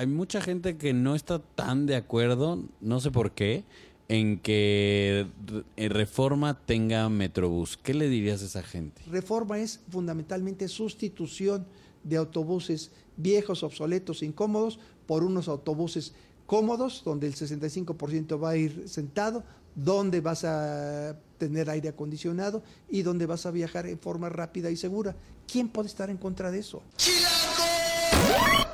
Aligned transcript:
hay 0.00 0.06
mucha 0.06 0.40
gente 0.40 0.78
que 0.78 0.94
no 0.94 1.14
está 1.14 1.40
tan 1.40 1.84
de 1.84 1.94
acuerdo, 1.94 2.64
no 2.80 3.00
sé 3.00 3.10
por 3.10 3.32
qué, 3.32 3.64
en 4.08 4.38
que 4.38 5.26
Reforma 5.76 6.58
tenga 6.58 7.06
Metrobús. 7.10 7.76
¿Qué 7.76 7.92
le 7.92 8.08
dirías 8.08 8.40
a 8.40 8.46
esa 8.46 8.62
gente? 8.62 9.02
Reforma 9.10 9.58
es 9.58 9.80
fundamentalmente 9.90 10.68
sustitución 10.68 11.66
de 12.02 12.16
autobuses 12.16 12.92
viejos, 13.18 13.62
obsoletos, 13.62 14.22
incómodos, 14.22 14.78
por 15.06 15.22
unos 15.22 15.48
autobuses 15.48 16.14
cómodos, 16.46 17.02
donde 17.04 17.26
el 17.26 17.34
65% 17.34 18.42
va 18.42 18.50
a 18.50 18.56
ir 18.56 18.88
sentado, 18.88 19.44
donde 19.74 20.22
vas 20.22 20.44
a 20.44 21.14
tener 21.36 21.68
aire 21.68 21.90
acondicionado 21.90 22.62
y 22.88 23.02
donde 23.02 23.26
vas 23.26 23.44
a 23.44 23.50
viajar 23.50 23.86
en 23.86 23.98
forma 23.98 24.30
rápida 24.30 24.70
y 24.70 24.76
segura. 24.76 25.14
¿Quién 25.46 25.68
puede 25.68 25.88
estar 25.88 26.08
en 26.08 26.16
contra 26.16 26.50
de 26.50 26.60
eso? 26.60 26.82
Chilango. 26.96 28.70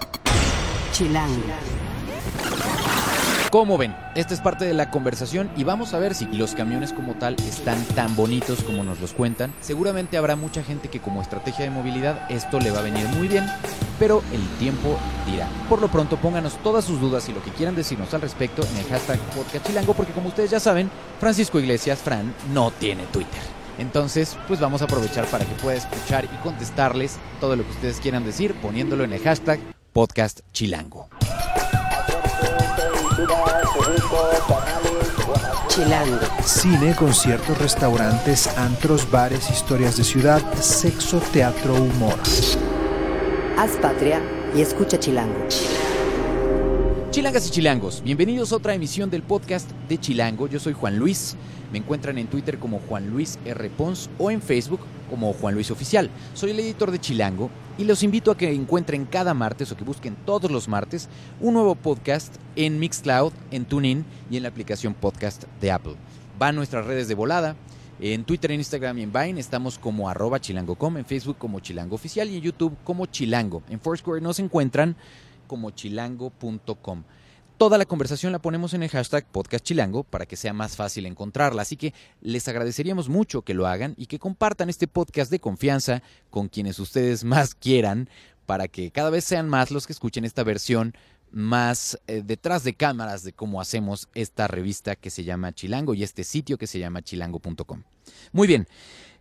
¿Cómo 3.51 3.77
ven? 3.77 3.95
Esta 4.15 4.33
es 4.33 4.41
parte 4.41 4.65
de 4.65 4.73
la 4.73 4.91
conversación 4.91 5.51
y 5.55 5.63
vamos 5.63 5.93
a 5.93 5.99
ver 5.99 6.15
si 6.15 6.25
los 6.25 6.55
camiones 6.55 6.95
como 6.95 7.13
tal 7.17 7.37
están 7.47 7.85
tan 7.95 8.17
bonitos 8.17 8.63
como 8.63 8.83
nos 8.83 8.99
los 9.01 9.13
cuentan. 9.13 9.53
Seguramente 9.61 10.17
habrá 10.17 10.37
mucha 10.37 10.63
gente 10.63 10.89
que 10.89 11.01
como 11.01 11.21
estrategia 11.21 11.67
de 11.67 11.71
movilidad 11.71 12.31
esto 12.31 12.61
le 12.61 12.71
va 12.71 12.79
a 12.79 12.83
venir 12.83 13.07
muy 13.09 13.29
bien, 13.29 13.45
pero 13.99 14.23
el 14.33 14.41
tiempo 14.59 14.97
dirá. 15.27 15.51
Por 15.69 15.83
lo 15.83 15.89
pronto 15.89 16.17
pónganos 16.17 16.57
todas 16.63 16.87
sus 16.87 16.99
dudas 16.99 17.29
y 17.29 17.35
lo 17.35 17.43
que 17.43 17.51
quieran 17.51 17.77
decirnos 17.77 18.15
al 18.15 18.23
respecto 18.23 18.63
en 18.63 18.79
el 18.79 18.87
hashtag 18.87 19.19
podcastchilango 19.37 19.93
porque 19.93 20.13
como 20.13 20.29
ustedes 20.29 20.51
ya 20.51 20.61
saben, 20.61 20.91
Francisco 21.21 21.61
Iglesias, 21.61 21.99
Fran, 21.99 22.35
no 22.55 22.71
tiene 22.71 23.05
Twitter. 23.13 23.43
Entonces, 23.79 24.39
pues 24.49 24.61
vamos 24.61 24.81
a 24.81 24.87
aprovechar 24.87 25.27
para 25.27 25.45
que 25.45 25.55
pueda 25.57 25.77
escuchar 25.77 26.25
y 26.25 26.43
contestarles 26.43 27.19
todo 27.39 27.55
lo 27.55 27.65
que 27.65 27.73
ustedes 27.73 28.01
quieran 28.01 28.25
decir 28.25 28.55
poniéndolo 28.63 29.05
en 29.05 29.13
el 29.13 29.23
hashtag 29.23 29.76
podcastchilango. 29.97 31.09
Chilango. 35.69 36.21
Cine, 36.45 36.95
conciertos, 36.95 37.57
restaurantes, 37.57 38.47
antros, 38.59 39.11
bares, 39.11 39.49
historias 39.49 39.97
de 39.97 40.05
ciudad, 40.05 40.43
sexo, 40.61 41.19
teatro, 41.33 41.77
humor. 41.77 42.19
Haz 43.57 43.71
patria 43.81 44.21
y 44.55 44.61
escucha 44.61 45.01
Chilango. 45.01 45.49
Chilangas 47.11 47.49
y 47.49 47.51
chilangos, 47.51 48.03
bienvenidos 48.03 48.53
a 48.53 48.57
otra 48.57 48.75
emisión 48.75 49.09
del 49.09 49.23
podcast 49.23 49.71
de 49.89 49.97
Chilango. 49.97 50.47
Yo 50.47 50.61
soy 50.61 50.75
Juan 50.75 50.99
Luis. 50.99 51.37
Me 51.73 51.79
encuentran 51.79 52.19
en 52.19 52.27
Twitter 52.27 52.59
como 52.59 52.81
Juan 52.81 53.09
Luis 53.09 53.39
R. 53.47 53.71
Pons 53.71 54.11
o 54.19 54.31
en 54.31 54.43
Facebook 54.43 54.81
como 55.09 55.33
Juan 55.33 55.55
Luis 55.55 55.71
Oficial. 55.71 56.11
Soy 56.35 56.51
el 56.51 56.61
editor 56.61 56.91
de 56.91 56.99
Chilango 56.99 57.51
y 57.79 57.85
los 57.85 58.03
invito 58.03 58.31
a 58.31 58.37
que 58.37 58.53
encuentren 58.53 59.05
cada 59.05 59.35
martes 59.35 59.71
o 59.73 59.77
que 59.77 59.85
busquen 59.85 60.17
todos 60.25 60.51
los 60.51 60.69
martes 60.69 61.09
un 61.41 61.55
nuevo 61.55 61.75
podcast 61.75 62.35
en 62.57 62.79
Mixcloud, 62.79 63.33
en 63.51 63.65
TuneIn 63.65 64.05
y 64.31 64.37
en 64.37 64.43
la 64.43 64.49
aplicación 64.49 64.95
podcast 64.95 65.45
de 65.61 65.71
Apple. 65.71 65.95
Va 66.41 66.49
a 66.49 66.53
nuestras 66.53 66.87
redes 66.87 67.09
de 67.09 67.15
volada. 67.15 67.57
En 67.99 68.25
Twitter, 68.25 68.51
en 68.51 68.61
Instagram 68.61 68.99
y 68.99 69.03
en 69.05 69.13
Vine 69.13 69.41
estamos 69.41 69.79
como 69.79 70.09
arroba 70.11 70.39
chilango.com, 70.39 70.99
en 70.99 71.07
Facebook 71.07 71.39
como 71.39 71.61
Chilango 71.61 71.95
Oficial 71.95 72.29
y 72.29 72.37
en 72.37 72.43
YouTube 72.43 72.77
como 72.85 73.07
Chilango. 73.07 73.63
En 73.71 73.81
Foursquare 73.81 74.21
nos 74.21 74.39
encuentran 74.39 74.97
como 75.47 75.71
chilango.com. 75.71 77.05
Toda 77.59 77.79
la 77.79 77.87
conversación 77.87 78.33
la 78.33 78.39
ponemos 78.39 78.75
en 78.75 78.83
el 78.83 78.91
hashtag 78.91 79.25
Podcast 79.33 79.65
Chilango 79.65 80.05
para 80.05 80.27
que 80.27 80.37
sea 80.37 80.53
más 80.53 80.77
fácil 80.77 81.07
encontrarla. 81.07 81.63
Así 81.63 81.79
que 81.79 81.95
les 82.21 82.47
agradeceríamos 82.49 83.09
mucho 83.09 83.41
que 83.41 83.55
lo 83.55 83.67
hagan 83.67 83.95
y 83.97 84.07
que 84.07 84.19
compartan 84.19 84.69
este 84.69 84.87
podcast 84.87 85.31
de 85.31 85.41
confianza 85.41 86.03
con 86.29 86.49
quienes 86.49 86.79
ustedes 86.79 87.25
más 87.25 87.55
quieran 87.55 88.11
para 88.45 88.69
que 88.69 88.91
cada 88.91 89.09
vez 89.09 89.25
sean 89.25 89.49
más 89.49 89.71
los 89.71 89.87
que 89.87 89.95
escuchen 89.95 90.27
esta 90.27 90.45
versión 90.45 90.95
más 91.33 91.99
eh, 92.09 92.23
detrás 92.23 92.63
de 92.63 92.75
cámaras 92.75 93.23
de 93.23 93.33
cómo 93.33 93.59
hacemos 93.59 94.11
esta 94.15 94.47
revista 94.49 94.95
que 94.95 95.09
se 95.09 95.25
llama 95.25 95.55
Chilango 95.55 95.95
y 95.95 96.03
este 96.03 96.25
sitio 96.25 96.59
que 96.59 96.67
se 96.67 96.79
llama 96.79 97.01
chilango.com. 97.01 97.85
Muy 98.33 98.47
bien. 98.47 98.69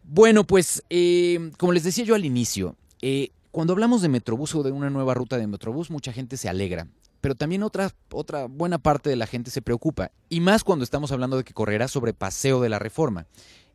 Bueno, 0.04 0.46
pues 0.46 0.84
eh, 0.90 1.52
como 1.58 1.72
les 1.72 1.86
decía 1.86 2.04
yo 2.04 2.16
al 2.16 2.26
inicio, 2.26 2.76
eh, 3.02 3.30
cuando 3.52 3.72
hablamos 3.72 4.02
de 4.02 4.10
Metrobús 4.10 4.54
o 4.56 4.64
de 4.64 4.74
una 4.74 4.90
nueva 4.90 5.14
ruta 5.14 5.38
de 5.38 5.48
Metrobús, 5.48 5.90
mucha 5.90 6.12
gente 6.12 6.36
se 6.36 6.50
alegra 6.50 6.90
pero 7.26 7.34
también 7.34 7.64
otra, 7.64 7.92
otra 8.12 8.46
buena 8.46 8.78
parte 8.78 9.10
de 9.10 9.16
la 9.16 9.26
gente 9.26 9.50
se 9.50 9.64
preocupa, 9.64 10.12
y 10.30 10.42
más 10.42 10.64
cuando 10.64 10.84
estamos 10.84 11.12
hablando 11.12 11.38
de 11.38 11.44
que 11.44 11.56
correrá 11.56 11.88
sobre 11.88 12.14
paseo 12.14 12.62
de 12.62 12.70
la 12.70 12.78
reforma. 12.78 13.26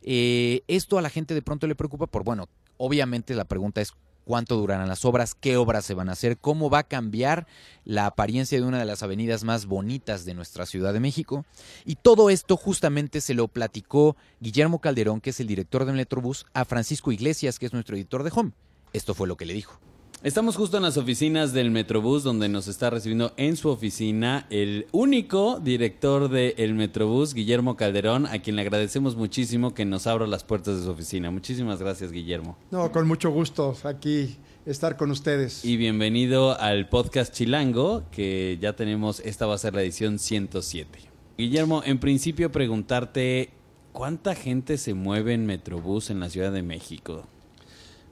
Eh, 0.03 0.63
esto 0.69 0.99
a 0.99 1.03
la 1.03 1.11
gente 1.11 1.35
de 1.35 1.43
pronto 1.43 1.67
le 1.67 1.75
preocupa 1.75 2.07
por, 2.07 2.23
bueno, 2.23 2.49
obviamente 2.77 3.35
la 3.35 3.45
pregunta 3.45 3.81
es 3.81 3.93
cuánto 4.25 4.57
durarán 4.57 4.87
las 4.87 5.05
obras, 5.05 5.35
qué 5.35 5.57
obras 5.57 5.85
se 5.85 5.95
van 5.95 6.09
a 6.09 6.13
hacer, 6.13 6.39
cómo 6.39 6.71
va 6.71 6.79
a 6.79 6.83
cambiar 6.85 7.49
la 7.85 8.07
apariencia 8.07 8.57
de 8.57 8.65
una 8.65 8.79
de 8.79 8.85
las 8.85 9.03
avenidas 9.03 9.43
más 9.43 9.67
bonitas 9.67 10.25
de 10.25 10.35
nuestra 10.35 10.65
Ciudad 10.65 10.93
de 10.93 11.01
México. 11.01 11.45
Y 11.85 11.97
todo 11.97 12.31
esto 12.31 12.57
justamente 12.57 13.21
se 13.21 13.35
lo 13.35 13.49
platicó 13.49 14.15
Guillermo 14.39 14.81
Calderón, 14.81 15.21
que 15.21 15.31
es 15.31 15.41
el 15.41 15.49
director 15.49 15.87
de 15.87 15.93
Metrobús, 15.93 16.47
a 16.53 16.65
Francisco 16.65 17.11
Iglesias, 17.11 17.59
que 17.59 17.67
es 17.67 17.73
nuestro 17.73 17.97
editor 17.97 18.23
de 18.23 18.31
Home. 18.33 18.53
Esto 18.93 19.13
fue 19.13 19.27
lo 19.27 19.37
que 19.37 19.47
le 19.47 19.55
dijo. 19.55 19.81
Estamos 20.23 20.55
justo 20.55 20.77
en 20.77 20.83
las 20.83 20.99
oficinas 20.99 21.55
del 21.55 21.71
Metrobús, 21.71 22.23
donde 22.23 22.51
nos 22.51 22.69
está 22.69 22.91
recibiendo 22.91 23.33
en 23.39 23.57
su 23.57 23.71
oficina 23.71 24.47
el 24.51 24.87
único 24.93 25.59
director 25.61 26.29
del 26.29 26.75
Metrobús, 26.75 27.33
Guillermo 27.33 27.75
Calderón, 27.75 28.27
a 28.27 28.39
quien 28.41 28.57
le 28.57 28.61
agradecemos 28.61 29.17
muchísimo 29.17 29.73
que 29.73 29.87
nos 29.87 30.07
abra 30.07 30.27
las 30.27 30.45
puertas 30.45 30.77
de 30.77 30.85
su 30.85 30.91
oficina. 30.91 31.31
Muchísimas 31.31 31.81
gracias, 31.81 32.13
Guillermo. 32.13 32.59
No, 32.71 32.93
con 32.93 33.09
mucho 33.09 33.31
gusto 33.31 33.75
aquí 33.85 34.37
estar 34.67 34.99
con 34.99 35.11
ustedes. 35.11 35.65
Y 35.65 35.79
bienvenido 35.79 36.61
al 36.61 36.91
podcast 36.91 37.33
Chilango, 37.33 38.03
que 38.11 38.59
ya 38.61 38.77
tenemos, 38.77 39.21
esta 39.21 39.47
va 39.47 39.55
a 39.55 39.59
ser 39.59 39.73
la 39.73 39.81
edición 39.81 40.19
107. 40.19 40.99
Guillermo, 41.39 41.81
en 41.83 41.99
principio 41.99 42.53
preguntarte, 42.53 43.55
¿cuánta 43.93 44.35
gente 44.35 44.77
se 44.77 44.93
mueve 44.93 45.33
en 45.33 45.47
Metrobús 45.47 46.11
en 46.11 46.21
la 46.21 46.29
Ciudad 46.29 46.53
de 46.53 46.63
México? 46.63 47.27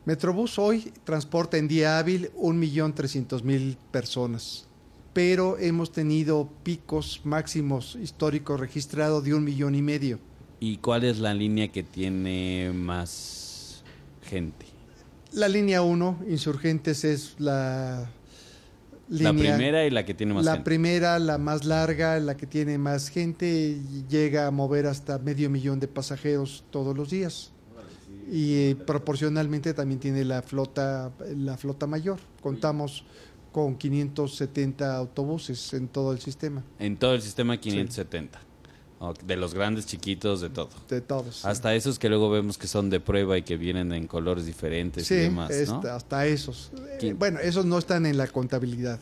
Metrobús 0.09 0.59
hoy 0.59 0.91
transporta 1.05 1.59
en 1.59 1.69
día 1.69 1.99
hábil 1.99 2.31
1.300.000 2.33 3.77
personas, 3.91 4.67
pero 5.13 5.59
hemos 5.59 5.93
tenido 5.93 6.49
picos 6.63 7.21
máximos 7.25 7.95
históricos 8.01 8.59
registrados 8.59 9.23
de 9.23 9.35
un 9.35 9.45
millón 9.45 9.75
y 9.75 9.83
medio. 9.83 10.19
¿Y 10.61 10.79
cuál 10.79 11.05
es 11.05 11.19
la 11.19 11.35
línea 11.35 11.69
que 11.69 11.83
tiene 11.83 12.73
más 12.75 13.85
gente? 14.23 14.65
La 15.33 15.47
línea 15.47 15.83
1, 15.83 16.21
Insurgentes, 16.31 17.05
es 17.05 17.35
la 17.37 18.11
la 19.11 19.35
primera 19.35 19.85
y 19.85 19.91
la 19.91 20.07
que 20.07 20.15
tiene 20.15 20.33
más 20.33 20.47
la 20.47 20.53
gente. 20.53 20.61
La 20.61 20.65
primera, 20.65 21.19
la 21.19 21.37
más 21.37 21.67
larga, 21.67 22.19
la 22.19 22.35
que 22.35 22.47
tiene 22.47 22.79
más 22.79 23.11
gente, 23.11 23.79
llega 24.09 24.47
a 24.47 24.51
mover 24.51 24.87
hasta 24.87 25.19
medio 25.19 25.51
millón 25.51 25.81
de 25.81 25.89
pasajeros 25.89 26.65
todos 26.71 26.97
los 26.97 27.11
días 27.11 27.53
y 28.31 28.55
eh, 28.55 28.77
proporcionalmente 28.77 29.75
también 29.75 30.01
tiene 30.01 30.25
la 30.25 30.43
flota 30.43 31.11
la 31.37 31.57
flota 31.57 31.87
mayor. 31.87 32.19
Contamos 32.43 33.05
con 33.53 33.77
570 33.77 34.97
autobuses 34.97 35.73
en 35.75 35.89
todo 35.89 36.13
el 36.13 36.21
sistema. 36.21 36.63
En 36.79 36.97
todo 36.97 37.15
el 37.15 37.23
sistema 37.23 37.57
570. 37.57 38.41
De 39.25 39.37
los 39.37 39.55
grandes, 39.55 39.87
chiquitos, 39.87 40.41
de 40.41 40.51
todo. 40.51 40.71
De 40.89 41.01
todos. 41.01 41.45
Hasta 41.45 41.73
esos 41.77 42.01
que 42.01 42.09
luego 42.09 42.31
vemos 42.31 42.59
que 42.59 42.67
son 42.67 42.91
de 42.91 42.99
prueba 42.99 43.39
y 43.39 43.43
que 43.43 43.57
vienen 43.57 43.93
en 43.93 44.09
colores 44.09 44.45
diferentes 44.45 45.09
y 45.13 45.15
demás, 45.15 45.53
¿no? 45.69 45.81
hasta 45.89 46.27
esos. 46.27 46.73
Eh, 47.01 47.15
bueno, 47.17 47.39
esos 47.39 47.65
no 47.65 47.79
están 47.79 48.07
en 48.07 48.19
la 48.19 48.27
contabilidad. 48.27 48.99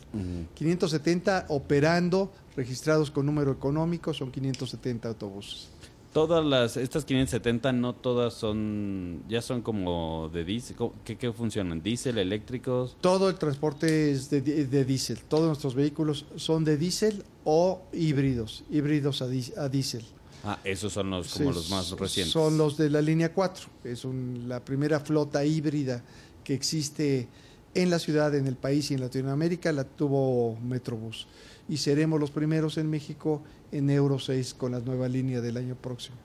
570 0.53 1.47
operando, 1.49 2.31
registrados 2.55 3.09
con 3.09 3.25
número 3.25 3.51
económico, 3.51 4.13
son 4.13 4.31
570 4.31 5.09
autobuses 5.09 5.69
todas 6.17 6.43
las, 6.43 6.77
estas 6.77 7.05
570 7.05 7.73
no 7.73 7.93
todas 7.93 8.33
son, 8.33 9.21
ya 9.29 9.39
son 9.39 9.61
como 9.61 10.31
de 10.33 10.43
diésel, 10.43 10.75
¿qué, 11.05 11.31
funcionan? 11.31 11.83
¿Diésel, 11.83 12.17
eléctricos? 12.17 12.97
Todo 13.01 13.29
el 13.29 13.35
transporte 13.35 14.09
es 14.09 14.31
de, 14.31 14.41
diésel, 14.41 15.19
todos 15.19 15.45
nuestros 15.45 15.75
vehículos 15.75 16.25
son 16.35 16.63
de 16.63 16.75
diésel 16.75 17.23
o 17.43 17.83
híbridos, 17.93 18.63
híbridos 18.71 19.21
a, 19.21 19.27
diésel. 19.27 20.03
Ah, 20.43 20.57
esos 20.63 20.91
son 20.91 21.11
los, 21.11 21.35
como 21.35 21.51
los 21.51 21.69
más 21.69 21.91
recientes. 21.91 22.33
Son 22.33 22.57
los 22.57 22.77
de 22.77 22.89
la 22.89 23.03
línea 23.03 23.31
4, 23.31 23.67
es 23.83 24.03
la 24.47 24.65
primera 24.65 24.99
flota 24.99 25.45
híbrida 25.45 26.03
que 26.43 26.55
existe 26.55 27.27
en 27.75 27.91
la 27.91 27.99
ciudad, 27.99 28.33
en 28.33 28.47
el 28.47 28.55
país 28.55 28.89
y 28.89 28.95
en 28.95 29.01
Latinoamérica, 29.01 29.71
la 29.71 29.83
tuvo 29.83 30.57
Metrobús. 30.61 31.27
Y 31.69 31.77
seremos 31.77 32.19
los 32.19 32.31
primeros 32.31 32.79
en 32.79 32.89
México 32.89 33.43
en 33.71 33.89
Euro 33.89 34.19
6 34.19 34.53
con 34.53 34.71
la 34.71 34.79
nueva 34.79 35.07
línea 35.07 35.41
del 35.41 35.57
año 35.57 35.75
próximo. 35.75 36.17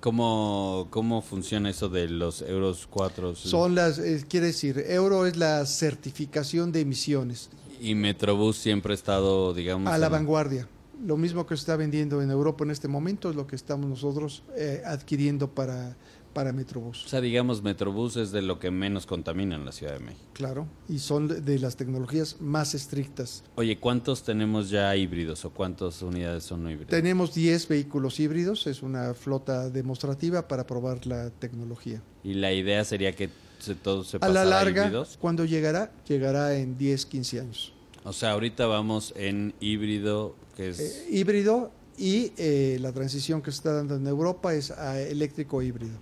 ¿Cómo, 0.00 0.88
cómo 0.90 1.22
funciona 1.22 1.70
eso 1.70 1.88
de 1.88 2.08
los 2.08 2.42
Euros 2.42 2.86
4? 2.90 3.34
Son 3.36 3.74
las, 3.74 3.98
quiere 4.28 4.48
decir, 4.48 4.84
Euro 4.86 5.24
es 5.24 5.36
la 5.36 5.64
certificación 5.64 6.72
de 6.72 6.80
emisiones. 6.80 7.48
Y 7.80 7.94
Metrobús 7.94 8.58
siempre 8.58 8.92
ha 8.92 8.94
estado, 8.94 9.54
digamos... 9.54 9.92
A 9.92 9.96
la 9.96 10.10
vanguardia. 10.10 10.68
Lo 11.04 11.16
mismo 11.16 11.46
que 11.46 11.56
se 11.56 11.60
está 11.60 11.76
vendiendo 11.76 12.20
en 12.22 12.30
Europa 12.30 12.64
en 12.64 12.70
este 12.70 12.86
momento 12.86 13.30
es 13.30 13.36
lo 13.36 13.46
que 13.46 13.56
estamos 13.56 13.88
nosotros 13.88 14.42
eh, 14.56 14.82
adquiriendo 14.84 15.50
para, 15.50 15.96
para 16.34 16.50
O 16.50 16.52
Metrobús. 16.52 17.04
sea, 17.06 17.20
digamos, 17.22 17.62
Metrobús 17.62 18.16
es 18.16 18.32
de 18.32 18.42
lo 18.42 18.58
que 18.58 18.70
menos 18.70 19.06
contamina 19.06 19.54
en 19.54 19.64
la 19.64 19.72
Ciudad 19.72 19.94
de 19.94 20.00
México. 20.00 20.26
Claro, 20.34 20.66
y 20.88 20.98
son 20.98 21.28
de- 21.44 21.58
las 21.58 21.76
tecnologías 21.76 22.40
más 22.40 22.74
estrictas. 22.74 23.44
Oye, 23.54 23.78
¿cuántos 23.78 24.22
tenemos 24.24 24.68
ya 24.68 24.94
híbridos 24.96 25.44
o 25.44 25.50
cuántas 25.50 26.02
unidades 26.02 26.44
son 26.44 26.68
híbridas? 26.68 26.88
Tenemos 26.90 27.32
10 27.32 27.68
vehículos 27.68 28.20
híbridos, 28.20 28.66
es 28.66 28.82
una 28.82 29.14
flota 29.14 29.70
demostrativa 29.70 30.46
para 30.48 30.66
probar 30.66 31.06
la 31.06 31.30
tecnología. 31.30 32.02
Y 32.22 32.34
la 32.34 32.52
idea 32.52 32.84
sería 32.84 33.12
que 33.14 33.30
se, 33.60 33.74
todo 33.74 34.04
se 34.04 34.16
A 34.18 34.20
pasara 34.20 34.44
la 34.44 34.58
a 34.60 34.64
larga, 34.64 34.82
híbridos. 34.86 35.16
cuando 35.20 35.44
llegará? 35.44 35.92
Llegará 36.06 36.54
en 36.56 36.76
10, 36.76 37.06
15 37.06 37.40
años. 37.40 37.72
O 38.02 38.12
sea, 38.12 38.32
ahorita 38.32 38.66
vamos 38.66 39.14
en 39.16 39.54
híbrido, 39.60 40.34
que 40.56 40.68
es... 40.70 40.80
Eh, 40.80 41.06
híbrido 41.10 41.70
y 41.96 42.32
eh, 42.36 42.76
la 42.80 42.92
transición 42.92 43.40
que 43.40 43.50
se 43.52 43.58
está 43.58 43.72
dando 43.72 43.94
en 43.96 44.06
Europa 44.06 44.52
es 44.52 44.70
a 44.72 45.00
eléctrico 45.00 45.62
híbrido. 45.62 45.94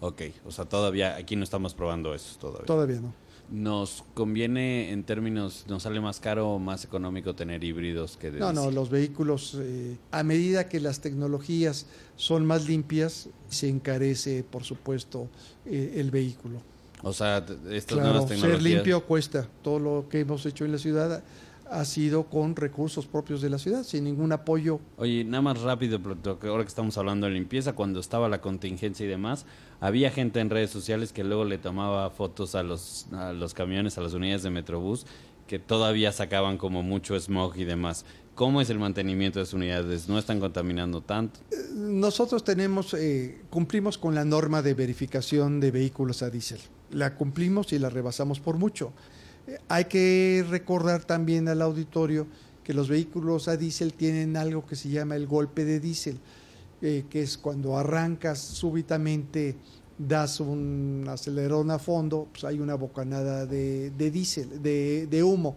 Ok, 0.00 0.22
o 0.46 0.50
sea, 0.50 0.64
todavía 0.64 1.16
aquí 1.16 1.36
no 1.36 1.44
estamos 1.44 1.74
probando 1.74 2.14
eso 2.14 2.38
todavía. 2.38 2.66
Todavía 2.66 3.00
no. 3.00 3.12
¿Nos 3.50 4.04
conviene 4.14 4.92
en 4.92 5.02
términos, 5.02 5.64
nos 5.68 5.82
sale 5.82 6.00
más 6.00 6.20
caro 6.20 6.50
o 6.50 6.58
más 6.60 6.84
económico 6.84 7.34
tener 7.34 7.64
híbridos 7.64 8.16
que 8.16 8.30
de 8.30 8.38
No, 8.38 8.52
no, 8.52 8.70
los 8.70 8.90
vehículos, 8.90 9.56
eh, 9.60 9.96
a 10.12 10.22
medida 10.22 10.68
que 10.68 10.78
las 10.78 11.00
tecnologías 11.00 11.86
son 12.16 12.46
más 12.46 12.68
limpias, 12.68 13.28
se 13.48 13.68
encarece, 13.68 14.44
por 14.44 14.62
supuesto, 14.62 15.28
eh, 15.66 15.94
el 15.96 16.12
vehículo. 16.12 16.62
O 17.02 17.12
sea, 17.12 17.38
estas 17.70 17.96
Claro, 17.98 18.10
nuevas 18.10 18.28
ser 18.28 18.38
tecnologías... 18.38 18.62
limpio 18.62 19.04
cuesta. 19.04 19.48
Todo 19.62 19.78
lo 19.80 20.08
que 20.08 20.20
hemos 20.20 20.46
hecho 20.46 20.64
en 20.64 20.72
la 20.72 20.78
ciudad 20.78 21.22
ha 21.70 21.84
sido 21.84 22.24
con 22.24 22.56
recursos 22.56 23.06
propios 23.06 23.40
de 23.40 23.48
la 23.48 23.58
ciudad, 23.58 23.84
sin 23.84 24.04
ningún 24.04 24.32
apoyo. 24.32 24.80
Oye, 24.96 25.24
nada 25.24 25.42
más 25.42 25.60
rápido, 25.60 26.00
pero 26.02 26.38
que 26.38 26.48
ahora 26.48 26.64
que 26.64 26.68
estamos 26.68 26.98
hablando 26.98 27.26
de 27.26 27.32
limpieza, 27.32 27.74
cuando 27.74 28.00
estaba 28.00 28.28
la 28.28 28.40
contingencia 28.40 29.06
y 29.06 29.08
demás, 29.08 29.46
había 29.80 30.10
gente 30.10 30.40
en 30.40 30.50
redes 30.50 30.70
sociales 30.70 31.12
que 31.12 31.22
luego 31.24 31.44
le 31.44 31.58
tomaba 31.58 32.10
fotos 32.10 32.54
a 32.54 32.62
los, 32.62 33.06
a 33.12 33.32
los 33.32 33.54
camiones, 33.54 33.96
a 33.98 34.00
las 34.00 34.14
unidades 34.14 34.42
de 34.42 34.50
Metrobús, 34.50 35.06
que 35.46 35.58
todavía 35.58 36.12
sacaban 36.12 36.58
como 36.58 36.82
mucho 36.82 37.18
smog 37.18 37.56
y 37.56 37.64
demás. 37.64 38.04
¿Cómo 38.34 38.60
es 38.60 38.70
el 38.70 38.78
mantenimiento 38.78 39.38
de 39.38 39.44
esas 39.44 39.54
unidades? 39.54 40.08
¿No 40.08 40.18
están 40.18 40.40
contaminando 40.40 41.02
tanto? 41.02 41.40
Nosotros 41.74 42.42
tenemos, 42.42 42.94
eh, 42.94 43.42
cumplimos 43.50 43.98
con 43.98 44.14
la 44.14 44.24
norma 44.24 44.62
de 44.62 44.74
verificación 44.74 45.60
de 45.60 45.70
vehículos 45.70 46.22
a 46.22 46.30
diésel. 46.30 46.60
La 46.90 47.16
cumplimos 47.16 47.72
y 47.72 47.78
la 47.78 47.90
rebasamos 47.90 48.40
por 48.40 48.56
mucho. 48.56 48.92
Hay 49.68 49.86
que 49.86 50.44
recordar 50.48 51.04
también 51.04 51.48
al 51.48 51.62
auditorio 51.62 52.26
que 52.64 52.74
los 52.74 52.88
vehículos 52.88 53.48
a 53.48 53.56
diésel 53.56 53.94
tienen 53.94 54.36
algo 54.36 54.66
que 54.66 54.76
se 54.76 54.88
llama 54.88 55.16
el 55.16 55.26
golpe 55.26 55.64
de 55.64 55.80
diésel, 55.80 56.18
eh, 56.82 57.04
que 57.10 57.22
es 57.22 57.36
cuando 57.38 57.76
arrancas 57.76 58.38
súbitamente, 58.38 59.56
das 59.98 60.40
un 60.40 61.04
acelerón 61.08 61.70
a 61.70 61.78
fondo, 61.78 62.28
pues 62.32 62.44
hay 62.44 62.58
una 62.58 62.74
bocanada 62.74 63.44
de, 63.46 63.90
de 63.90 64.10
diésel, 64.10 64.62
de, 64.62 65.06
de 65.06 65.22
humo, 65.22 65.56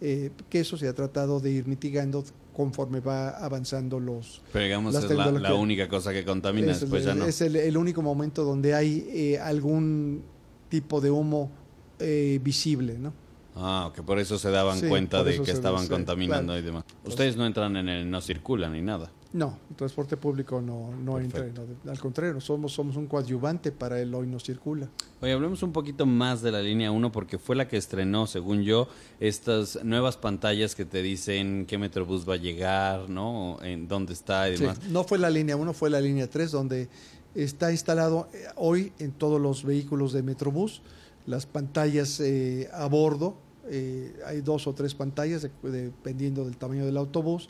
eh, 0.00 0.30
que 0.48 0.60
eso 0.60 0.76
se 0.76 0.88
ha 0.88 0.92
tratado 0.92 1.40
de 1.40 1.50
ir 1.50 1.66
mitigando 1.66 2.24
conforme 2.52 3.00
va 3.00 3.30
avanzando 3.30 3.98
los, 3.98 4.42
Pero 4.52 4.64
digamos, 4.64 4.94
Las 4.94 5.04
es 5.04 5.10
la, 5.10 5.54
única 5.54 5.88
cosa 5.88 6.12
que 6.12 6.24
contamina, 6.24 6.72
es, 6.72 6.80
después 6.80 7.02
el, 7.02 7.08
ya 7.08 7.14
no. 7.14 7.24
es 7.24 7.40
el, 7.40 7.56
el 7.56 7.76
único 7.76 8.02
momento 8.02 8.44
donde 8.44 8.74
hay 8.74 9.06
eh, 9.08 9.38
algún 9.38 10.22
tipo 10.68 11.00
de 11.00 11.10
humo 11.10 11.50
eh, 11.98 12.40
visible, 12.42 12.98
¿no? 12.98 13.12
Ah, 13.54 13.92
que 13.94 14.02
por 14.02 14.18
eso 14.18 14.38
se 14.38 14.50
daban 14.50 14.78
Sí, 14.78 14.88
cuenta 14.88 15.22
de 15.22 15.40
que 15.42 15.50
estaban 15.50 15.86
contaminando 15.86 16.52
claro. 16.52 16.58
y 16.60 16.62
demás. 16.62 16.84
Ustedes 17.04 17.36
no 17.36 17.44
entran 17.46 17.76
en 17.76 17.88
el, 17.88 18.10
no 18.10 18.20
circulan 18.20 18.72
ni 18.72 18.80
nada. 18.82 19.10
No, 19.34 19.58
el 19.70 19.76
transporte 19.76 20.18
público 20.18 20.60
no, 20.60 20.90
no 21.02 21.18
entra, 21.18 21.46
no, 21.46 21.90
al 21.90 21.98
contrario, 21.98 22.38
somos, 22.38 22.72
somos 22.74 22.96
un 22.96 23.06
coadyuvante 23.06 23.72
para 23.72 23.98
el 23.98 24.14
hoy 24.14 24.26
no 24.26 24.38
circula. 24.38 24.88
Oye, 25.22 25.32
hablemos 25.32 25.62
un 25.62 25.72
poquito 25.72 26.04
más 26.04 26.42
de 26.42 26.52
la 26.52 26.60
línea 26.60 26.90
1 26.90 27.10
porque 27.12 27.38
fue 27.38 27.56
la 27.56 27.66
que 27.66 27.78
estrenó, 27.78 28.26
según 28.26 28.62
yo, 28.62 28.88
estas 29.20 29.82
nuevas 29.84 30.18
pantallas 30.18 30.74
que 30.74 30.84
te 30.84 31.00
dicen 31.00 31.64
qué 31.66 31.78
Metrobús 31.78 32.28
va 32.28 32.34
a 32.34 32.36
llegar, 32.36 33.08
¿no? 33.08 33.56
En 33.62 33.88
dónde 33.88 34.12
está 34.12 34.50
y 34.50 34.56
Sí, 34.58 34.62
demás. 34.64 34.80
no 34.90 35.02
fue 35.04 35.18
la 35.18 35.30
línea 35.30 35.56
1, 35.56 35.72
fue 35.72 35.88
la 35.88 36.00
línea 36.02 36.28
3, 36.28 36.50
donde 36.50 36.88
está 37.34 37.72
instalado 37.72 38.28
eh, 38.34 38.44
hoy 38.56 38.92
en 38.98 39.12
todos 39.12 39.40
los 39.40 39.64
vehículos 39.64 40.12
de 40.12 40.22
Metrobús 40.22 40.82
las 41.26 41.46
pantallas 41.46 42.20
eh, 42.20 42.68
a 42.72 42.86
bordo. 42.86 43.36
eh, 43.68 44.12
hay 44.26 44.40
dos 44.40 44.66
o 44.66 44.74
tres 44.74 44.94
pantallas, 44.94 45.42
de- 45.42 45.50
dependiendo 45.70 46.44
del 46.44 46.56
tamaño 46.56 46.84
del 46.84 46.96
autobús, 46.96 47.48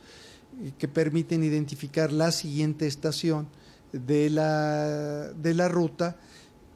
eh, 0.62 0.72
que 0.78 0.86
permiten 0.88 1.42
identificar 1.42 2.12
la 2.12 2.30
siguiente 2.32 2.86
estación 2.86 3.48
de 3.92 4.28
la, 4.30 5.32
de 5.32 5.54
la 5.54 5.68
ruta 5.68 6.16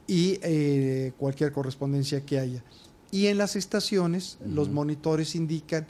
y 0.07 0.39
eh, 0.41 1.13
cualquier 1.17 1.51
correspondencia 1.51 2.25
que 2.25 2.39
haya. 2.39 2.63
Y 3.11 3.27
en 3.27 3.37
las 3.37 3.55
estaciones, 3.55 4.37
los 4.45 4.69
monitores 4.69 5.35
indican 5.35 5.85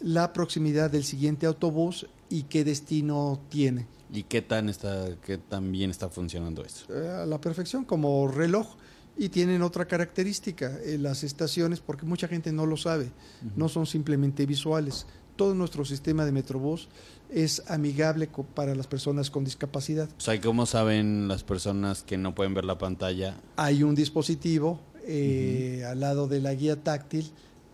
la 0.00 0.32
proximidad 0.32 0.90
del 0.90 1.04
siguiente 1.04 1.46
autobús 1.46 2.06
y 2.30 2.44
qué 2.44 2.64
destino 2.64 3.40
tiene. 3.50 3.86
¿Y 4.12 4.22
qué 4.22 4.40
tan 4.42 4.68
está, 4.68 5.16
qué 5.24 5.36
tan 5.38 5.72
bien 5.72 5.90
está 5.90 6.08
funcionando? 6.08 6.62
Eh, 6.64 7.08
a 7.22 7.26
la 7.26 7.40
perfección 7.40 7.84
como 7.84 8.28
reloj 8.28 8.76
y 9.16 9.28
tienen 9.28 9.62
otra 9.62 9.84
característica 9.86 10.78
eh, 10.84 10.98
las 10.98 11.22
estaciones 11.22 11.80
porque 11.80 12.04
mucha 12.04 12.26
gente 12.28 12.52
no 12.52 12.66
lo 12.66 12.76
sabe 12.76 13.10
no 13.56 13.68
son 13.68 13.86
simplemente 13.86 14.46
visuales. 14.46 15.06
Todo 15.36 15.54
nuestro 15.54 15.84
sistema 15.84 16.24
de 16.24 16.32
Metrobús 16.32 16.88
es 17.28 17.62
amigable 17.68 18.28
para 18.54 18.74
las 18.74 18.86
personas 18.86 19.30
con 19.30 19.44
discapacidad. 19.44 20.08
O 20.16 20.20
sea, 20.20 20.34
¿y 20.34 20.38
¿cómo 20.38 20.66
saben 20.66 21.26
las 21.26 21.42
personas 21.42 22.02
que 22.02 22.16
no 22.16 22.34
pueden 22.34 22.54
ver 22.54 22.64
la 22.64 22.78
pantalla? 22.78 23.36
hay 23.56 23.82
un 23.82 23.94
dispositivo 23.94 24.80
eh, 25.06 25.84
al 25.88 26.00
lado 26.00 26.28
de 26.28 26.40
la 26.40 26.54
guía 26.54 26.82
táctil 26.82 27.30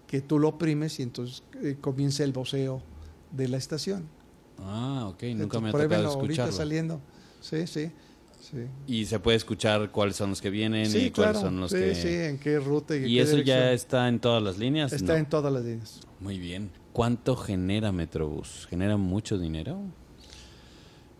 que 0.07 0.21
tú 0.21 0.39
lo 0.39 0.49
oprimes 0.49 0.99
y 1.01 1.03
entonces 1.03 1.43
eh, 1.63 1.77
comienza 1.81 2.25
el 2.25 2.33
voceo 2.33 2.83
de 3.31 3.49
la 3.49 3.59
estación. 3.59 4.09
Ah, 4.59 5.07
ok, 5.09 5.23
nunca 5.23 5.43
Entonces, 5.45 5.63
me 5.63 5.69
ha 5.69 5.73
tocado 5.73 6.09
ahorita 6.09 6.09
escucharlo. 6.27 6.53
saliendo. 6.53 7.01
Sí 7.41 7.67
sí 7.67 7.93
sí 8.41 8.57
Y 8.87 9.05
se 9.07 9.19
puede 9.21 9.37
escuchar 9.37 9.91
cuáles 9.91 10.17
son 10.17 10.31
los 10.31 10.41
que 10.41 10.51
vienen 10.51 10.87
Sí, 10.87 10.99
y 11.07 11.11
cuáles 11.11 11.39
son 11.39 11.61
los 11.61 11.71
sí, 11.71 11.77
que... 11.79 11.95
sí, 11.95 12.09
en 12.09 12.39
qué 12.39 12.59
ruta 12.59 12.95
y, 12.97 13.05
en 13.05 13.09
¿Y 13.09 13.15
qué 13.15 13.21
eso 13.23 13.39
ya 13.39 13.73
está 13.73 14.09
en 14.09 14.19
todas 14.21 14.43
las 14.43 14.59
líneas? 14.59 14.93
está 14.93 15.13
No. 15.13 15.19
en 15.19 15.27
todas 15.27 15.53
las 15.53 15.63
líneas 15.65 16.01
Muy 16.21 16.39
bien. 16.39 16.71
¿Cuánto 16.93 17.37
genera 17.37 17.93
Metrobús? 17.93 18.67
¿Genera 18.69 18.97
mucho 18.97 19.39
dinero? 19.39 19.79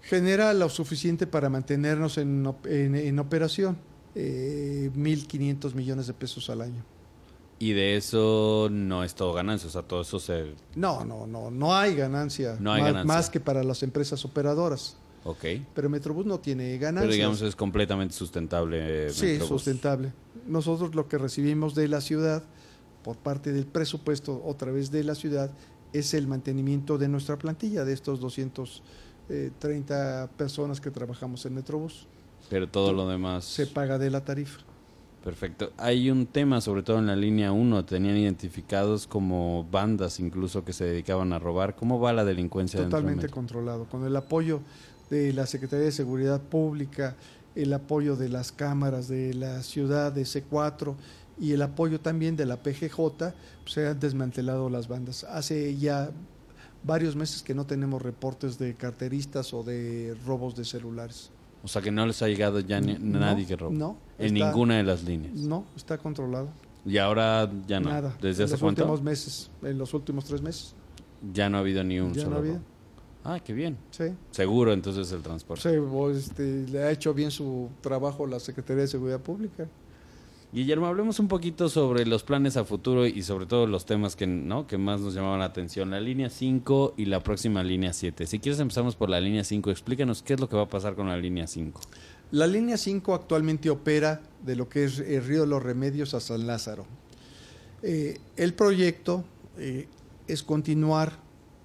genera 0.03 0.53
lo 0.55 0.69
suficiente 0.69 1.27
para 1.27 1.49
mantenernos 1.49 2.19
en, 2.19 2.45
en- 2.65 2.95
en 2.97 3.19
operación, 3.21 3.77
eh, 4.17 4.91
1.500 4.97 5.75
millones 5.75 6.07
de 6.09 6.15
pesos 6.15 6.51
al 6.51 6.63
año. 6.63 6.85
Y 7.61 7.73
de 7.75 7.97
eso 7.97 8.69
no 8.73 9.05
es 9.05 9.15
todo 9.15 9.33
ganancia, 9.35 9.69
o 9.69 9.71
sea, 9.71 9.83
todo 9.83 10.01
eso 10.01 10.19
se... 10.19 10.55
No, 10.75 11.05
no, 11.05 11.27
no, 11.27 11.51
no 11.51 11.77
hay 11.77 11.95
ganancia, 11.95 12.57
No 12.59 12.73
hay 12.73 12.81
más, 12.83 12.93
ganancia. 12.93 13.15
más 13.15 13.31
que 13.31 13.39
para 13.39 13.63
las 13.63 13.83
empresas 13.83 14.25
operadoras. 14.25 14.97
Ok. 15.25 15.45
Pero 15.75 15.91
Metrobús 15.91 16.27
no 16.27 16.41
tiene 16.41 16.77
ganancias. 16.79 17.03
Pero 17.03 17.13
digamos 17.15 17.43
es 17.43 17.57
completamente 17.57 18.15
sustentable. 18.15 19.07
eh, 19.07 19.11
sí, 19.11 19.27
Metrobús. 19.27 19.49
sustentable. 19.49 20.13
Nosotros 20.47 20.95
lo 20.95 21.09
que 21.09 21.19
recibimos 21.19 21.75
de 21.75 21.89
la 21.89 22.01
ciudad, 22.01 22.43
por 23.03 23.17
parte 23.17 23.53
del 23.53 23.67
presupuesto, 23.67 24.43
otra 24.45 24.73
vez 24.73 24.91
de 24.91 25.05
la 25.05 25.15
ciudad, 25.15 25.51
es 25.93 26.15
el 26.15 26.27
mantenimiento 26.27 26.99
de 26.99 27.09
nuestra 27.09 27.37
plantilla, 27.37 27.85
de 27.85 27.93
estos 27.93 28.21
230 28.21 30.31
personas 30.37 30.81
que 30.81 30.91
trabajamos 30.91 31.45
en 31.47 31.55
Metrobús. 31.55 32.07
Pero 32.49 32.69
todo 32.69 32.93
lo 32.93 33.09
demás... 33.09 33.45
Se 33.45 33.67
paga 33.67 33.99
de 33.99 34.11
la 34.11 34.25
tarifa. 34.25 34.61
Perfecto. 35.23 35.73
Hay 35.77 36.11
un 36.11 36.27
tema, 36.27 36.63
sobre 36.63 36.83
todo 36.83 36.99
en 36.99 37.07
la 37.07 37.15
línea 37.15 37.53
1, 37.53 37.85
tenían 37.85 38.17
identificados 38.17 39.07
como 39.07 39.67
bandas 39.71 40.19
incluso 40.19 40.65
que 40.65 40.73
se 40.73 40.85
dedicaban 40.85 41.35
a 41.35 41.39
robar. 41.39 41.77
¿Cómo 41.77 42.01
va 42.01 42.15
la 42.15 42.25
delincuencia 42.25 42.81
de 42.81 42.87
Totalmente 42.87 43.25
Metro? 43.25 43.35
controlado, 43.35 43.85
con 43.85 44.07
el 44.07 44.17
apoyo 44.17 44.61
de 45.11 45.33
la 45.33 45.47
Secretaría 45.47 45.87
de 45.87 45.93
Seguridad 45.93 46.41
Pública, 46.41 47.17
el 47.55 47.73
apoyo 47.73 48.17
de 48.17 48.29
las 48.29 48.53
cámaras 48.53 49.09
de 49.09 49.35
la 49.35 49.63
ciudad 49.63 50.13
de 50.13 50.23
C4 50.23 50.95
y 51.39 51.53
el 51.53 51.63
apoyo 51.63 52.01
también 52.01 52.37
de 52.37 52.47
la 52.47 52.63
PGJ, 52.63 52.95
pues, 52.97 53.33
se 53.67 53.89
han 53.89 53.99
desmantelado 53.99 54.71
las 54.71 54.87
bandas. 54.89 55.25
Hace 55.25 55.77
ya 55.77 56.11
varios 56.85 57.17
meses 57.17 57.43
que 57.43 57.55
no 57.55 57.67
tenemos 57.67 58.01
reportes 58.01 58.59
de 58.59 58.75
carteristas 58.75 59.53
o 59.53 59.63
de 59.63 60.17
robos 60.27 60.55
de 60.55 60.65
celulares. 60.65 61.31
O 61.63 61.69
sea, 61.69 61.83
que 61.83 61.91
no 61.91 62.07
les 62.07 62.23
ha 62.23 62.29
llegado 62.29 62.61
ya 62.61 62.81
ni- 62.81 62.95
No, 62.99 63.19
nadie 63.21 63.47
que 63.47 63.57
robe. 63.57 63.77
no, 63.77 63.97
En 64.19 64.35
está- 64.37 64.47
ninguna 64.49 64.77
de 64.77 64.83
las 64.85 65.03
líneas. 65.03 65.35
No, 65.35 65.65
está 65.77 65.99
controlado. 65.99 66.49
Y 66.87 66.97
ahora 66.97 67.51
ya 67.67 67.81
no. 67.81 67.91
Nada. 67.91 68.17
¿Desde 68.23 68.43
en 68.43 68.45
hace 68.47 68.53
los 68.55 68.61
cuánto? 68.61 68.83
últimos 68.85 69.03
meses, 69.03 69.51
en 69.63 69.77
los 69.77 69.93
últimos 69.93 70.25
tres 70.25 70.41
meses. 70.41 70.75
Ya 71.35 71.51
no 71.51 71.59
ha 71.59 71.61
habido 71.61 71.85
ni 71.85 72.01
un 72.01 72.15
Ya 72.15 72.23
solo 72.23 72.31
no 72.31 72.37
ha 72.37 72.39
habido. 72.39 72.55
robo. 72.55 72.65
Ah, 73.25 73.41
qué 73.41 73.53
bien. 73.53 73.77
Sí. 73.91 74.05
Seguro 74.31 74.73
entonces 74.73 75.13
el 75.13 75.23
transporte. 75.23 75.71
Sí, 75.71 75.77
pues, 75.91 76.29
este, 76.29 76.67
le 76.69 76.85
ha 76.85 76.91
hecho 76.91 77.13
bien 77.13 77.31
su 77.31 77.69
trabajo 77.81 78.27
la 78.27 78.41
Secretaría 78.41 78.83
de 78.83 78.89
Seguridad 78.89 79.21
Pública. 79.21 79.69
Guillermo, 80.53 80.87
hablemos 80.87 81.21
un 81.21 81.29
poquito 81.29 81.69
sobre 81.69 82.05
los 82.07 82.25
planes 82.25 82.57
a 82.57 82.65
futuro 82.65 83.07
y 83.07 83.23
sobre 83.23 83.47
todo 83.47 83.69
los 83.69 83.87
temas 83.87 84.17
que, 84.17 84.27
¿no? 84.27 84.67
que 84.67 84.79
más 84.79 85.01
nos 85.01 85.15
llamaban 85.15 85.39
la 85.39 85.45
atención. 85.45 85.93
La 85.93 86.01
línea 86.01 86.29
5 86.29 86.95
y 86.97 87.05
la 87.05 87.23
próxima 87.23 87.63
línea 87.63 87.93
7. 87.93 88.27
Si 88.27 88.41
quieres 88.41 88.59
empezamos 88.59 88.97
por 88.97 89.11
la 89.11 89.21
línea 89.21 89.45
5. 89.45 89.71
Explícanos 89.71 90.23
qué 90.23 90.35
es 90.35 90.41
lo 90.41 90.49
que 90.49 90.57
va 90.57 90.63
a 90.63 90.69
pasar 90.69 90.97
con 90.97 91.07
la 91.07 91.17
línea 91.17 91.47
5. 91.47 91.81
La 92.33 92.49
línea 92.49 92.77
5 92.77 93.15
actualmente 93.15 93.71
opera 93.71 94.23
de 94.45 94.57
lo 94.57 94.69
que 94.69 94.85
es 94.85 94.99
el 94.99 95.25
Río 95.25 95.43
de 95.43 95.47
los 95.47 95.63
Remedios 95.63 96.15
a 96.15 96.21
San 96.21 96.47
Lázaro. 96.49 96.85
Eh, 97.83 98.19
el 98.37 98.53
proyecto 98.55 99.25
eh, 99.57 99.87
es 100.27 100.43
continuar 100.43 101.13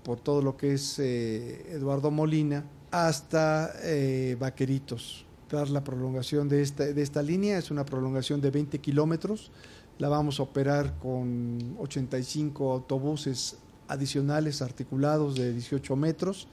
por 0.06 0.20
todo 0.20 0.44
lo 0.44 0.56
que 0.56 0.74
es 0.74 1.00
eh, 1.00 1.66
Eduardo 1.72 2.12
Molina 2.12 2.64
hasta 2.92 3.74
eh, 3.82 4.38
Vaqueritos. 4.40 5.26
Dar 5.50 5.68
la 5.70 5.84
prolongación 5.84 6.48
de 6.48 6.62
esta, 6.62 6.86
de 6.86 7.02
esta 7.02 7.24
línea 7.24 7.58
es 7.58 7.72
una 7.72 7.86
prolongación 7.86 8.40
de 8.40 8.52
20 8.52 8.80
kilómetros. 8.80 9.52
La 9.98 10.08
vamos 10.08 10.40
a 10.40 10.44
operar 10.44 11.00
con 11.00 11.76
85 11.80 12.72
autobuses 12.72 13.58
adicionales 13.88 14.62
articulados 14.62 15.36
de 15.36 15.52
18 15.54 15.96
metros 15.96 16.48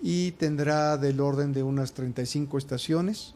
y 0.00 0.32
tendrá 0.32 0.96
del 0.96 1.20
orden 1.20 1.52
de 1.52 1.64
unas 1.64 1.94
35 1.94 2.58
estaciones 2.58 3.34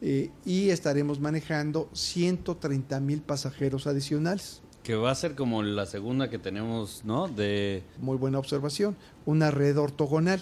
eh, 0.00 0.30
y 0.46 0.70
estaremos 0.70 1.20
manejando 1.20 1.90
130 1.92 2.98
mil 3.00 3.20
pasajeros 3.20 3.86
adicionales. 3.86 4.62
Que 4.82 4.94
va 4.94 5.10
a 5.10 5.14
ser 5.14 5.34
como 5.34 5.62
la 5.62 5.86
segunda 5.86 6.30
que 6.30 6.38
tenemos, 6.38 7.02
¿no? 7.04 7.28
De... 7.28 7.82
Muy 7.98 8.16
buena 8.16 8.38
observación. 8.38 8.96
Una 9.26 9.50
red 9.50 9.78
ortogonal. 9.78 10.40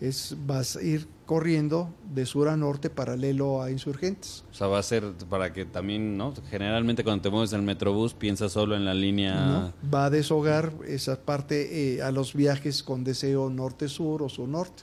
Es, 0.00 0.36
vas 0.46 0.76
a 0.76 0.82
ir 0.82 1.06
corriendo 1.24 1.94
de 2.12 2.26
sur 2.26 2.48
a 2.48 2.56
norte 2.56 2.90
paralelo 2.90 3.62
a 3.62 3.70
insurgentes. 3.70 4.44
O 4.50 4.54
sea, 4.54 4.66
va 4.66 4.78
a 4.78 4.82
ser 4.82 5.12
para 5.30 5.52
que 5.52 5.64
también, 5.64 6.18
¿no? 6.18 6.34
Generalmente 6.50 7.04
cuando 7.04 7.22
te 7.22 7.30
mueves 7.30 7.52
en 7.52 7.60
el 7.60 7.64
Metrobús 7.64 8.12
piensas 8.12 8.52
solo 8.52 8.74
en 8.74 8.84
la 8.84 8.92
línea... 8.92 9.46
¿no? 9.46 9.72
Va 9.92 10.06
a 10.06 10.10
deshogar 10.10 10.72
esa 10.86 11.20
parte 11.20 11.94
eh, 11.96 12.02
a 12.02 12.10
los 12.10 12.34
viajes 12.34 12.82
con 12.82 13.04
deseo 13.04 13.48
norte-sur 13.50 14.22
o 14.22 14.28
sur-norte. 14.28 14.82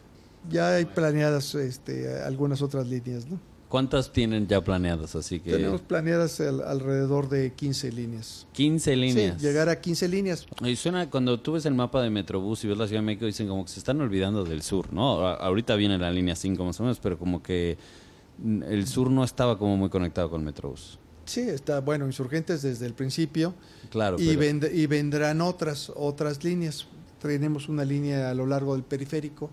Ya 0.50 0.75
hay 0.75 0.86
planeadas 0.86 1.53
este, 1.55 2.22
algunas 2.24 2.62
otras 2.62 2.88
líneas, 2.88 3.27
¿no? 3.27 3.39
¿Cuántas 3.71 4.11
tienen 4.11 4.47
ya 4.47 4.59
planeadas? 4.61 5.15
Así 5.15 5.39
que... 5.39 5.51
Tenemos 5.53 5.79
planeadas 5.79 6.41
al- 6.41 6.61
alrededor 6.61 7.29
de 7.29 7.53
15 7.53 7.91
líneas. 7.93 8.45
15 8.51 8.95
líneas. 8.97 9.35
Sí, 9.41 9.47
llegar 9.47 9.69
a 9.69 9.79
15 9.79 10.09
líneas. 10.09 10.45
Y 10.61 10.75
suena, 10.75 11.09
cuando 11.09 11.39
tú 11.39 11.53
ves 11.53 11.65
el 11.65 11.73
mapa 11.73 12.01
de 12.03 12.09
Metrobús 12.09 12.63
y 12.65 12.67
ves 12.67 12.77
la 12.77 12.85
Ciudad 12.87 13.01
de 13.01 13.05
México, 13.05 13.25
dicen 13.25 13.47
como 13.47 13.63
que 13.63 13.71
se 13.71 13.79
están 13.79 14.01
olvidando 14.01 14.43
del 14.43 14.61
sur, 14.61 14.91
¿no? 14.91 15.25
A- 15.25 15.35
ahorita 15.35 15.75
viene 15.77 15.97
la 15.97 16.11
línea 16.11 16.35
5 16.35 16.65
más 16.65 16.77
o 16.81 16.83
menos, 16.83 16.99
pero 16.99 17.17
como 17.17 17.41
que 17.41 17.77
el 18.67 18.85
sur 18.87 19.09
no 19.09 19.23
estaba 19.23 19.57
como 19.57 19.77
muy 19.77 19.87
conectado 19.89 20.29
con 20.29 20.43
Metrobús. 20.43 20.99
Sí, 21.23 21.39
está 21.39 21.79
bueno, 21.79 22.05
insurgentes 22.05 22.61
desde 22.63 22.85
el 22.85 22.93
principio. 22.93 23.53
Claro, 23.89 24.17
y, 24.19 24.35
pero- 24.35 24.41
vend- 24.41 24.73
y 24.75 24.85
vendrán 24.85 25.39
otras, 25.39 25.91
otras 25.95 26.43
líneas. 26.43 26.87
Tenemos 27.21 27.69
una 27.69 27.85
línea 27.85 28.31
a 28.31 28.33
lo 28.33 28.45
largo 28.47 28.73
del 28.73 28.83
periférico, 28.83 29.49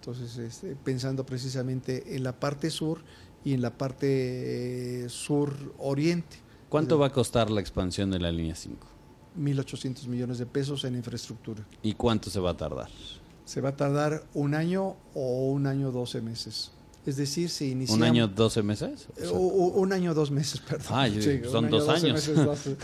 entonces 0.00 0.36
este, 0.38 0.76
pensando 0.76 1.26
precisamente 1.26 2.14
en 2.14 2.22
la 2.22 2.38
parte 2.38 2.70
sur 2.70 3.00
y 3.46 3.54
en 3.54 3.62
la 3.62 3.70
parte 3.78 5.04
eh, 5.04 5.08
sur-oriente. 5.08 6.38
¿Cuánto 6.68 6.98
va 6.98 7.06
a 7.06 7.12
costar 7.12 7.48
la 7.48 7.60
expansión 7.60 8.10
de 8.10 8.18
la 8.18 8.32
línea 8.32 8.56
5? 8.56 8.86
1.800 9.38 10.08
millones 10.08 10.38
de 10.38 10.46
pesos 10.46 10.84
en 10.84 10.96
infraestructura. 10.96 11.64
¿Y 11.82 11.92
cuánto 11.94 12.28
se 12.28 12.40
va 12.40 12.50
a 12.50 12.56
tardar? 12.56 12.88
Se 13.44 13.60
va 13.60 13.68
a 13.68 13.76
tardar 13.76 14.24
un 14.34 14.54
año 14.54 14.96
o 15.14 15.50
un 15.52 15.68
año 15.68 15.92
12 15.92 16.20
meses. 16.22 16.72
Es 17.06 17.16
decir, 17.16 17.48
si 17.48 17.70
iniciamos... 17.70 17.98
¿Un 18.00 18.02
año, 18.04 18.26
12 18.26 18.62
meses? 18.64 19.06
O 19.16 19.20
sea, 19.20 19.30
u- 19.30 19.36
u- 19.46 19.80
un 19.80 19.92
año, 19.92 20.12
dos 20.12 20.32
meses, 20.32 20.60
perdón. 20.68 20.86
Ah, 20.90 21.08
digo, 21.08 21.48
son 21.48 21.66
un 21.66 21.70
dos 21.70 21.86
12 21.86 22.06
años. 22.06 22.14
meses, 22.28 22.44
12 22.44 22.76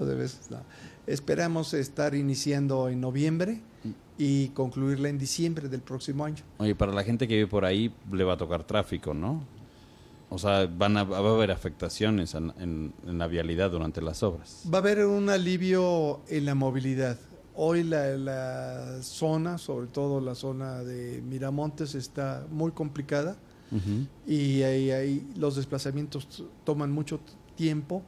12 0.00 0.14
meses, 0.16 0.50
no. 0.50 0.58
Esperamos 1.06 1.72
estar 1.74 2.16
iniciando 2.16 2.88
en 2.88 3.00
noviembre 3.00 3.60
y 4.18 4.48
concluirla 4.48 5.10
en 5.10 5.18
diciembre 5.18 5.68
del 5.68 5.80
próximo 5.82 6.24
año. 6.24 6.42
Oye, 6.58 6.74
para 6.74 6.92
la 6.92 7.04
gente 7.04 7.28
que 7.28 7.34
vive 7.36 7.46
por 7.46 7.64
ahí 7.64 7.94
le 8.10 8.24
va 8.24 8.32
a 8.32 8.36
tocar 8.36 8.64
tráfico, 8.64 9.14
¿no? 9.14 9.44
O 10.30 10.38
sea, 10.38 10.66
van 10.66 10.96
a, 10.96 11.04
va 11.04 11.18
a 11.18 11.34
haber 11.34 11.50
afectaciones 11.50 12.34
en, 12.34 12.52
en- 12.58 12.92
en 13.06 13.18
la 13.18 13.26
vialidad 13.26 13.70
durante 13.70 14.02
las 14.02 14.22
obras. 14.22 14.62
Va 14.72 14.78
a 14.78 14.80
haber 14.80 15.06
un 15.06 15.30
alivio 15.30 16.20
en 16.28 16.44
la 16.44 16.54
movilidad. 16.54 17.18
Hoy 17.54 17.82
la, 17.82 18.16
la 18.16 19.02
zona, 19.02 19.58
sobre 19.58 19.86
todo 19.88 20.20
la 20.20 20.34
zona 20.34 20.84
de 20.84 21.20
Miramontes, 21.22 21.94
está 21.94 22.46
muy 22.50 22.70
complicada 22.72 23.36
y 24.26 24.62
ahí, 24.62 24.90
ahí 24.90 25.26
los 25.36 25.56
desplazamientos 25.56 26.44
toman 26.64 26.90
mucho 26.90 27.20
tiempo. 27.56 28.02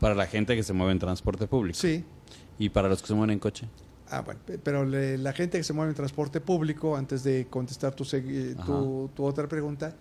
Para 0.00 0.14
la 0.14 0.26
gente 0.26 0.54
que 0.56 0.62
se 0.62 0.72
mueve 0.72 0.92
en 0.92 0.98
transporte 0.98 1.46
público. 1.46 1.78
Sí, 1.78 2.04
¿Y 2.58 2.68
para 2.70 2.88
los 2.88 3.00
que 3.00 3.08
se 3.08 3.14
mueven 3.14 3.30
en 3.34 3.38
coche? 3.38 3.68
Ah, 4.10 4.20
bueno, 4.22 4.40
pe- 4.44 4.58
pero 4.58 4.84
le- 4.84 5.16
la 5.16 5.32
gente 5.32 5.58
que 5.58 5.64
se 5.64 5.72
mueve 5.72 5.90
en 5.92 5.96
transporte 5.96 6.40
público, 6.40 6.96
antes 6.96 7.22
de 7.24 7.46
contestar 7.48 7.94
tu, 7.94 8.04
segui- 8.04 8.56
tu, 8.66 9.08
tu 9.14 9.24
otra 9.24 9.46
pregunta, 9.48 9.94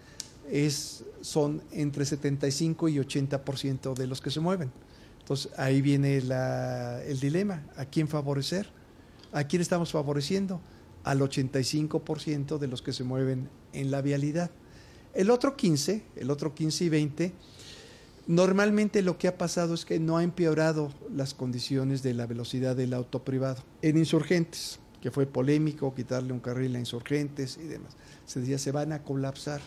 es, 0.49 1.03
son 1.21 1.61
entre 1.71 2.05
75 2.05 2.89
y 2.89 2.97
80% 2.97 3.93
de 3.95 4.07
los 4.07 4.21
que 4.21 4.31
se 4.31 4.39
mueven. 4.39 4.71
Entonces 5.19 5.51
ahí 5.57 5.81
viene 5.81 6.21
la- 6.21 7.03
el 7.03 7.19
dilema, 7.19 7.65
¿a 7.75 7.85
quién 7.85 8.07
favorecer? 8.07 8.69
¿A 9.33 9.43
quién 9.45 9.61
estamos 9.61 9.91
favoreciendo? 9.91 10.61
Al 11.03 11.21
85% 11.21 12.57
de 12.57 12.67
los 12.67 12.81
que 12.81 12.93
se 12.93 13.03
mueven 13.03 13.49
en 13.73 13.91
la 13.91 14.01
vialidad. 14.01 14.51
El 15.13 15.29
otro 15.29 15.55
15, 15.57 16.03
el 16.15 16.31
otro 16.31 16.53
15 16.55 16.85
y 16.85 16.89
20, 16.89 17.33
Normalmente 18.27 19.01
lo 19.03 19.17
que 19.17 19.29
ha 19.29 19.37
pasado 19.37 19.73
es 19.73 19.85
que 19.85 19.99
no 19.99 20.17
ha 20.17 20.23
empeorado 20.23 20.91
las 21.15 21.33
condiciones 21.33 22.03
de 22.03 22.13
la 22.13 22.25
velocidad 22.25 22.75
del 22.75 22.93
auto 22.93 23.23
privado. 23.23 23.63
En 23.81 23.97
Insurgentes, 23.97 24.79
que 25.01 25.11
fue 25.11 25.25
polémico 25.27 25.95
quitarle 25.95 26.33
un 26.33 26.41
carril 26.41 26.75
a 26.75 26.79
Insurgentes 26.79 27.57
y 27.57 27.67
demás, 27.67 27.95
se 28.25 28.41
decía 28.41 28.57
se 28.57 28.73
van 28.73 28.91
a 28.91 29.01
colapsar. 29.03 29.61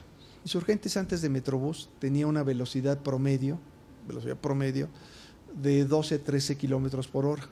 Insurgentes 0.44 0.96
antes 0.96 1.20
de 1.20 1.28
Metrobús 1.28 1.90
tenía 1.98 2.26
una 2.26 2.42
velocidad 2.42 2.98
promedio, 3.00 3.58
velocidad 4.08 4.38
promedio 4.38 4.88
de 5.60 5.86
12-13 5.86 6.56
kilómetros 6.56 7.08
por 7.08 7.26
hora. 7.26 7.44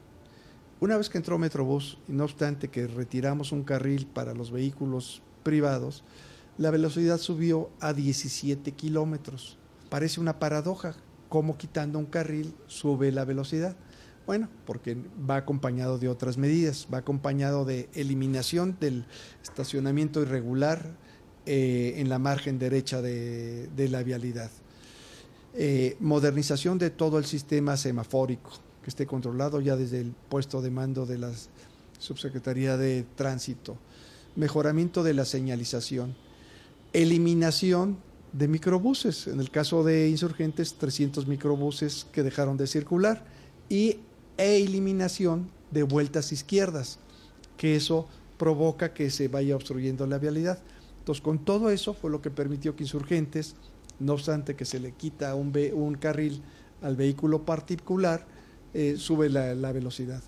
Una 0.81 0.97
vez 0.97 1.11
que 1.11 1.19
entró 1.19 1.39
Metrobús, 1.39 1.99
y 2.09 2.13
no 2.13 2.25
obstante 2.25 2.69
que 2.69 2.87
retiramos 2.87 3.53
un 3.53 3.65
carril 3.65 4.07
para 4.07 4.33
los 4.33 4.51
vehículos 4.51 5.21
privados, 5.43 6.03
la 6.57 6.71
velocidad 6.71 7.19
subió 7.19 7.69
a 7.81 7.93
17 7.93 8.73
kilómetros. 8.73 9.59
Parece 9.91 10.21
una 10.21 10.39
paradoja, 10.39 10.95
cómo 11.29 11.59
quitando 11.59 11.99
un 11.99 12.07
carril 12.07 12.55
sube 12.69 13.13
la 13.13 13.25
velocidad. 13.25 13.77
Bueno, 14.27 14.49
porque 14.67 14.97
va 15.29 15.37
acompañado 15.37 15.99
de 15.99 16.09
otras 16.09 16.39
medidas, 16.39 16.89
va 16.93 16.99
acompañado 16.99 17.65
de 17.65 17.89
eliminación 17.95 18.77
del 18.81 19.05
estacionamiento 19.43 20.23
irregular 20.23 20.97
eh, 21.51 21.95
en 21.97 22.11
la 22.11 22.19
margen 22.19 22.59
derecha 22.59 23.01
de, 23.01 23.89
la 23.91 24.03
vialidad. 24.03 24.51
Eh, 25.55 25.97
modernización 25.99 26.77
de 26.77 26.91
todo 26.91 27.17
el 27.17 27.25
sistema 27.25 27.79
semafórico, 27.79 28.51
que 28.83 28.91
esté 28.91 29.07
controlado 29.07 29.59
ya 29.63 29.75
desde 29.75 30.03
el 30.03 30.13
puesto 30.29 30.61
de 30.61 30.71
mando 30.71 31.07
de 31.07 31.17
la 31.17 31.33
Subsecretaría 31.99 32.77
de 32.77 33.07
Tránsito. 33.17 33.79
Mejoramiento 34.37 35.03
de 35.03 35.15
la 35.15 35.25
señalización. 35.25 36.15
Eliminación 36.93 37.97
de 38.35 38.47
microbuses. 38.47 39.27
En 39.27 39.41
el 39.41 39.51
caso 39.51 39.83
de 39.83 40.11
insurgentes, 40.11 40.75
300 40.75 41.27
microbuses 41.27 42.07
que 42.13 42.23
dejaron 42.23 42.59
de 42.59 42.67
circular. 42.67 43.25
Y 43.71 44.01
e 44.37 44.63
eliminación 44.63 45.49
de 45.71 45.83
vueltas 45.83 46.31
izquierdas, 46.31 46.99
que 47.57 47.75
eso 47.75 48.07
provoca 48.37 48.93
que 48.93 49.09
se 49.09 49.29
vaya 49.29 49.57
obstruyendo 49.57 50.07
la 50.07 50.19
vialidad. 50.19 50.59
Con 51.23 51.39
todo 51.39 51.71
eso 51.71 51.95
fue 51.95 52.11
lo 52.11 52.21
que 52.21 52.31
permitió 52.31 52.77
que 52.77 52.85
insurgentes, 52.85 53.57
no 53.99 54.13
obstante 54.13 54.55
que 54.55 54.65
se 54.65 54.79
le 54.79 54.93
quita 54.93 55.35
un, 55.35 55.53
ve- 55.53 55.73
un 55.73 55.95
carril 55.95 56.43
al 56.83 56.97
vehículo 56.97 57.45
particular, 57.45 58.27
eh, 58.75 58.95
sube 58.99 59.29
la, 59.31 59.55
la 59.55 59.73
velocidad. 59.73 60.23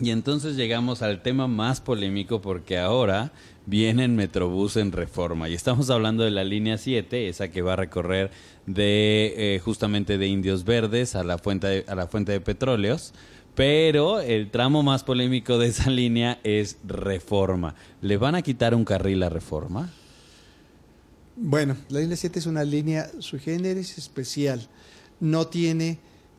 Y 0.00 0.10
entonces 0.10 0.56
llegamos 0.56 1.02
al 1.02 1.22
tema 1.22 1.46
más 1.46 1.80
polémico 1.80 2.40
porque 2.40 2.78
ahora 2.78 3.32
viene 3.66 4.04
en 4.04 4.16
Metrobús 4.16 4.76
en 4.76 4.92
reforma 4.92 5.48
y 5.48 5.54
estamos 5.54 5.90
hablando 5.90 6.24
de 6.24 6.30
la 6.30 6.42
línea 6.42 6.78
7, 6.78 7.28
esa 7.28 7.50
que 7.50 7.62
va 7.62 7.74
a 7.74 7.76
recorrer 7.76 8.30
de 8.66 9.34
eh, 9.36 9.58
justamente 9.60 10.18
de 10.18 10.26
Indios 10.26 10.64
Verdes 10.64 11.14
a 11.14 11.22
la 11.22 11.38
fuente 11.38 11.66
de, 11.66 11.84
a 11.86 11.94
la 11.94 12.06
fuente 12.06 12.32
de 12.32 12.40
petróleos, 12.40 13.12
pero 13.54 14.20
el 14.20 14.50
tramo 14.50 14.82
más 14.82 15.04
polémico 15.04 15.58
de 15.58 15.68
esa 15.68 15.90
línea 15.90 16.38
es 16.44 16.78
reforma. 16.84 17.74
¿Le 18.00 18.16
van 18.16 18.34
a 18.34 18.42
quitar 18.42 18.74
un 18.74 18.84
carril 18.84 19.22
a 19.22 19.28
reforma? 19.28 19.90
Bueno, 21.36 21.76
la 21.88 22.00
línea 22.00 22.16
7 22.16 22.38
es 22.38 22.46
una 22.46 22.64
línea 22.64 23.10
generis 23.42 23.98
especial. 23.98 24.68
No 25.20 25.46
tiene 25.46 25.98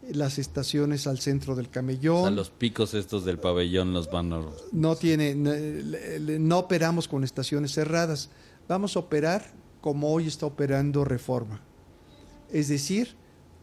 las 0.10 0.40
estaciones 0.40 1.08
al 1.08 1.20
centro 1.20 1.56
del 1.56 1.68
O 1.68 1.72
camellón. 1.72 2.22
sea, 2.24 2.32
los 2.32 2.50
picos 2.50 2.94
estos 2.94 3.24
del 3.26 3.38
pabellón 3.40 3.94
los 3.94 4.10
van 4.10 4.34
a... 4.34 4.42
no 4.72 4.96
tiene 4.96 5.36
no 5.36 6.58
operamos 6.58 7.08
con 7.08 7.24
estaciones 7.24 7.72
cerradas 7.74 8.30
vamos 8.68 8.96
a 8.96 9.00
operar 9.00 9.52
como 9.80 10.12
hoy 10.12 10.28
está 10.28 10.48
operando 10.48 11.06
Reforma 11.06 11.62
es 12.52 12.68
decir 12.68 13.16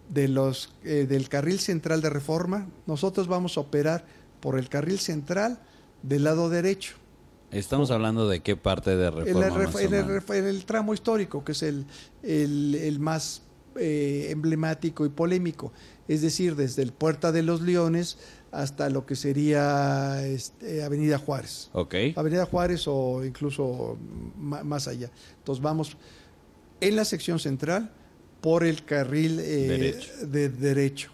de 0.08 0.28
los 0.28 0.72
eh, 0.84 1.06
del 1.08 1.28
carril 1.28 1.58
central 1.58 2.00
de 2.00 2.10
Reforma 2.10 2.68
nosotros 2.86 3.26
vamos 3.26 3.56
a 3.56 3.60
operar 3.60 4.04
por 4.40 4.58
el 4.58 4.68
carril 4.68 5.00
central 5.00 5.58
del 6.02 6.24
lado 6.24 6.48
derecho 6.48 6.94
Estamos 7.50 7.90
hablando 7.90 8.28
de 8.28 8.40
qué 8.40 8.56
parte 8.56 8.94
de 8.96 9.10
reforma. 9.10 9.48
ref- 9.48 9.80
en 9.80 9.94
el, 9.94 10.04
ref- 10.06 10.34
en 10.34 10.46
el 10.46 10.64
tramo 10.66 10.92
histórico, 10.94 11.44
que 11.44 11.52
es 11.52 11.62
el, 11.62 11.86
el- 12.22 12.74
el 12.74 12.98
más 13.00 13.42
eh, 13.76 14.28
emblemático 14.30 15.06
y 15.06 15.08
polémico, 15.08 15.72
es 16.08 16.20
decir, 16.20 16.56
desde 16.56 16.82
el 16.82 16.92
Puerta 16.92 17.32
de 17.32 17.42
los 17.42 17.60
Leones 17.62 18.18
hasta 18.50 18.90
lo 18.90 19.06
que 19.06 19.14
sería 19.16 20.26
este, 20.26 20.82
Avenida 20.82 21.18
Juárez. 21.18 21.70
Ok. 21.72 21.94
Avenida 22.16 22.44
Juárez 22.46 22.84
o 22.86 23.24
incluso 23.24 23.96
más 24.38 24.88
allá. 24.88 25.10
Entonces 25.38 25.62
vamos 25.62 25.96
en 26.80 26.96
la 26.96 27.04
sección 27.04 27.38
central 27.38 27.92
por 28.40 28.64
el 28.64 28.84
carril 28.84 29.38
eh, 29.40 29.68
Derecho. 29.68 30.10
de 30.26 30.48
derecho 30.48 31.10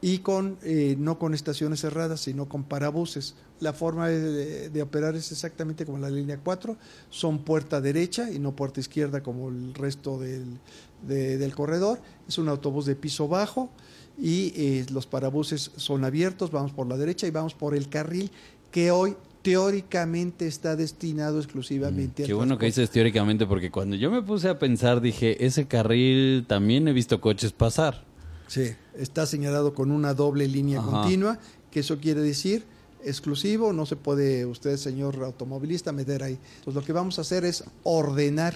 y 0.00 0.18
con 0.18 0.58
eh, 0.62 0.94
no 0.98 1.18
con 1.18 1.34
estaciones 1.34 1.80
cerradas, 1.80 2.20
sino 2.20 2.48
con 2.48 2.64
parabuses. 2.64 3.34
La 3.60 3.72
forma 3.72 4.08
de, 4.08 4.70
de 4.70 4.82
operar 4.82 5.14
es 5.16 5.30
exactamente 5.32 5.84
como 5.86 5.98
la 5.98 6.08
línea 6.10 6.38
4, 6.42 6.76
son 7.10 7.40
puerta 7.44 7.80
derecha 7.80 8.30
y 8.30 8.38
no 8.38 8.56
puerta 8.56 8.80
izquierda 8.80 9.22
como 9.22 9.48
el 9.50 9.74
resto 9.74 10.18
del, 10.18 10.58
de- 11.06 11.36
del 11.38 11.54
corredor. 11.54 12.00
Es 12.26 12.38
un 12.38 12.48
autobús 12.48 12.86
de 12.86 12.96
piso 12.96 13.28
bajo 13.28 13.70
y 14.18 14.52
eh, 14.56 14.86
los 14.92 15.06
parabuses 15.06 15.70
son 15.76 16.04
abiertos, 16.04 16.50
vamos 16.50 16.72
por 16.72 16.86
la 16.86 16.96
derecha 16.96 17.26
y 17.26 17.30
vamos 17.30 17.54
por 17.54 17.74
el 17.74 17.88
carril 17.88 18.30
que 18.70 18.90
hoy 18.90 19.14
teóricamente 19.42 20.46
está 20.46 20.74
destinado 20.76 21.38
exclusivamente 21.38 22.22
Mm, 22.22 22.26
Qué 22.26 22.32
al 22.32 22.36
bueno 22.38 22.58
que 22.58 22.66
dices 22.66 22.90
teóricamente, 22.90 23.46
porque 23.46 23.70
cuando 23.70 23.96
yo 23.96 24.10
me 24.10 24.22
puse 24.22 24.48
a 24.48 24.58
pensar, 24.58 25.00
dije, 25.00 25.44
ese 25.44 25.66
carril 25.66 26.44
también 26.46 26.88
he 26.88 26.92
visto 26.92 27.20
coches 27.20 27.52
pasar. 27.52 28.04
Sí, 28.48 28.70
está 28.94 29.26
señalado 29.26 29.74
con 29.74 29.90
una 29.90 30.14
doble 30.14 30.48
línea 30.48 30.80
Ajá. 30.80 30.90
continua, 30.90 31.38
que 31.70 31.80
eso 31.80 31.98
quiere 31.98 32.20
decir 32.20 32.64
exclusivo, 33.04 33.72
no 33.72 33.86
se 33.86 33.96
puede 33.96 34.46
usted, 34.46 34.76
señor 34.76 35.22
automovilista, 35.24 35.92
meter 35.92 36.22
ahí. 36.22 36.38
Entonces 36.58 36.74
lo 36.74 36.82
que 36.84 36.92
vamos 36.92 37.18
a 37.18 37.22
hacer 37.22 37.44
es 37.44 37.64
ordenar 37.82 38.54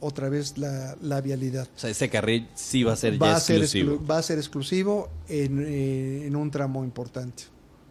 otra 0.00 0.28
vez 0.28 0.58
la, 0.58 0.96
la 1.02 1.20
vialidad. 1.20 1.66
O 1.74 1.78
sea, 1.78 1.90
ese 1.90 2.08
carril 2.08 2.48
sí 2.54 2.84
va 2.84 2.92
a 2.92 2.96
ser 2.96 3.20
Va 3.20 3.30
ya 3.30 3.36
a 3.36 3.40
ser, 3.40 3.56
exclusivo. 3.62 3.96
exclu- 3.98 4.10
va 4.10 4.18
a 4.18 4.22
ser 4.22 4.38
exclusivo 4.38 5.08
en, 5.28 5.64
eh, 5.66 6.26
en 6.26 6.36
un 6.36 6.50
tramo 6.50 6.84
importante. 6.84 7.44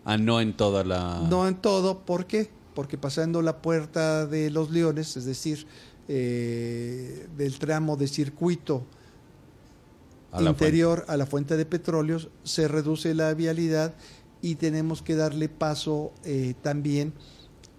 Ah, 0.06 0.18
no 0.18 0.40
en 0.40 0.56
toda 0.56 0.84
la... 0.86 1.26
No 1.30 1.48
en 1.48 1.56
todo, 1.56 2.00
¿por 2.00 2.26
qué? 2.26 2.50
Porque 2.74 2.98
pasando 2.98 3.42
la 3.42 3.62
puerta 3.62 4.26
de 4.26 4.50
los 4.52 4.70
leones, 4.72 5.18
es 5.18 5.26
decir, 5.26 5.68
eh, 6.08 7.28
del 7.38 7.60
tramo 7.60 7.98
de 7.98 8.08
circuito 8.08 8.86
a 10.32 10.40
la 10.42 10.52
interior 10.52 11.04
a 11.08 11.18
la 11.18 11.26
fuente 11.26 11.58
de 11.58 11.66
petróleos, 11.66 12.30
se 12.44 12.68
reduce 12.70 13.14
la 13.16 13.34
vialidad 13.34 13.94
y 14.50 14.56
tenemos 14.56 15.02
que 15.02 15.16
darle 15.16 15.50
paso 15.50 16.12
eh, 16.24 16.54
también 16.62 17.14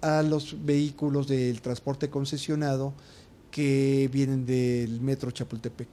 a 0.00 0.22
los 0.22 0.64
vehículos 0.64 1.26
del 1.26 1.60
transporte 1.60 2.10
concesionado 2.10 2.92
que 3.50 4.08
vienen 4.12 4.44
del 4.46 5.00
metro 5.00 5.30
Chapultepec. 5.30 5.88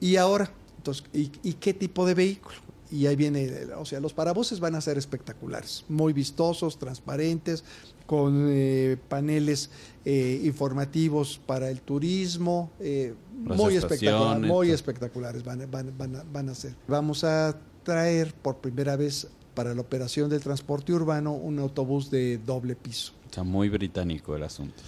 Y 0.00 0.16
ahora, 0.16 0.52
entonces, 0.76 1.04
¿y, 1.14 1.30
y 1.42 1.54
qué 1.54 1.72
tipo 1.74 2.04
de 2.06 2.14
vehículo? 2.14 2.56
Y 2.90 3.06
ahí 3.06 3.16
viene, 3.16 3.50
o 3.78 3.86
sea, 3.86 4.00
los 4.00 4.12
parabuses 4.12 4.60
van 4.60 4.74
a 4.74 4.80
ser 4.82 4.98
espectaculares, 4.98 5.84
muy 5.88 6.12
vistosos, 6.12 6.78
transparentes, 6.78 7.64
con 8.04 8.48
eh, 8.50 8.98
paneles 9.08 9.70
eh, 10.04 10.42
informativos 10.44 11.40
para 11.46 11.70
el 11.70 11.80
turismo, 11.80 12.70
eh, 12.80 13.14
muy 13.56 13.76
espectacular, 13.78 14.36
muy 14.48 14.70
espectaculares 14.74 15.42
van, 15.42 15.70
van- 15.70 15.94
van 15.96 16.16
a- 16.16 16.24
van 16.30 16.48
a 16.50 16.54
ser. 16.54 16.74
Vamos 16.86 17.24
a 17.24 17.58
traer 17.82 18.34
por 18.34 18.58
primera 18.58 18.94
vez 18.96 19.26
para 19.54 19.74
la 19.74 19.80
operación 19.80 20.28
del 20.30 20.40
transporte 20.40 20.92
urbano 20.92 21.32
un 21.32 21.58
autobús 21.58 22.10
de 22.10 22.38
doble 22.38 22.74
piso. 22.76 23.12
O 23.30 23.34
sea, 23.34 23.42
muy 23.42 23.68
británico 23.68 24.34
el 24.36 24.42
asunto. 24.42 24.82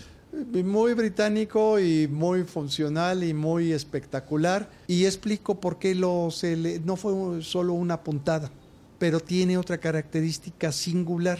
Muy 0.52 0.94
británico 0.94 1.78
y 1.78 2.08
muy 2.08 2.42
funcional 2.44 3.22
y 3.22 3.32
muy 3.32 3.72
espectacular. 3.72 4.68
Y 4.88 5.04
explico 5.04 5.60
por 5.60 5.78
qué 5.78 5.94
lo, 5.94 6.30
se 6.30 6.56
le- 6.56 6.80
no 6.80 6.96
fue 6.96 7.40
solo 7.42 7.72
una 7.74 8.02
puntada, 8.02 8.50
pero 8.98 9.20
tiene 9.20 9.56
otra 9.58 9.78
característica 9.78 10.72
singular 10.72 11.38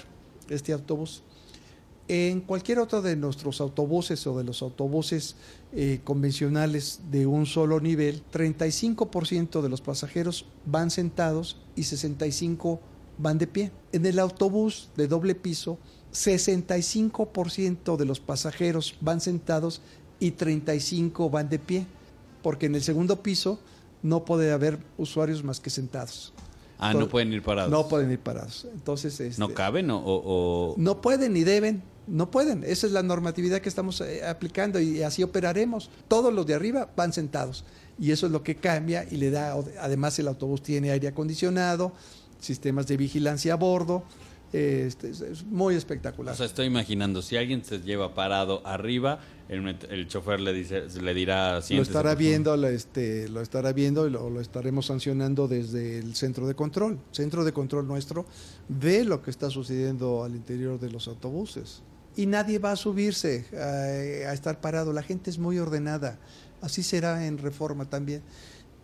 este 0.49 0.73
autobús. 0.73 1.23
En 2.07 2.43
cualquier 2.43 2.79
otro 2.81 3.01
de 3.01 3.17
nuestros 3.17 3.61
autobuses 3.63 4.27
o 4.27 4.37
de 4.37 4.45
los 4.45 4.61
autobuses 4.61 5.37
eh, 5.73 6.01
convencionales 6.05 7.01
de 7.11 7.27
un 7.27 7.47
solo 7.47 7.81
nivel, 7.81 8.23
35% 8.31 9.63
de 9.63 9.69
los 9.71 9.81
pasajeros 9.81 10.45
van 10.67 10.91
sentados 10.91 11.57
y 11.75 11.81
65% 11.83 12.79
van 13.19 13.39
de 13.39 13.47
pie. 13.47 13.71
En 13.93 14.07
el 14.07 14.19
autobús 14.19 14.89
de 14.97 15.09
doble 15.09 15.35
piso, 15.35 15.79
65% 16.13 17.97
de 17.97 18.05
los 18.05 18.21
pasajeros 18.21 18.95
van 19.01 19.21
sentados 19.21 19.81
y 20.21 20.33
35% 20.33 21.31
van 21.31 21.49
de 21.49 21.59
pie, 21.59 21.87
porque 22.43 22.67
en 22.67 22.75
el 22.75 22.83
segundo 22.83 23.23
piso 23.23 23.59
no 24.03 24.25
puede 24.25 24.53
haber 24.53 24.79
usuarios 24.99 25.43
más 25.45 25.61
que 25.61 25.71
sentados. 25.71 26.33
Ah, 26.79 26.93
no 26.93 27.09
pueden 27.09 27.33
ir 27.33 27.43
parados. 27.43 27.71
No 27.71 27.89
pueden 27.89 28.11
ir 28.11 28.19
parados. 28.19 28.67
Entonces, 28.75 29.19
este, 29.21 29.41
¿No 29.41 29.55
caben 29.55 29.91
o...? 29.91 29.99
o- 29.99 30.73
o- 30.73 30.75
no 30.77 31.01
pueden 31.01 31.33
ni 31.33 31.45
deben, 31.45 31.83
no 32.07 32.31
pueden. 32.31 32.65
Esa 32.65 32.87
es 32.87 32.93
la 32.93 33.03
normatividad 33.03 33.61
que 33.61 33.69
estamos 33.69 34.01
eh, 34.01 34.27
aplicando 34.27 34.81
y 34.81 35.03
así 35.03 35.23
operaremos. 35.23 35.91
Todos 36.09 36.35
los 36.35 36.45
de 36.47 36.55
arriba 36.55 36.91
van 36.97 37.13
sentados 37.13 37.65
y 37.99 38.11
eso 38.11 38.27
es 38.27 38.33
lo 38.33 38.43
que 38.43 38.57
cambia 38.57 39.07
y 39.11 39.17
le 39.17 39.31
da, 39.31 39.57
además 39.81 40.19
el 40.19 40.29
autobús 40.29 40.63
tiene 40.63 40.91
aire 40.91 41.09
acondicionado, 41.09 41.93
sistemas 42.45 42.87
de 42.87 42.97
vigilancia 42.97 43.55
a 43.55 43.57
bordo, 43.57 44.05
eh, 44.53 44.85
este, 44.87 45.11
es, 45.11 45.45
muy 45.45 45.75
espectacular. 45.75 46.33
O 46.33 46.37
sea, 46.37 46.47
estoy 46.47 46.67
imaginando, 46.67 47.23
si 47.23 47.37
alguien 47.37 47.65
se 47.65 47.81
lleva 47.81 48.15
parado 48.15 48.65
arriba, 48.65 49.19
el, 49.49 49.67
el 49.91 50.07
chofer 50.07 50.39
le 50.41 50.53
dice, 50.53 50.85
le 51.03 51.13
dirá... 51.13 51.57
lo 51.57 51.63
"Siéntese, 51.63 51.91
estará 51.91 52.11
por 52.11 52.19
favor". 52.19 52.19
viendo, 52.19 52.57
lo, 52.57 52.69
este, 52.69 53.29
lo 53.29 53.41
estará 53.41 53.73
viendo 53.73 54.07
y 54.07 54.11
lo, 54.11 54.31
lo 54.31 54.41
estaremos 54.41 54.87
sancionando 54.87 55.49
desde 55.49 55.99
el 55.99 56.15
centro 56.15 56.47
de 56.47 56.55
control. 56.55 57.01
Centro 57.11 57.45
de 57.45 57.53
control 57.53 57.89
nuestro 57.89 58.27
ve 58.69 59.05
lo 59.05 59.23
que 59.23 59.33
está 59.33 59.51
sucediendo 59.51 60.23
al 60.23 60.37
interior 60.37 60.79
de 60.79 60.89
los 60.91 61.09
autobuses. 61.09 61.83
Y 62.17 62.27
nadie 62.27 62.61
va 62.61 62.71
a 62.71 62.77
subirse 62.77 63.47
a, 63.55 64.31
a 64.31 64.33
estar 64.35 64.61
parado. 64.61 64.93
La 64.93 65.03
gente 65.03 65.31
es 65.31 65.39
muy 65.39 65.59
ordenada. 65.59 66.21
Así 66.61 66.85
será 66.85 67.27
en 67.27 67.39
reforma 67.39 67.91
también. 67.91 68.23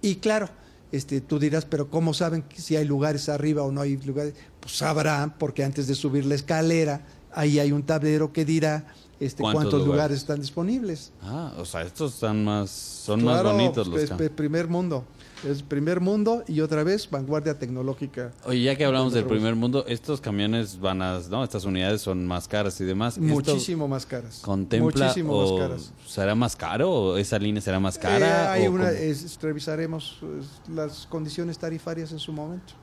Y 0.02 0.16
claro, 0.16 0.48
este, 0.92 1.20
tú 1.20 1.38
dirás, 1.38 1.64
pero 1.64 1.88
¿cómo 1.88 2.14
saben 2.14 2.42
que 2.42 2.60
si 2.60 2.76
hay 2.76 2.84
lugares 2.84 3.28
arriba 3.28 3.62
o 3.62 3.72
no 3.72 3.80
hay 3.80 3.96
lugares? 3.98 4.34
Pues 4.60 4.76
sabrán, 4.76 5.34
porque 5.38 5.64
antes 5.64 5.86
de 5.86 5.94
subir 5.94 6.26
la 6.26 6.34
escalera, 6.34 7.06
ahí 7.32 7.58
hay 7.58 7.72
un 7.72 7.82
tablero 7.82 8.32
que 8.32 8.44
dirá 8.44 8.86
este, 9.20 9.42
¿Cuántos 9.42 9.62
cuántos, 9.62 9.80
lugares? 9.80 9.94
lugares 9.94 10.16
están 10.18 10.40
disponibles. 10.40 11.12
Ah, 11.22 11.52
o 11.58 11.64
sea, 11.64 11.82
estos 11.82 12.14
están 12.14 12.42
más... 12.42 12.70
Son 12.70 13.20
Claro, 13.20 13.50
más 13.50 13.52
bonitos 13.52 13.86
los 13.86 14.30
primer 14.30 14.66
mundo. 14.66 15.04
Es 15.46 15.62
primer 15.62 16.00
mundo 16.00 16.44
y 16.46 16.60
otra 16.60 16.84
vez 16.84 17.08
vanguardia 17.10 17.58
tecnológica. 17.58 18.32
Oye, 18.44 18.62
ya 18.62 18.76
que 18.76 18.84
hablamos 18.84 19.12
del 19.14 19.24
primer 19.24 19.54
mundo, 19.54 19.84
estos 19.88 20.20
camiones 20.20 20.78
van 20.78 21.00
a... 21.00 21.18
No, 21.30 21.42
estas 21.44 21.64
unidades 21.64 22.02
son 22.02 22.26
más 22.26 22.46
caras 22.46 22.78
y 22.80 22.84
demás. 22.84 23.16
¿Esto 23.16 23.26
Muchísimo 23.26 23.88
más 23.88 24.04
caras. 24.04 24.40
¿Contempla 24.44 25.06
Muchísimo 25.06 25.32
o 25.34 25.58
más 25.58 25.68
caras. 25.68 25.92
será 26.06 26.34
más 26.34 26.56
caro 26.56 26.90
o 26.92 27.16
esa 27.16 27.38
línea 27.38 27.62
será 27.62 27.80
más 27.80 27.96
Eh, 27.96 28.00
cara? 28.00 28.52
hay 28.52 28.66
una- 28.68 28.90
es- 28.90 29.38
revisaremos 29.40 30.18
eh, 30.22 30.26
las 30.74 31.06
condiciones 31.06 31.58
tarifarias 31.58 32.12
en 32.12 32.18
su 32.18 32.32
momento. 32.32 32.74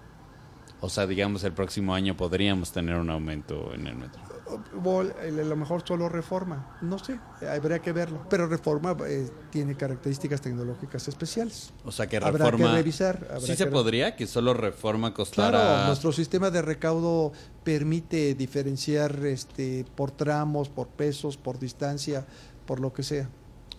O 0.81 0.89
sea, 0.89 1.05
digamos, 1.07 1.43
el 1.43 1.53
próximo 1.53 1.93
año 1.93 2.15
podríamos 2.17 2.71
tener 2.71 2.95
un 2.97 3.09
aumento 3.09 3.71
en 3.73 3.87
el 3.87 3.95
metro. 3.95 4.21
A 4.49 5.25
lo 5.25 5.55
mejor 5.55 5.83
solo 5.85 6.07
reforma, 6.09 6.77
no 6.81 6.97
sé, 6.99 7.19
habría 7.47 7.79
que 7.79 7.91
verlo. 7.91 8.25
Pero 8.29 8.47
reforma 8.47 8.95
eh, 9.07 9.29
tiene 9.51 9.75
características 9.75 10.41
tecnológicas 10.41 11.07
especiales. 11.07 11.71
O 11.83 11.91
sea, 11.91 12.07
que 12.07 12.17
Habrá 12.17 12.31
reforma... 12.45 12.69
que 12.71 12.75
revisar. 12.77 13.25
habrá 13.29 13.39
¿Sí 13.41 13.47
que 13.47 13.55
se 13.57 13.65
re- 13.65 13.71
podría 13.71 14.15
que 14.15 14.27
solo 14.27 14.53
reforma 14.53 15.13
costara... 15.13 15.49
Claro, 15.59 15.87
nuestro 15.87 16.11
sistema 16.11 16.49
de 16.49 16.61
recaudo 16.61 17.33
permite 17.63 18.33
diferenciar 18.35 19.25
este, 19.25 19.85
por 19.95 20.11
tramos, 20.11 20.69
por 20.69 20.87
pesos, 20.87 21.37
por 21.37 21.59
distancia, 21.59 22.25
por 22.65 22.79
lo 22.79 22.93
que 22.93 23.03
sea. 23.03 23.29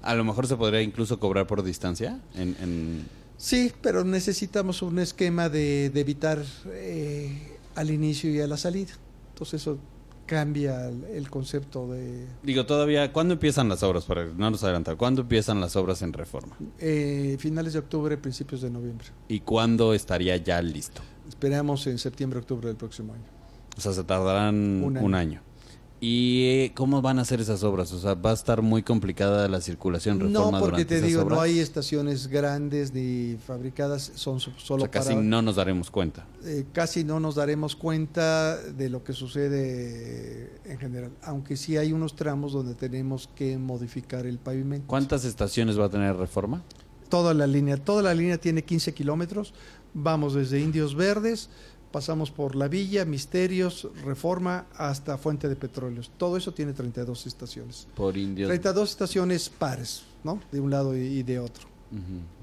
A 0.03 0.15
lo 0.15 0.25
mejor 0.25 0.47
se 0.47 0.57
podría 0.57 0.83
incluso 0.83 1.19
cobrar 1.19 1.47
por 1.47 1.63
distancia. 1.63 2.21
En, 2.35 2.57
en- 2.61 3.19
Sí, 3.37 3.73
pero 3.81 4.03
necesitamos 4.05 4.83
un 4.83 4.99
esquema 4.99 5.49
de, 5.49 5.91
de 5.91 6.01
evitar 6.01 6.43
eh, 6.73 7.57
al 7.77 7.91
inicio 7.91 8.31
y 8.31 8.41
a 8.41 8.49
la 8.49 8.57
salida. 8.57 8.93
Entonces 9.33 9.61
eso 9.63 9.79
cambia 10.29 10.89
el, 10.89 11.31
concepto 11.31 11.91
de 11.91 12.27
Digo, 12.43 12.67
todavía, 12.67 13.13
¿cuándo 13.13 13.35
empiezan 13.35 13.69
las 13.69 13.83
obras? 13.83 14.05
Para 14.05 14.27
no 14.27 14.51
nos 14.51 14.63
adelantar, 14.63 14.97
¿cuándo 14.97 15.23
empiezan 15.23 15.61
las 15.61 15.75
obras 15.75 16.03
en 16.03 16.13
reforma? 16.13 16.57
eh, 16.79 17.37
finales 17.41 17.73
de 17.73 17.81
octubre, 17.81 18.17
principios 18.19 18.61
de 18.61 18.71
noviembre. 18.71 19.09
¿Y 19.27 19.41
cuándo 19.41 19.95
estaría 19.95 20.37
ya 20.37 20.63
listo? 20.63 21.01
Esperamos 21.29 21.87
en 21.87 21.99
septiembre, 21.99 22.39
octubre 22.39 22.69
del 22.69 22.77
próximo 22.77 23.15
año. 23.15 23.25
O 23.77 23.81
sea, 23.81 23.93
se 23.93 24.05
tardarán 24.05 24.83
Un 24.85 24.99
un 24.99 25.15
año. 25.15 25.41
¿Y 26.01 26.69
cómo 26.71 27.03
van 27.03 27.19
a 27.19 27.23
hacer 27.23 27.41
esas 27.41 27.65
obras? 27.65 27.93
O 27.93 27.99
sea, 27.99 28.15
¿va 28.15 28.31
a 28.31 28.35
estar 28.35 28.63
muy 28.63 28.85
complicada 28.85 29.49
la 29.49 29.61
circulación 29.61 30.21
reforma 30.21 30.59
No, 30.59 30.61
porque 30.61 30.85
durante 30.85 31.01
te 31.01 31.01
digo, 31.07 31.23
obras? 31.23 31.37
no 31.39 31.43
hay 31.43 31.59
estaciones 31.59 32.29
grandes 32.29 32.93
ni 32.95 33.37
fabricadas, 33.45 34.13
son 34.15 34.39
so- 34.39 34.53
O 34.57 34.61
solo 34.61 34.81
sea, 34.83 34.91
casi 34.93 35.09
para... 35.15 35.23
no 35.23 35.43
nos 35.43 35.57
daremos 35.57 35.91
cuenta. 35.91 36.25
eh, 36.45 36.67
casi 36.73 37.03
no 37.03 37.19
nos 37.19 37.35
daremos 37.35 37.75
cuenta 37.75 38.57
de 38.59 38.89
lo 38.91 39.03
que 39.03 39.13
sucede 39.13 40.53
en 40.67 40.79
general, 40.79 41.11
aunque 41.23 41.57
sí 41.57 41.77
hay 41.77 41.93
unos 41.93 42.15
tramos 42.15 42.53
donde 42.53 42.75
tenemos 42.75 43.29
que 43.35 43.59
modificar 43.59 44.25
el 44.27 44.39
pavimento. 44.39 44.87
¿Cuántas 44.87 45.25
estaciones 45.25 45.79
va 45.79 45.87
a 45.87 45.91
tener 45.91 46.15
reforma? 46.17 46.63
Toda 47.09 47.35
la 47.35 47.47
línea, 47.47 47.77
toda 47.77 48.03
la 48.03 48.15
línea 48.15 48.39
tiene 48.39 48.63
15 48.63 48.93
kilómetros, 48.95 49.55
vamos 49.95 50.35
desde 50.35 50.61
Indios 50.61 50.95
Verdes, 50.95 51.49
pasamos 51.93 52.31
por 52.31 52.55
La 52.55 52.69
Villa, 52.69 53.05
Misterios, 53.05 53.89
Reforma, 54.05 54.67
hasta 54.77 55.17
Fuente 55.19 55.49
de 55.49 55.57
Petróleos. 55.57 56.11
Todo 56.19 56.37
eso 56.37 56.53
tiene 56.53 56.73
32 56.73 57.27
estaciones. 57.27 57.87
Por 57.95 58.17
indios. 58.17 58.49
32 58.49 58.91
estaciones 58.91 59.49
pares, 59.49 60.05
¿no? 60.25 60.41
De 60.53 60.61
un 60.61 60.71
lado 60.71 60.97
y- 60.97 61.23
de 61.23 61.39
otro. 61.39 61.67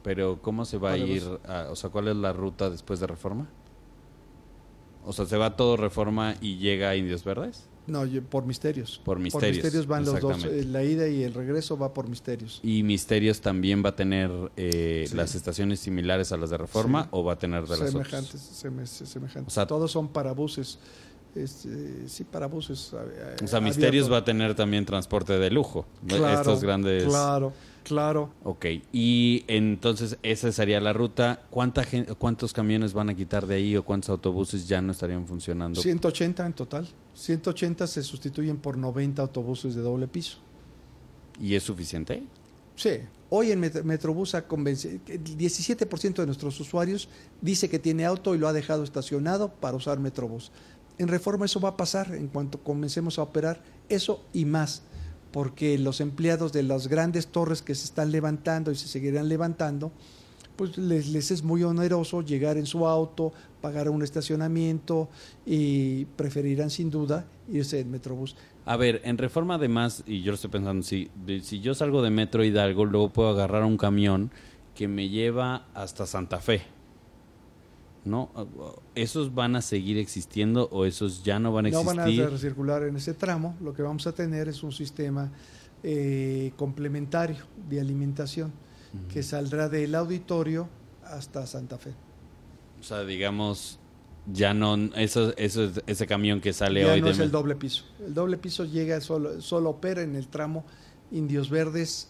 Pero 0.03 0.41
¿cómo 0.41 0.65
se 0.65 0.77
va 0.77 0.93
a 0.93 0.97
ir? 0.97 1.23
a- 1.47 1.67
o 1.69 1.75
sea, 1.75 1.89
¿cuál 1.91 2.07
es 2.07 2.15
la 2.15 2.33
ruta 2.33 2.69
después 2.69 2.99
de 2.99 3.07
reforma? 3.07 3.47
O 5.05 5.13
sea, 5.13 5.25
¿se 5.25 5.37
va 5.37 5.55
todo 5.55 5.77
reforma 5.77 6.35
y 6.41 6.57
llega 6.57 6.89
a 6.89 6.95
Indios 6.95 7.23
Verdes? 7.23 7.65
No, 7.87 8.05
yo- 8.05 8.23
por 8.23 8.45
Misterios. 8.45 8.99
Por 9.03 9.19
Misterios, 9.19 9.85
van 9.87 10.05
los 10.05 10.19
dos, 10.19 10.43
eh, 10.45 10.65
la 10.65 10.83
ida 10.83 11.07
y 11.07 11.23
el 11.23 11.33
regreso 11.33 11.77
va 11.77 11.93
por 11.93 12.07
Misterios. 12.09 12.59
¿Y 12.63 12.81
Misterios 12.83 13.41
también 13.41 13.83
va 13.85 13.89
a 13.89 13.95
tener 13.95 14.31
eh, 14.57 15.05
Sí. 15.09 15.15
las 15.15 15.35
estaciones 15.35 15.79
similares 15.79 16.31
a 16.31 16.37
las 16.37 16.49
de 16.49 16.57
reforma 16.57 17.03
Sí. 17.03 17.09
o 17.11 17.23
va 17.23 17.33
a 17.33 17.37
tener 17.37 17.63
de 17.63 17.69
las 17.69 17.79
otras? 17.79 17.91
semejantes, 17.91 18.63
seme- 18.63 18.85
semejantes. 18.87 19.51
O 19.51 19.53
sea- 19.53 19.67
Todos 19.67 19.91
son 19.91 20.07
para 20.07 20.31
buses. 20.33 20.79
Este, 21.35 22.07
sí, 22.07 22.23
para 22.23 22.47
buses. 22.47 22.91
eh, 22.93 23.35
O 23.43 23.47
sea, 23.47 23.59
Misterios 23.59 24.09
va 24.11 24.17
a 24.17 24.23
tener 24.25 24.55
también 24.55 24.85
transporte 24.85 25.37
de 25.37 25.51
lujo. 25.51 25.85
Claro, 26.07 26.39
Estos 26.39 26.61
grandes... 26.63 27.03
Claro, 27.03 27.51
claro. 27.85 28.31
Ok, 28.43 28.65
y 28.91 29.45
entonces 29.47 30.17
esa 30.23 30.51
sería 30.51 30.81
la 30.81 30.91
ruta. 30.91 31.43
¿Cuánta 31.49 31.83
gen- 31.83 32.07
¿Cuántos 32.17 32.51
camiones 32.51 32.91
van 32.93 33.09
a 33.09 33.15
quitar 33.15 33.45
de 33.47 33.55
ahí 33.55 33.77
o 33.77 33.85
cuántos 33.85 34.09
autobuses 34.09 34.67
ya 34.67 34.81
no 34.81 34.91
estarían 34.91 35.25
funcionando? 35.25 35.79
180 35.81 36.45
en 36.45 36.53
total. 36.53 36.87
180 37.13 37.87
se 37.87 38.03
sustituyen 38.03 38.57
por 38.57 38.77
90 38.77 39.21
autobuses 39.21 39.75
de 39.75 39.81
doble 39.81 40.07
piso. 40.07 40.39
¿Y 41.39 41.55
es 41.55 41.63
suficiente? 41.63 42.23
Sí. 42.75 42.97
Hoy 43.29 43.51
en 43.51 43.61
Met- 43.61 43.83
Metrobús 43.83 44.35
ha 44.35 44.47
convenci- 44.47 44.99
el 45.07 45.23
17% 45.37 46.21
de 46.21 46.25
nuestros 46.25 46.59
usuarios 46.59 47.07
dice 47.41 47.69
que 47.69 47.79
tiene 47.79 48.05
auto 48.05 48.35
y 48.35 48.37
lo 48.37 48.47
ha 48.47 48.53
dejado 48.53 48.83
estacionado 48.83 49.49
para 49.49 49.77
usar 49.77 49.99
Metrobús. 49.99 50.51
En 50.97 51.07
reforma 51.07 51.45
eso 51.45 51.59
va 51.59 51.69
a 51.69 51.77
pasar 51.77 52.13
en 52.15 52.27
cuanto 52.27 52.59
comencemos 52.59 53.19
a 53.19 53.23
operar 53.23 53.61
eso 53.89 54.23
y 54.33 54.45
más, 54.45 54.81
porque 55.35 55.77
los 55.77 55.99
empleados 55.99 56.53
de 56.53 56.63
las 56.63 56.87
grandes 56.87 57.27
torres 57.27 57.61
que 57.61 57.75
se 57.75 57.83
están 57.83 58.09
levantando 58.09 58.71
y 58.71 58.75
se 58.75 58.87
seguirán 58.87 59.27
levantando, 59.27 59.91
pues 60.55 60.77
les, 60.77 61.29
es 61.29 61.43
muy 61.43 61.61
oneroso 61.61 62.21
llegar 62.21 62.55
en 62.55 62.65
su 62.65 62.87
auto, 62.87 63.33
pagar 63.59 63.89
un 63.89 64.01
estacionamiento 64.01 65.09
y 65.45 66.05
preferirán 66.05 66.69
sin 66.69 66.89
duda 66.89 67.25
irse 67.51 67.81
en 67.81 67.91
Metrobús. 67.91 68.37
A 68.63 68.77
ver, 68.77 69.01
en 69.03 69.17
reforma 69.17 69.55
además, 69.55 70.05
y 70.07 70.21
yo 70.21 70.35
estoy 70.35 70.51
pensando, 70.51 70.83
si, 70.83 71.11
si 71.41 71.59
yo 71.59 71.75
salgo 71.75 72.01
de 72.01 72.11
Metro 72.11 72.41
Hidalgo, 72.41 72.85
luego 72.85 73.09
puedo 73.09 73.27
agarrar 73.27 73.65
un 73.65 73.75
camión 73.75 74.31
que 74.73 74.87
me 74.87 75.09
lleva 75.09 75.65
hasta 75.73 76.05
Santa 76.05 76.39
Fe. 76.39 76.61
¿No? 78.05 78.29
¿Esos 78.93 79.33
van 79.33 79.55
a 79.55 79.61
seguir 79.61 79.97
existiendo 79.97 80.69
o 80.71 80.85
esos 80.85 81.23
ya 81.23 81.39
no 81.39 81.51
van 81.51 81.65
a 81.65 81.69
no 81.69 81.79
existir? 81.81 82.19
van 82.21 82.27
a 82.27 82.29
recircular 82.29 82.83
en 82.83 82.95
ese 82.95 83.15
tramo. 83.15 83.55
Lo 83.61 83.73
que 83.73 83.81
vamos 83.81 84.05
a 84.05 84.13
tener 84.13 84.47
es 84.47 84.61
un 84.61 84.71
sistema 84.71 85.31
eh, 85.83 86.51
complementario 86.55 87.37
de 87.69 87.81
alimentación 87.81 88.51
que 89.11 89.23
saldrá 89.23 89.67
del 89.67 89.93
auditorio 89.93 90.69
hasta 91.03 91.45
Santa 91.45 91.77
Fe. 91.77 91.93
O 92.79 92.83
sea, 92.83 93.03
digamos, 93.03 93.79
ya 94.31 94.53
no, 94.53 94.75
eso, 94.95 95.35
eso, 95.37 95.71
ese 95.85 96.07
camión 96.07 96.41
que 96.41 96.53
sale 96.53 96.83
ya 96.83 96.93
hoy 96.93 97.01
no 97.01 97.07
de 97.07 97.13
es 97.13 97.19
el 97.19 97.31
doble 97.31 97.55
piso. 97.55 97.83
El 98.05 98.13
doble 98.13 98.37
piso 98.37 98.65
llega 98.65 99.01
solo, 99.01 99.41
solo 99.41 99.71
opera 99.71 100.01
en 100.01 100.15
el 100.15 100.27
tramo 100.27 100.65
Indios 101.11 101.49
Verdes 101.49 102.09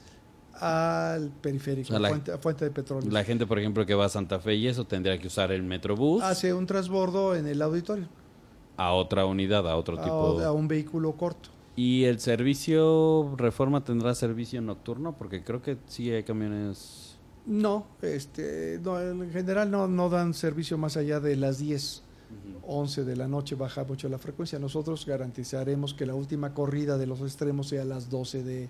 al 0.59 1.29
periférico, 1.29 1.87
O 1.87 1.91
sea, 1.91 1.99
la- 1.99 2.07
a, 2.07 2.11
fuente, 2.11 2.31
a 2.31 2.37
Fuente 2.37 2.65
de 2.65 2.71
Petróleo. 2.71 3.09
La 3.11 3.23
gente, 3.23 3.45
por 3.45 3.59
ejemplo, 3.59 3.85
que 3.85 3.95
va 3.95 4.05
a 4.05 4.09
Santa 4.09 4.39
Fe 4.39 4.55
y 4.55 4.67
eso 4.67 4.85
tendría 4.85 5.17
que 5.19 5.27
usar 5.27 5.51
el 5.51 5.63
Metrobús 5.63 6.23
Hace 6.23 6.53
un 6.53 6.65
transbordo 6.65 7.35
en 7.35 7.47
el 7.47 7.61
auditorio 7.61 8.07
a 8.77 8.91
otra 8.93 9.25
unidad, 9.25 9.67
a 9.69 9.75
otro 9.77 9.99
a, 9.99 10.03
tipo. 10.03 10.39
a 10.41 10.51
un 10.51 10.67
vehículo 10.67 11.13
corto. 11.13 11.49
¿Y 11.77 12.05
el 12.05 12.19
servicio 12.19 13.33
Reforma 13.37 13.83
tendrá 13.83 14.15
servicio 14.15 14.61
nocturno? 14.61 15.17
Porque 15.17 15.43
creo 15.43 15.61
que 15.61 15.77
sí 15.87 16.09
hay 16.11 16.23
camiones. 16.23 17.17
No, 17.45 17.85
este, 18.01 18.79
no, 18.83 18.99
en 18.99 19.29
general 19.31 19.69
no, 19.69 19.87
no 19.87 20.09
dan 20.09 20.33
servicio 20.33 20.77
más 20.77 20.97
allá 20.97 21.19
de 21.19 21.35
las 21.35 21.59
10, 21.59 22.01
11 22.65 23.03
de 23.03 23.15
la 23.15 23.27
noche, 23.27 23.55
baja 23.55 23.83
mucho 23.83 24.09
la 24.09 24.17
frecuencia. 24.17 24.57
Nosotros 24.57 25.05
garantizaremos 25.05 25.93
que 25.93 26.05
la 26.05 26.15
última 26.15 26.53
corrida 26.53 26.97
de 26.97 27.07
los 27.07 27.21
extremos 27.21 27.67
sea 27.67 27.83
a 27.83 27.85
las 27.85 28.09
12 28.09 28.43
de, 28.43 28.69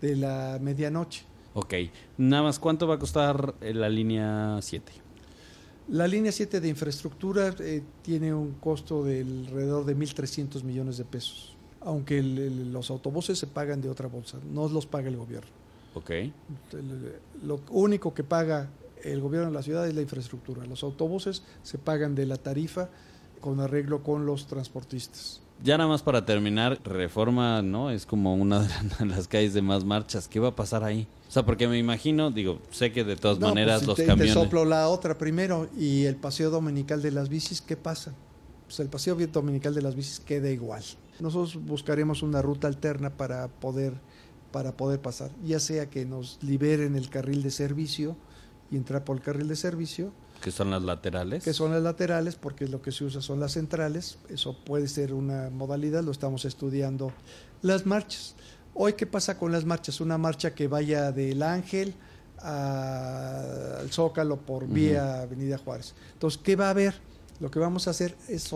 de 0.00 0.16
la 0.16 0.58
medianoche. 0.60 1.24
Ok. 1.54 1.74
Nada 2.18 2.42
más, 2.44 2.58
¿cuánto 2.58 2.86
va 2.86 2.94
a 2.94 2.98
costar 2.98 3.54
eh, 3.60 3.74
la 3.74 3.88
línea 3.88 4.58
7? 4.60 4.92
La 5.88 6.06
línea 6.06 6.30
7 6.32 6.60
de 6.60 6.68
infraestructura 6.68 7.54
eh, 7.60 7.82
tiene 8.02 8.32
un 8.34 8.52
costo 8.60 9.02
de 9.04 9.22
alrededor 9.22 9.84
de 9.86 9.96
1.300 9.96 10.62
millones 10.62 10.98
de 10.98 11.04
pesos, 11.04 11.56
aunque 11.80 12.18
el- 12.18 12.38
el- 12.38 12.72
los 12.72 12.90
autobuses 12.90 13.38
se 13.38 13.46
pagan 13.46 13.80
de 13.80 13.88
otra 13.88 14.06
bolsa, 14.08 14.38
no 14.52 14.68
los 14.68 14.84
paga 14.86 15.08
el 15.08 15.16
gobierno. 15.16 15.48
Ok. 15.94 16.10
El- 16.10 16.32
lo 17.42 17.60
único 17.70 18.12
que 18.12 18.22
paga 18.22 18.68
el 19.02 19.20
gobierno 19.20 19.48
de 19.48 19.54
la 19.54 19.62
ciudad 19.62 19.88
es 19.88 19.94
la 19.94 20.02
infraestructura. 20.02 20.66
Los 20.66 20.82
autobuses 20.82 21.42
se 21.62 21.78
pagan 21.78 22.14
de 22.14 22.26
la 22.26 22.36
tarifa 22.36 22.90
con 23.40 23.58
arreglo 23.60 24.02
con 24.02 24.26
los 24.26 24.46
transportistas. 24.46 25.40
Ya 25.62 25.76
nada 25.76 25.88
más 25.88 26.02
para 26.02 26.24
terminar, 26.24 26.78
Reforma, 26.84 27.62
¿no? 27.62 27.90
Es 27.90 28.06
como 28.06 28.34
una 28.34 28.60
de 28.98 29.06
las 29.06 29.26
calles 29.28 29.54
de 29.54 29.62
más 29.62 29.84
marchas. 29.84 30.28
¿Qué 30.28 30.40
va 30.40 30.48
a 30.48 30.56
pasar 30.56 30.84
ahí? 30.84 31.06
O 31.28 31.30
sea, 31.30 31.44
porque 31.44 31.68
me 31.68 31.78
imagino, 31.78 32.30
digo, 32.30 32.60
sé 32.70 32.92
que 32.92 33.04
de 33.04 33.16
todas 33.16 33.38
No, 33.38 33.48
maneras 33.48 33.78
pues, 33.80 33.88
los 33.88 33.96
te, 33.96 34.02
te 34.02 34.08
camiones... 34.08 34.34
soplo 34.34 34.64
la 34.64 34.88
otra 34.88 35.18
primero 35.18 35.68
y 35.76 36.04
el 36.04 36.16
paseo 36.16 36.50
dominical 36.50 37.02
de 37.02 37.10
las 37.10 37.28
bicis, 37.28 37.60
¿qué 37.60 37.76
pasa? 37.76 38.14
Pues 38.66 38.80
el 38.80 38.88
paseo 38.88 39.16
dominical 39.16 39.74
de 39.74 39.82
las 39.82 39.94
bicis 39.94 40.20
queda 40.20 40.50
igual. 40.50 40.82
Nosotros 41.20 41.56
buscaremos 41.64 42.22
una 42.22 42.40
ruta 42.40 42.68
alterna 42.68 43.10
para 43.10 43.48
poder 43.48 43.94
para 44.50 44.76
poder 44.76 45.00
pasar, 45.00 45.30
ya 45.44 45.60
sea 45.60 45.90
que 45.90 46.06
nos 46.06 46.38
liberen 46.42 46.96
el 46.96 47.10
carril 47.10 47.42
de 47.42 47.50
servicio 47.50 48.16
y 48.70 48.76
entrar 48.76 49.04
por 49.04 49.16
el 49.16 49.22
carril 49.22 49.48
de 49.48 49.56
servicio, 49.56 50.10
que 50.42 50.50
son 50.50 50.70
las 50.70 50.82
laterales. 50.82 51.42
que 51.44 51.52
son 51.52 51.72
las 51.72 51.82
laterales, 51.82 52.36
porque 52.36 52.66
lo 52.68 52.80
que 52.82 52.92
se 52.92 53.04
usa 53.04 53.20
son 53.20 53.40
las 53.40 53.52
centrales. 53.52 54.18
Eso 54.28 54.56
puede 54.64 54.88
ser 54.88 55.12
una 55.14 55.50
modalidad, 55.50 56.02
lo 56.02 56.12
estamos 56.12 56.44
estudiando. 56.44 57.12
Las 57.62 57.86
marchas. 57.86 58.34
Hoy, 58.74 58.92
¿qué 58.92 59.06
pasa 59.06 59.36
con 59.38 59.50
las 59.52 59.64
marchas? 59.64 60.00
Una 60.00 60.18
marcha 60.18 60.54
que 60.54 60.68
vaya 60.68 61.10
del 61.12 61.42
Ángel 61.42 61.94
a- 62.38 63.78
al 63.80 63.90
Zócalo 63.90 64.36
por 64.36 64.66
vía 64.68 65.22
Avenida 65.22 65.58
Juárez. 65.58 65.94
Entonces, 66.12 66.40
¿qué 66.42 66.56
va 66.56 66.68
a 66.68 66.70
haber? 66.70 66.94
Lo 67.40 67.50
que 67.50 67.58
vamos 67.58 67.86
a 67.88 67.90
hacer 67.90 68.16
es, 68.28 68.50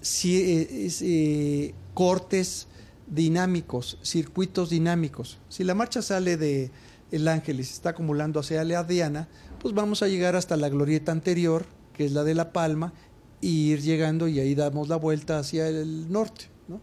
si- 0.00 0.36
eh, 0.36 0.86
es, 0.86 1.00
eh, 1.02 1.74
cortes 1.94 2.66
dinámicos, 3.06 3.98
circuitos 4.02 4.70
dinámicos. 4.70 5.38
Si 5.48 5.64
la 5.64 5.74
marcha 5.74 6.02
sale 6.02 6.36
de 6.36 6.70
El 7.10 7.28
Ángel 7.28 7.60
y 7.60 7.64
se 7.64 7.74
está 7.74 7.90
acumulando 7.90 8.40
hacia 8.40 8.64
la 8.64 8.84
Diana, 8.84 9.28
pues 9.62 9.74
vamos 9.74 10.02
a 10.02 10.08
llegar 10.08 10.34
hasta 10.34 10.56
la 10.56 10.68
glorieta 10.68 11.12
anterior, 11.12 11.64
que 11.94 12.04
es 12.04 12.12
la 12.12 12.24
de 12.24 12.34
La 12.34 12.52
Palma, 12.52 12.92
y 13.40 13.70
ir 13.70 13.80
llegando 13.80 14.26
y 14.26 14.40
ahí 14.40 14.56
damos 14.56 14.88
la 14.88 14.96
vuelta 14.96 15.38
hacia 15.38 15.68
el 15.68 16.10
norte. 16.10 16.46
¿no? 16.66 16.80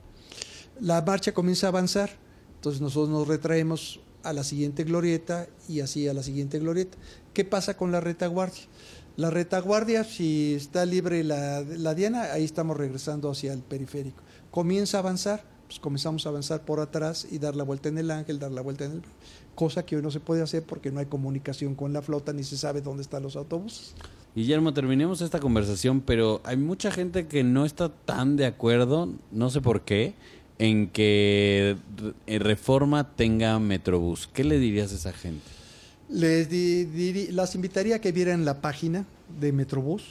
La 0.80 1.02
marcha 1.02 1.34
comienza 1.34 1.68
a 1.68 1.72
avanzar, 1.72 2.12
entonces 2.56 2.82
nosotros 2.82 3.10
nos 3.10 3.28
retraemos 3.28 4.00
a 4.24 4.32
la 4.32 4.46
siguiente 4.46 4.86
glorieta 4.86 5.48
y 5.68 5.82
así 5.82 6.08
a 6.08 6.14
la 6.14 6.24
siguiente 6.24 6.58
glorieta. 6.58 6.98
¿Qué 7.34 7.44
pasa 7.44 7.76
con 7.76 7.92
la 7.92 8.00
retaguardia? 8.00 8.64
La 9.18 9.30
retaguardia, 9.30 10.06
si 10.06 10.54
está 10.54 10.86
libre 10.86 11.26
la, 11.26 11.60
la 11.62 11.94
Diana, 11.94 12.32
ahí 12.32 12.46
estamos 12.46 12.78
regresando 12.78 13.30
hacia 13.30 13.52
el 13.52 13.60
periférico. 13.60 14.24
Comienza 14.52 14.98
a 14.98 15.02
avanzar, 15.02 15.44
pues 15.70 15.80
comenzamos 15.80 16.26
a 16.26 16.30
avanzar 16.30 16.66
por 16.66 16.80
atrás 16.80 17.28
y 17.30 17.38
dar 17.38 17.56
la 17.56 17.64
vuelta 17.64 17.90
en 17.90 18.00
el 18.00 18.10
ángel, 18.10 18.40
dar 18.40 18.52
la 18.52 18.62
vuelta 18.62 18.86
en 18.86 18.94
el... 18.94 19.02
Cosa 19.54 19.86
que 19.86 19.96
hoy 19.96 20.02
no 20.02 20.10
se 20.10 20.20
puede 20.20 20.42
hacer 20.42 20.64
porque 20.64 20.92
no 20.92 21.00
hay 21.00 21.06
comunicación 21.06 21.76
con 21.76 21.94
la 21.94 22.02
flota 22.02 22.34
ni 22.34 22.44
se 22.44 22.58
sabe 22.58 22.82
dónde 22.82 23.04
están 23.04 23.22
los 23.22 23.36
autobuses. 23.36 23.94
Guillermo, 24.36 24.74
terminemos 24.74 25.22
esta 25.22 25.40
conversación, 25.40 26.02
pero 26.02 26.42
hay 26.44 26.58
mucha 26.58 26.90
gente 26.90 27.28
que 27.28 27.44
no 27.44 27.66
está 27.66 27.90
tan 27.90 28.36
de 28.36 28.48
acuerdo, 28.48 29.10
no 29.32 29.52
sé 29.52 29.62
por 29.62 29.82
qué, 29.82 30.16
en 30.58 30.88
que 30.88 31.78
Reforma 32.26 33.16
tenga 33.16 33.60
Metrobús. 33.60 34.28
¿Qué 34.34 34.44
le 34.44 34.58
dirías 34.58 34.92
a 34.92 34.96
esa 34.96 35.14
gente? 35.14 35.44
Les 36.10 36.50
di- 36.50 37.28
las 37.32 37.54
invitaría 37.54 37.98
a 37.98 38.00
que 38.00 38.12
vieran 38.12 38.44
la 38.44 38.62
página 38.62 39.06
de 39.40 39.52
Metrobús 39.52 40.06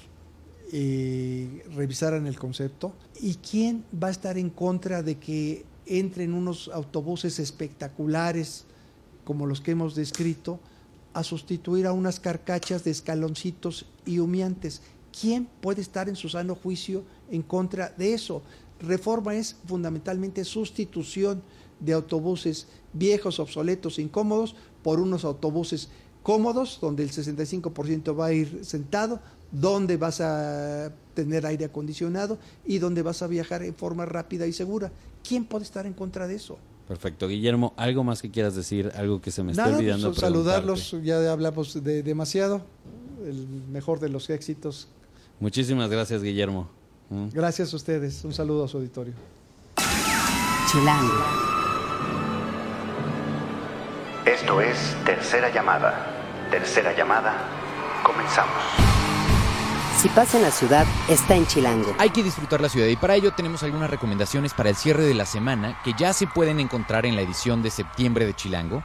y 0.71 1.61
revisaran 1.75 2.27
el 2.27 2.39
concepto. 2.39 2.95
¿Y 3.21 3.37
quién 3.37 3.85
va 3.93 4.09
a 4.09 4.11
estar 4.11 4.37
en 4.39 4.51
contra 4.51 5.03
de 5.03 5.19
que 5.19 5.65
entren 5.87 6.35
unos 6.35 6.69
autobuses 6.73 7.39
espectaculares 7.39 8.65
como 9.25 9.47
los 9.47 9.61
que 9.61 9.73
hemos 9.73 9.95
descrito 9.95 10.61
a 11.15 11.25
sustituir 11.25 11.87
a 11.87 11.93
unas 11.93 12.21
carcachas 12.21 12.85
de 12.85 12.91
escaloncitos 12.91 13.87
y 14.05 14.19
humeantes. 14.21 14.83
¿Quién 15.19 15.49
puede 15.61 15.81
estar 15.81 16.09
en 16.09 16.17
su 16.17 16.29
sano 16.29 16.55
juicio 16.55 17.03
en 17.31 17.43
contra 17.43 17.89
de 17.91 18.15
eso? 18.15 18.43
Reforma 18.81 19.35
es 19.35 19.57
fundamentalmente 19.67 20.45
sustitución 20.45 21.43
de 21.81 21.93
autobuses 21.93 22.69
viejos, 22.93 23.41
obsoletos, 23.41 23.99
incómodos 23.99 24.55
por 24.83 25.01
unos 25.01 25.25
autobuses 25.25 25.89
cómodos, 26.23 26.79
donde 26.81 27.03
el 27.03 27.11
65% 27.11 28.19
va 28.19 28.27
a 28.27 28.33
ir 28.33 28.65
sentado, 28.65 29.21
donde 29.51 29.97
vas 29.97 30.21
a 30.21 30.93
tener 31.15 31.47
aire 31.47 31.65
acondicionado 31.67 32.39
y 32.67 32.79
donde 32.79 33.03
vas 33.03 33.23
a 33.23 33.27
viajar 33.27 33.63
en 33.63 33.75
forma 33.75 34.05
rápida 34.07 34.47
y 34.47 34.53
segura. 34.53 34.91
¿Quién 35.27 35.45
puede 35.45 35.65
estar 35.65 35.87
en 35.87 35.93
contra 35.95 36.27
de 36.27 36.35
eso? 36.37 36.59
Perfecto. 36.87 37.29
Guillermo, 37.29 37.75
¿algo 37.77 38.03
más 38.03 38.23
que 38.23 38.31
quieras 38.31 38.55
decir? 38.55 38.91
Algo 38.97 39.21
que 39.21 39.31
se 39.31 39.43
me 39.43 39.53
está 39.53 39.65
Nada, 39.67 39.77
olvidando. 39.79 40.09
pues, 40.09 40.21
saludarlos, 40.21 40.97
ya 41.03 41.31
hablamos 41.31 41.83
de 41.85 42.03
demasiado. 42.03 42.63
El 43.27 43.47
mejor 43.71 44.01
de 44.01 44.09
los 44.09 44.31
éxitos. 44.31 44.89
Muchísimas 45.41 45.91
gracias, 45.91 46.23
Guillermo. 46.23 46.69
Mm. 47.11 47.29
Gracias 47.33 47.73
a 47.73 47.77
ustedes. 47.77 48.25
Un 48.25 48.33
saludo 48.33 48.65
a 48.65 48.69
su 48.69 48.79
auditorio. 48.79 49.13
Chilango. 50.71 51.15
Esto 54.25 54.61
es 54.61 54.77
Tercera 55.05 55.53
Llamada. 55.53 56.07
Tercera 56.51 56.97
Llamada. 56.97 57.35
Comenzamos. 58.05 58.98
Si 59.99 60.09
pasa 60.11 60.37
en 60.37 60.45
la 60.45 60.53
ciudad, 60.53 60.87
está 61.09 61.35
en 61.35 61.45
Chilango. 61.45 61.93
Hay 61.99 62.11
que 62.11 62.23
disfrutar 62.23 62.61
la 62.61 62.69
ciudad 62.69 62.87
y 62.87 62.95
para 62.95 63.17
ello 63.17 63.33
tenemos 63.33 63.65
algunas 63.65 63.91
recomendaciones 63.91 64.55
para 64.55 64.71
el 64.71 64.77
cierre 64.77 65.03
de 65.03 65.15
la 65.15 65.27
semana 65.27 65.81
que 65.83 65.93
ya 65.99 66.13
se 66.13 66.29
pueden 66.29 66.61
encontrar 66.61 67.05
en 67.05 67.17
la 67.17 67.23
edición 67.23 67.65
de 67.65 67.71
septiembre 67.71 68.25
de 68.25 68.33
Chilango. 68.33 68.85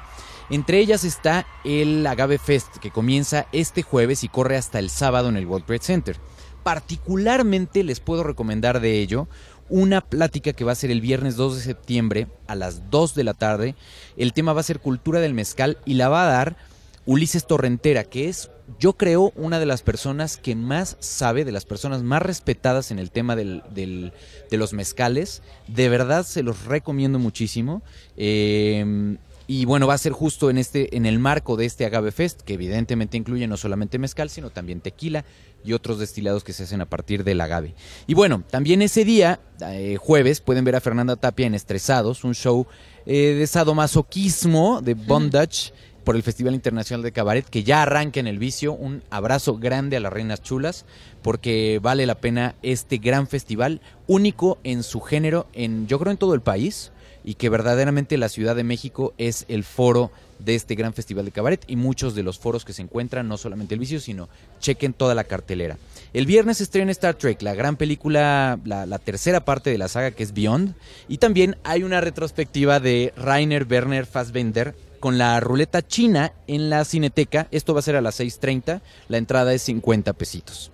Entre 0.49 0.79
ellas 0.79 1.03
está 1.03 1.45
el 1.63 2.07
Agave 2.07 2.39
Fest 2.39 2.77
que 2.77 2.89
comienza 2.89 3.45
este 3.51 3.83
jueves 3.83 4.23
y 4.23 4.27
corre 4.27 4.57
hasta 4.57 4.79
el 4.79 4.89
sábado 4.89 5.29
en 5.29 5.37
el 5.37 5.45
World 5.45 5.67
Trade 5.67 5.83
Center. 5.83 6.17
Particularmente 6.63 7.83
les 7.83 7.99
puedo 7.99 8.23
recomendar 8.23 8.79
de 8.79 8.99
ello 8.99 9.27
una 9.69 10.01
plática 10.01 10.53
que 10.53 10.65
va 10.65 10.71
a 10.71 10.75
ser 10.75 10.89
el 10.89 11.01
viernes 11.01 11.35
2 11.35 11.57
de 11.57 11.61
septiembre 11.61 12.27
a 12.47 12.55
las 12.55 12.89
2 12.89 13.13
de 13.13 13.23
la 13.23 13.35
tarde. 13.35 13.75
El 14.17 14.33
tema 14.33 14.53
va 14.53 14.61
a 14.61 14.63
ser 14.63 14.79
cultura 14.79 15.19
del 15.19 15.35
mezcal 15.35 15.77
y 15.85 15.93
la 15.93 16.09
va 16.09 16.23
a 16.23 16.31
dar 16.31 16.57
Ulises 17.05 17.45
Torrentera, 17.45 18.03
que 18.03 18.29
es, 18.29 18.49
yo 18.79 18.93
creo, 18.93 19.33
una 19.35 19.59
de 19.59 19.65
las 19.65 19.81
personas 19.81 20.37
que 20.37 20.55
más 20.55 20.97
sabe, 20.99 21.45
de 21.45 21.51
las 21.51 21.65
personas 21.65 22.03
más 22.03 22.21
respetadas 22.21 22.91
en 22.91 22.99
el 22.99 23.11
tema 23.11 23.35
del, 23.35 23.61
del- 23.73 24.13
de 24.49 24.57
los 24.57 24.73
mezcales. 24.73 25.41
De 25.67 25.89
verdad 25.89 26.25
se 26.25 26.43
los 26.43 26.65
recomiendo 26.65 27.19
muchísimo. 27.19 27.81
Eh, 28.17 29.17
y 29.45 29.65
bueno, 29.65 29.87
va 29.87 29.93
a 29.95 29.97
ser 29.97 30.13
justo 30.13 30.49
en 30.49 30.57
este, 30.57 30.95
en 30.95 31.05
el 31.05 31.19
marco 31.19 31.57
de 31.57 31.65
este 31.65 31.85
Agave 31.85 32.13
Fest, 32.13 32.41
que 32.41 32.53
evidentemente 32.53 33.17
incluye 33.17 33.45
no 33.45 33.57
solamente 33.57 33.99
mezcal, 33.99 34.29
sino 34.29 34.49
también 34.49 34.79
tequila 34.79 35.25
y 35.65 35.73
otros 35.73 35.99
destilados 35.99 36.45
que 36.45 36.53
se 36.53 36.63
hacen 36.63 36.79
a 36.79 36.85
partir 36.85 37.25
del 37.25 37.41
agave. 37.41 37.75
Y 38.07 38.13
bueno, 38.13 38.43
también 38.49 38.81
ese 38.81 39.03
día, 39.03 39.41
eh, 39.61 39.97
jueves, 39.99 40.39
pueden 40.39 40.63
ver 40.63 40.77
a 40.77 40.81
Fernanda 40.81 41.17
Tapia 41.17 41.45
en 41.45 41.55
Estresados, 41.55 42.23
un 42.23 42.35
show 42.35 42.67
eh, 43.05 43.35
de 43.37 43.45
sadomasoquismo, 43.47 44.81
de 44.81 44.93
bondage, 44.93 45.73
por 46.03 46.15
el 46.15 46.23
Festival 46.23 46.53
Internacional 46.53 47.03
de 47.03 47.11
Cabaret, 47.11 47.45
que 47.45 47.63
ya 47.63 47.81
arranca 47.81 48.19
en 48.19 48.27
el 48.27 48.39
vicio. 48.39 48.73
Un 48.73 49.03
abrazo 49.09 49.57
grande 49.57 49.97
a 49.97 49.99
las 49.99 50.13
Reinas 50.13 50.41
Chulas, 50.41 50.85
porque 51.21 51.79
vale 51.81 52.05
la 52.05 52.15
pena 52.15 52.55
este 52.61 52.97
gran 52.97 53.27
festival, 53.27 53.81
único 54.07 54.57
en 54.63 54.83
su 54.83 55.01
género, 55.01 55.47
en, 55.53 55.87
yo 55.87 55.99
creo 55.99 56.11
en 56.11 56.17
todo 56.17 56.33
el 56.33 56.41
país, 56.41 56.91
y 57.23 57.35
que 57.35 57.49
verdaderamente 57.49 58.17
la 58.17 58.29
Ciudad 58.29 58.55
de 58.55 58.65
México 58.65 59.13
es 59.17 59.45
el 59.47 59.63
foro 59.63 60.11
de 60.39 60.55
este 60.55 60.75
gran 60.75 60.93
festival 60.93 61.23
de 61.23 61.31
cabaret 61.31 61.63
y 61.67 61.77
muchos 61.77 62.15
de 62.15 62.23
los 62.23 62.37
foros 62.37 62.65
que 62.65 62.73
se 62.73 62.81
encuentran, 62.81 63.29
no 63.29 63.37
solamente 63.37 63.75
el 63.75 63.79
vicio, 63.79 64.01
sino 64.01 64.27
chequen 64.59 64.91
toda 64.91 65.15
la 65.15 65.23
cartelera. 65.23 65.77
El 66.11 66.25
viernes 66.25 66.59
estrena 66.59 66.91
Star 66.91 67.15
Trek, 67.15 67.41
la 67.41 67.53
gran 67.53 67.77
película, 67.77 68.59
la, 68.65 68.85
la 68.85 68.99
tercera 68.99 69.45
parte 69.45 69.69
de 69.69 69.77
la 69.77 69.87
saga 69.87 70.11
que 70.11 70.23
es 70.23 70.33
Beyond, 70.33 70.75
y 71.07 71.19
también 71.19 71.55
hay 71.63 71.83
una 71.83 72.01
retrospectiva 72.01 72.81
de 72.81 73.13
Rainer 73.15 73.65
Werner 73.69 74.05
Fassbender 74.05 74.75
con 75.03 75.17
la 75.17 75.37
ruleta 75.41 75.85
china 75.85 76.31
en 76.47 76.69
la 76.69 76.85
cineteca, 76.85 77.49
esto 77.51 77.73
va 77.73 77.81
a 77.81 77.83
ser 77.83 77.97
a 77.97 78.01
las 78.01 78.21
6.30, 78.21 78.79
la 79.09 79.17
entrada 79.17 79.53
es 79.53 79.61
50 79.63 80.13
pesitos. 80.13 80.71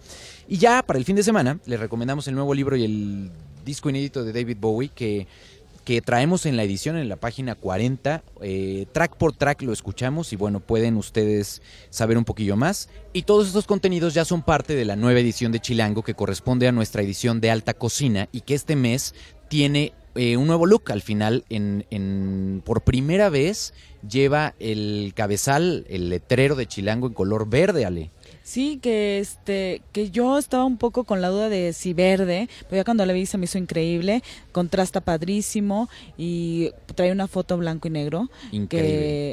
Y 0.48 0.60
ya 0.60 0.84
para 0.84 1.00
el 1.00 1.06
fin 1.06 1.16
de 1.16 1.24
semana 1.24 1.58
les 1.66 1.80
recomendamos 1.80 2.28
el 2.28 2.36
nuevo 2.36 2.54
libro 2.54 2.76
y 2.76 2.84
el 2.84 3.32
disco 3.66 3.90
inédito 3.90 4.24
de 4.24 4.32
David 4.32 4.58
Bowie 4.60 4.92
que 4.94 5.26
que 5.84 6.04
traemos 6.04 6.46
en 6.46 6.58
la 6.58 6.62
edición 6.62 6.98
en 6.98 7.10
la 7.10 7.16
página 7.16 7.56
40. 7.56 8.22
eh, 8.42 8.86
track 8.92 9.16
por 9.16 9.34
track 9.34 9.64
lo 9.64 9.74
escuchamos 9.74 10.32
y 10.32 10.36
bueno, 10.36 10.60
pueden 10.60 10.96
ustedes 10.98 11.64
saber 11.90 12.16
un 12.16 12.26
poquillo 12.26 12.56
más. 12.56 12.90
Y 13.14 13.24
todos 13.24 13.48
estos 13.48 13.66
contenidos 13.66 14.14
ya 14.14 14.26
son 14.26 14.44
parte 14.44 14.76
de 14.76 14.86
la 14.86 14.96
nueva 14.96 15.20
edición 15.20 15.52
de 15.52 15.60
Chilango 15.60 16.04
que 16.04 16.14
corresponde 16.14 16.68
a 16.68 16.72
nuestra 16.72 17.02
edición 17.02 17.42
de 17.42 17.50
alta 17.50 17.74
cocina 17.74 18.30
y 18.32 18.42
que 18.42 18.54
este 18.54 18.76
mes 18.76 19.16
tiene 19.48 19.94
eh, 20.22 20.36
un 20.38 20.48
nuevo 20.48 20.66
look 20.66 20.92
al 20.92 21.02
final. 21.02 21.44
En, 21.50 21.86
en- 21.92 22.62
por 22.66 22.82
primera 22.82 23.30
vez 23.30 23.74
lleva 24.08 24.54
el 24.60 25.14
cabezal, 25.16 25.86
el 25.90 26.10
letrero 26.10 26.56
de 26.56 26.66
Chilango 26.68 27.08
en 27.08 27.14
color 27.14 27.50
verde, 27.50 27.86
Ale. 27.86 28.10
Sí, 28.44 28.80
que 28.82 29.20
este, 29.20 29.82
que 29.92 30.10
yo 30.10 30.38
estaba 30.40 30.66
un 30.66 30.78
poco 30.78 31.04
con 31.04 31.22
la 31.22 31.28
duda 31.30 31.50
de 31.50 31.72
si 31.72 31.94
verde, 31.94 32.50
pero 32.68 32.78
ya 32.78 32.84
cuando 32.84 33.06
la 33.06 33.14
vi 33.14 33.26
se 33.28 33.38
me 33.38 33.46
hizo 33.46 33.60
increíble, 33.60 34.24
contrasta 34.52 35.02
padrísimo 35.02 35.88
y 36.18 36.72
trae 36.96 37.12
una 37.12 37.28
foto 37.28 37.58
blanco 37.58 37.88
y 37.88 37.92
negro. 37.92 38.30
Increíble. 38.52 38.90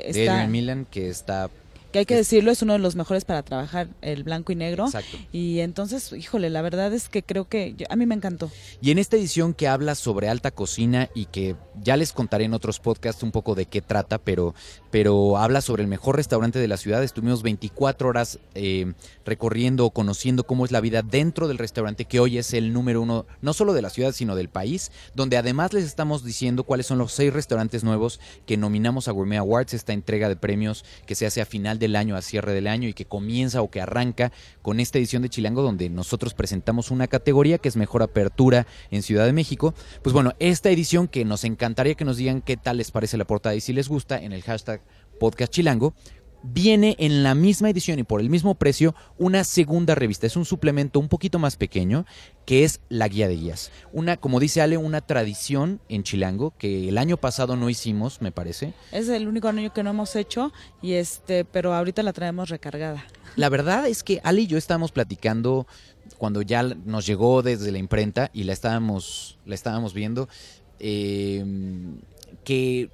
Que 0.07 0.13
de 0.13 0.23
está- 0.23 0.33
Adrian 0.35 0.51
Millan 0.53 0.87
que 0.91 1.09
está... 1.09 1.49
Que 1.97 2.01
hay 2.01 2.05
que 2.07 2.15
decirlo, 2.15 2.51
es 2.51 2.61
uno 2.61 2.75
de 2.75 2.79
los 2.79 2.95
mejores 2.95 3.25
para 3.25 3.43
trabajar 3.43 3.89
el 4.03 4.23
blanco 4.23 4.53
y 4.53 4.55
negro. 4.55 4.85
Exacto. 4.85 5.17
Y 5.33 5.61
entonces, 5.61 6.13
híjole, 6.13 6.51
la 6.51 6.61
verdad 6.61 6.93
es 6.93 7.09
que 7.09 7.23
creo 7.23 7.49
que 7.49 7.75
yo- 7.75 7.87
a 7.89 7.97
mí 7.97 8.05
me 8.05 8.15
encantó. 8.15 8.51
Y 8.83 8.91
en 8.91 8.99
esta 8.99 9.17
edición 9.17 9.55
que 9.55 9.67
habla 9.67 9.95
sobre 9.95 10.29
alta 10.29 10.51
cocina 10.51 11.09
y 11.15 11.25
que 11.25 11.57
ya 11.83 11.97
les 11.97 12.13
contaré 12.13 12.45
en 12.45 12.53
otros 12.53 12.81
podcasts 12.81 13.23
un 13.23 13.33
poco 13.33 13.55
de 13.55 13.65
qué 13.65 13.81
trata, 13.81 14.19
pero, 14.19 14.55
pero 14.91 15.39
habla 15.39 15.63
sobre 15.63 15.83
el 15.85 15.89
mejor 15.89 16.17
restaurante 16.17 16.59
de 16.59 16.69
la 16.69 16.77
ciudad. 16.77 17.03
Estuvimos 17.03 17.43
24 17.43 18.09
horas 18.11 18.39
eh, 18.55 18.93
recorriendo, 19.25 19.89
conociendo 19.89 20.45
cómo 20.45 20.67
es 20.67 20.73
la 20.73 20.83
vida 20.83 21.01
dentro 21.03 21.49
del 21.49 21.57
restaurante, 21.57 22.05
que 22.05 22.21
hoy 22.21 22.37
es 22.37 22.53
el 22.53 22.75
número 22.75 23.01
uno, 23.01 23.25
no 23.41 23.55
solo 23.55 23.73
de 23.73 23.81
la 23.81 23.89
ciudad, 23.89 24.13
sino 24.13 24.37
del 24.37 24.51
país, 24.51 24.93
donde 25.15 25.39
además 25.39 25.73
les 25.73 25.85
estamos 25.85 26.25
diciendo 26.25 26.65
cuáles 26.65 26.87
son 26.87 26.99
los 26.99 27.13
seis 27.13 27.33
restaurantes 27.33 27.85
nuevos 27.85 28.21
que 28.45 28.59
nominamos 28.59 29.09
a 29.09 29.13
Gourmet 29.13 29.39
Awards, 29.39 29.73
esta 29.73 29.95
entrega 29.95 30.29
de 30.29 30.37
premios 30.37 30.85
que 31.07 31.15
se 31.15 31.25
hace 31.25 31.41
a 31.41 31.47
final 31.47 31.79
del 31.87 31.97
año, 31.97 32.17
a 32.17 32.23
cierre 32.23 32.53
del 32.53 32.67
año 32.67 32.89
y 32.89 32.95
que 32.95 33.05
comienza 33.05 33.63
o 33.63 33.71
que 33.71 33.81
arranca 33.81 34.33
con 34.63 34.81
esta 34.81 34.99
edición 34.99 35.23
de 35.23 35.29
Chilango, 35.29 35.63
donde 35.63 35.89
nosotros 35.89 36.35
presentamos 36.35 36.91
una 36.91 37.07
categoría 37.07 37.59
que 37.59 37.69
es 37.69 37.77
mejor 37.77 38.03
apertura 38.03 38.67
en 38.91 39.03
Ciudad 39.03 39.25
de 39.25 39.33
México. 39.33 39.75
Pues 40.03 40.13
bueno, 40.13 40.33
esta 40.39 40.71
edición 40.71 41.09
que 41.09 41.25
nos 41.25 41.45
encantaría 41.45 41.95
que 41.95 42.05
nos 42.05 42.17
digan 42.17 42.43
qué 42.43 42.57
tal 42.57 42.79
les 42.79 42.91
parece 42.91 43.17
la 43.17 43.27
portada 43.27 43.55
y 43.55 43.61
si 43.61 43.73
les 43.73 43.89
gusta 43.89 44.21
en 44.21 44.33
el 44.33 44.43
hashtag 44.43 44.83
podcast 45.19 45.53
chilango. 45.53 45.95
Viene 46.49 46.95
en 46.99 47.23
la 47.23 47.35
misma 47.35 47.71
edición 47.71 47.99
y 47.99 48.05
por 48.05 48.21
el 48.21 48.31
mismo 48.31 48.55
precio 48.55 48.95
una 49.19 49.43
segunda 49.43 49.95
revista. 49.95 50.27
Es 50.27 50.37
un 50.37 50.45
suplemento 50.45 51.01
un 51.01 51.09
poquito 51.09 51.39
más 51.39 51.57
pequeño 51.57 52.07
que 52.45 52.63
es 52.63 52.81
la 52.89 53.09
guía 53.09 53.27
de 53.27 53.37
guías. 53.37 53.73
Una, 53.93 54.17
como 54.17 54.39
dice 54.39 54.63
Ale, 54.63 54.77
una 54.77 55.01
tradición 55.01 55.81
en 55.89 56.05
Chilango 56.05 56.55
que 56.57 56.89
el 56.89 56.99
año 56.99 57.17
pasado 57.17 57.57
no 57.57 57.69
hicimos, 57.69 58.23
me 58.23 58.31
parece. 58.31 58.75
Es 58.93 59.09
el 59.09 59.27
único 59.27 59.49
año 59.49 59.73
que 59.73 59.83
no 59.83 59.91
hemos 59.91 60.15
hecho 60.15 60.53
y 60.83 60.93
este, 60.93 61.45
pero 61.45 61.75
ahorita 61.75 62.05
la 62.05 62.13
traemos 62.13 62.49
recargada. 62.49 63.05
La 63.35 63.49
verdad 63.49 63.89
es 63.89 64.05
que 64.05 64.21
Ale 64.23 64.43
y 64.43 64.47
yo 64.47 64.57
estábamos 64.57 64.93
platicando 64.93 65.67
cuando 66.17 66.43
ya 66.43 66.63
nos 66.63 67.07
llegó 67.07 67.43
desde 67.43 67.73
la 67.73 67.79
imprenta 67.79 68.31
y 68.33 68.45
la 68.45 68.53
estábamos, 68.53 69.39
la 69.45 69.55
estábamos 69.57 69.95
viendo, 69.95 70.29
eh, 70.79 71.45
que 72.45 72.91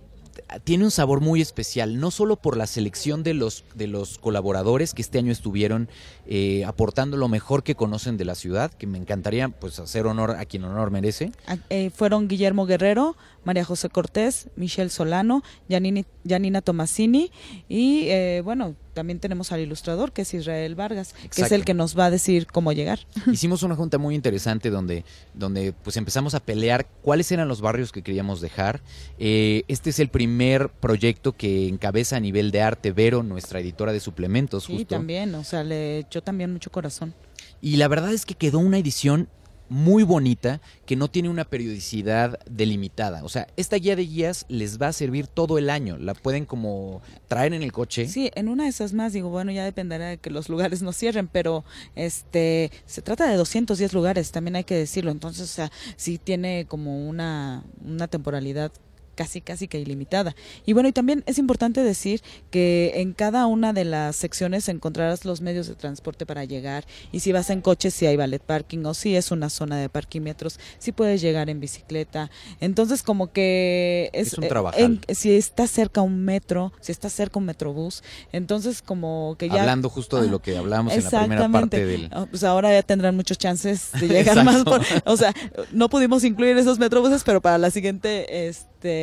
tiene 0.65 0.85
un 0.85 0.91
sabor 0.91 1.21
muy 1.21 1.41
especial, 1.41 1.99
no 2.01 2.11
solo 2.11 2.37
por 2.37 2.57
la 2.57 2.67
selección 2.67 3.23
de 3.23 3.35
los, 3.35 3.65
de 3.75 3.87
los 3.87 4.19
colaboradores 4.19 4.95
que 4.95 5.03
este 5.03 5.19
año 5.19 5.33
estuvieron 5.33 5.89
eh, 6.27 6.65
aportando 6.65 7.17
lo 7.17 7.29
mejor 7.29 7.63
que 7.63 7.75
conocen 7.75 8.17
de 8.17 8.25
la 8.25 8.35
ciudad, 8.35 8.71
que 8.73 8.87
me 8.87 8.99
encantaría 8.99 9.49
pues 9.49 9.79
hacer 9.79 10.07
honor 10.07 10.33
a 10.33 10.45
quien 10.45 10.65
honor 10.65 10.91
merece. 10.91 11.33
A- 11.47 11.57
eh, 11.71 11.91
fueron 11.91 12.29
Guillermo 12.29 12.67
Guerrero, 12.67 13.17
María 13.45 13.65
José 13.65 13.89
Cortés, 13.89 14.49
Michelle 14.57 14.91
Solano, 14.91 15.43
Janina 15.69 16.61
Tomasini 16.63 17.31
y 17.69 18.07
eh, 18.09 18.41
bueno, 18.45 18.77
también 18.95 19.19
tenemos 19.21 19.53
al 19.53 19.61
ilustrador 19.61 20.13
que 20.13 20.23
es 20.23 20.35
Israel 20.35 20.75
Vargas, 20.75 21.15
que 21.35 21.43
es 21.43 21.53
el 21.53 21.65
que 21.65 21.75
nos 21.75 21.99
va 21.99 22.07
a 22.07 22.11
decir 22.11 22.47
cómo 22.47 22.73
llegar. 22.73 23.01
Hicimos 23.33 23.63
una 23.63 23.75
junta 23.75 23.99
muy 23.99 24.15
interesante 24.15 24.71
donde, 24.71 25.05
donde 25.35 25.73
pues 25.73 25.97
empezamos 25.97 26.35
a 26.35 26.41
pelear 26.41 26.87
cuáles 27.03 27.33
eran 27.33 27.49
los 27.49 27.61
barrios 27.61 27.91
que 27.93 28.03
queríamos 28.03 28.41
dejar. 28.41 28.81
Eh, 29.19 29.65
este 29.69 29.91
es 29.91 29.99
el 29.99 30.09
primer 30.09 30.69
proyecto 30.69 31.33
que 31.33 31.69
encabeza 31.69 32.17
a 32.17 32.21
nivel 32.21 32.51
de 32.51 32.63
arte 32.63 32.93
Vero, 32.93 33.23
nuestra 33.23 33.61
editora 33.61 33.93
de 33.93 34.01
suplementos, 34.01 34.65
Sí, 34.65 34.75
justo. 34.75 34.95
también, 34.95 35.35
o 35.35 35.45
sea, 35.45 35.65
le 35.65 35.99
echó 35.99 36.23
también 36.23 36.53
mucho 36.53 36.71
corazón. 36.71 37.15
Y 37.61 37.77
la 37.77 37.89
verdad 37.89 38.13
es 38.13 38.27
que 38.27 38.35
quedó 38.35 38.59
una 38.59 38.79
edición 38.79 39.29
muy 39.73 40.03
bonita 40.03 40.61
que 40.87 40.97
no 40.97 41.09
tiene 41.09 41.29
una 41.29 41.45
periodicidad 41.45 42.39
delimitada. 42.49 43.25
O 43.25 43.29
sea, 43.29 43.49
esta 43.57 43.77
guía 43.77 43.97
de 43.97 44.07
guías 44.07 44.45
les 44.49 44.81
va 44.81 44.89
a 44.89 44.93
servir 44.93 45.27
todo 45.27 45.59
el 45.59 45.71
año. 45.71 45.97
La 45.99 46.15
pueden 46.15 46.45
como 46.45 47.03
traer 47.27 47.55
en 47.55 47.63
el 47.63 47.73
coche. 47.73 48.07
Sí, 48.07 48.31
en 48.35 48.49
una 48.49 48.65
de 48.65 48.69
esas 48.69 48.93
más, 48.93 49.13
digo, 49.13 49.31
bueno, 49.31 49.51
ya 49.51 49.65
dependerá 49.65 50.09
de 50.09 50.19
que 50.19 50.31
los 50.31 50.49
lugares 50.49 50.83
no 50.83 50.93
cierren, 50.93 51.27
pero 51.27 51.65
este 51.95 52.71
se 52.87 53.03
trata 53.03 53.29
de 53.29 53.37
210 53.37 53.93
lugares, 53.95 54.31
también 54.31 54.57
hay 54.57 54.65
que 54.65 54.77
decirlo. 54.77 55.11
Entonces, 55.11 55.45
o 55.45 55.53
sea, 55.53 55.73
sí 55.97 56.19
tiene 56.19 56.67
como 56.69 57.09
una, 57.09 57.65
una 57.85 58.09
temporalidad 58.09 58.73
casi 59.15 59.41
casi 59.41 59.69
que 59.69 59.79
ilimitada. 59.79 60.35
Y 60.67 60.73
bueno, 60.73 60.89
y 60.89 60.93
también 60.93 61.23
es 61.27 61.39
importante 61.39 61.83
decir 61.83 62.23
que 62.51 62.93
en 62.97 63.13
cada 63.13 63.47
una 63.47 63.73
de 63.73 63.85
las 63.85 64.17
secciones 64.17 64.69
encontrarás 64.69 65.25
los 65.25 65.41
medios 65.41 65.67
de 65.69 65.75
transporte 65.75 66.25
para 66.27 66.45
llegar 66.45 66.85
y 67.13 67.21
si 67.21 67.33
vas 67.33 67.51
en 67.51 67.61
coche 67.61 67.91
si 67.91 68.07
hay 68.07 68.17
ballet 68.17 68.43
parking 68.43 68.85
o 68.87 68.95
si 68.95 69.15
es 69.17 69.31
una 69.31 69.51
zona 69.51 69.77
de 69.79 69.89
parquímetros, 69.89 70.59
si 70.79 70.93
puedes 70.93 71.21
llegar 71.21 71.51
en 71.51 71.61
bicicleta. 71.61 72.31
Entonces 72.61 73.03
como 73.03 73.33
que 73.33 74.11
es, 74.13 74.33
un 74.39 74.45
eh, 74.45 74.49
trabajal. 74.49 75.01
en- 75.09 75.15
si 75.15 75.33
está 75.37 75.67
cerca 75.67 76.01
un 76.03 76.25
metro, 76.25 76.73
si 76.81 76.93
está 76.93 77.09
cerca 77.11 77.39
un 77.39 77.47
metrobús, 77.47 78.03
entonces 78.33 78.83
como 78.83 79.37
que 79.39 79.49
ya 79.49 79.61
Hablando 79.61 79.89
justo 79.89 80.21
de 80.21 80.29
lo 80.29 80.41
que 80.41 80.57
hablábamos 80.57 80.93
en 80.95 81.05
la 81.05 81.11
primera 81.11 81.49
parte 81.49 81.85
del... 81.85 82.09
Ah, 82.13 82.27
Pues 82.31 82.45
ahora 82.45 82.73
ya 82.73 82.83
tendrán 82.83 83.15
muchos 83.17 83.39
chances 83.39 83.91
de 84.01 84.09
llegar 84.09 84.45
más. 84.45 84.65
por- 84.65 84.83
o 85.05 85.17
sea, 85.17 85.35
no 85.73 85.89
pudimos 85.89 86.25
incluir 86.25 86.57
esos 86.57 86.79
metrobuses, 86.79 87.23
pero 87.25 87.41
para 87.41 87.59
la 87.59 87.71
siguiente 87.71 88.49
este, 88.49 89.03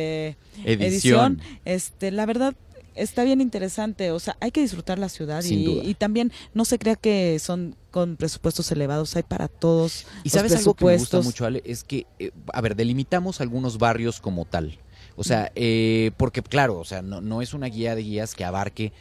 Edición. 0.64 1.40
este, 1.64 2.10
la 2.10 2.26
verdad 2.26 2.54
está 2.94 3.24
bien 3.24 3.40
interesante. 3.40 4.10
O 4.12 4.20
sea, 4.20 4.36
hay 4.40 4.50
que 4.50 4.60
disfrutar 4.60 4.98
la 4.98 5.08
ciudad 5.08 5.42
y, 5.44 5.94
también 5.94 6.32
no 6.54 6.64
se 6.64 6.78
crea 6.78 6.96
que 6.96 7.38
son 7.38 7.76
con 7.90 8.16
presupuestos 8.16 8.70
elevados, 8.72 9.16
hay 9.16 9.22
para 9.22 9.48
todos. 9.48 10.06
Y 10.22 10.28
los 10.28 10.32
sabes 10.32 10.56
algo 10.56 10.74
que 10.74 10.84
me 10.84 10.96
gusta 10.96 11.20
mucho, 11.20 11.44
Ale, 11.46 11.62
es 11.64 11.84
que, 11.84 12.06
eh, 12.18 12.30
a 12.52 12.60
ver, 12.60 12.76
delimitamos 12.76 13.40
algunos 13.40 13.78
barrios 13.78 14.20
como 14.20 14.44
tal. 14.44 14.78
O 15.16 15.24
sea, 15.24 15.52
eh, 15.54 16.12
porque 16.16 16.42
claro, 16.42 16.78
o 16.78 16.84
sea, 16.84 17.02
no, 17.02 17.20
no 17.20 17.42
es 17.42 17.52
una 17.52 17.66
guía 17.66 17.94
de 17.94 18.02
guías 18.02 18.34
que 18.34 18.44
abarque 18.44 18.92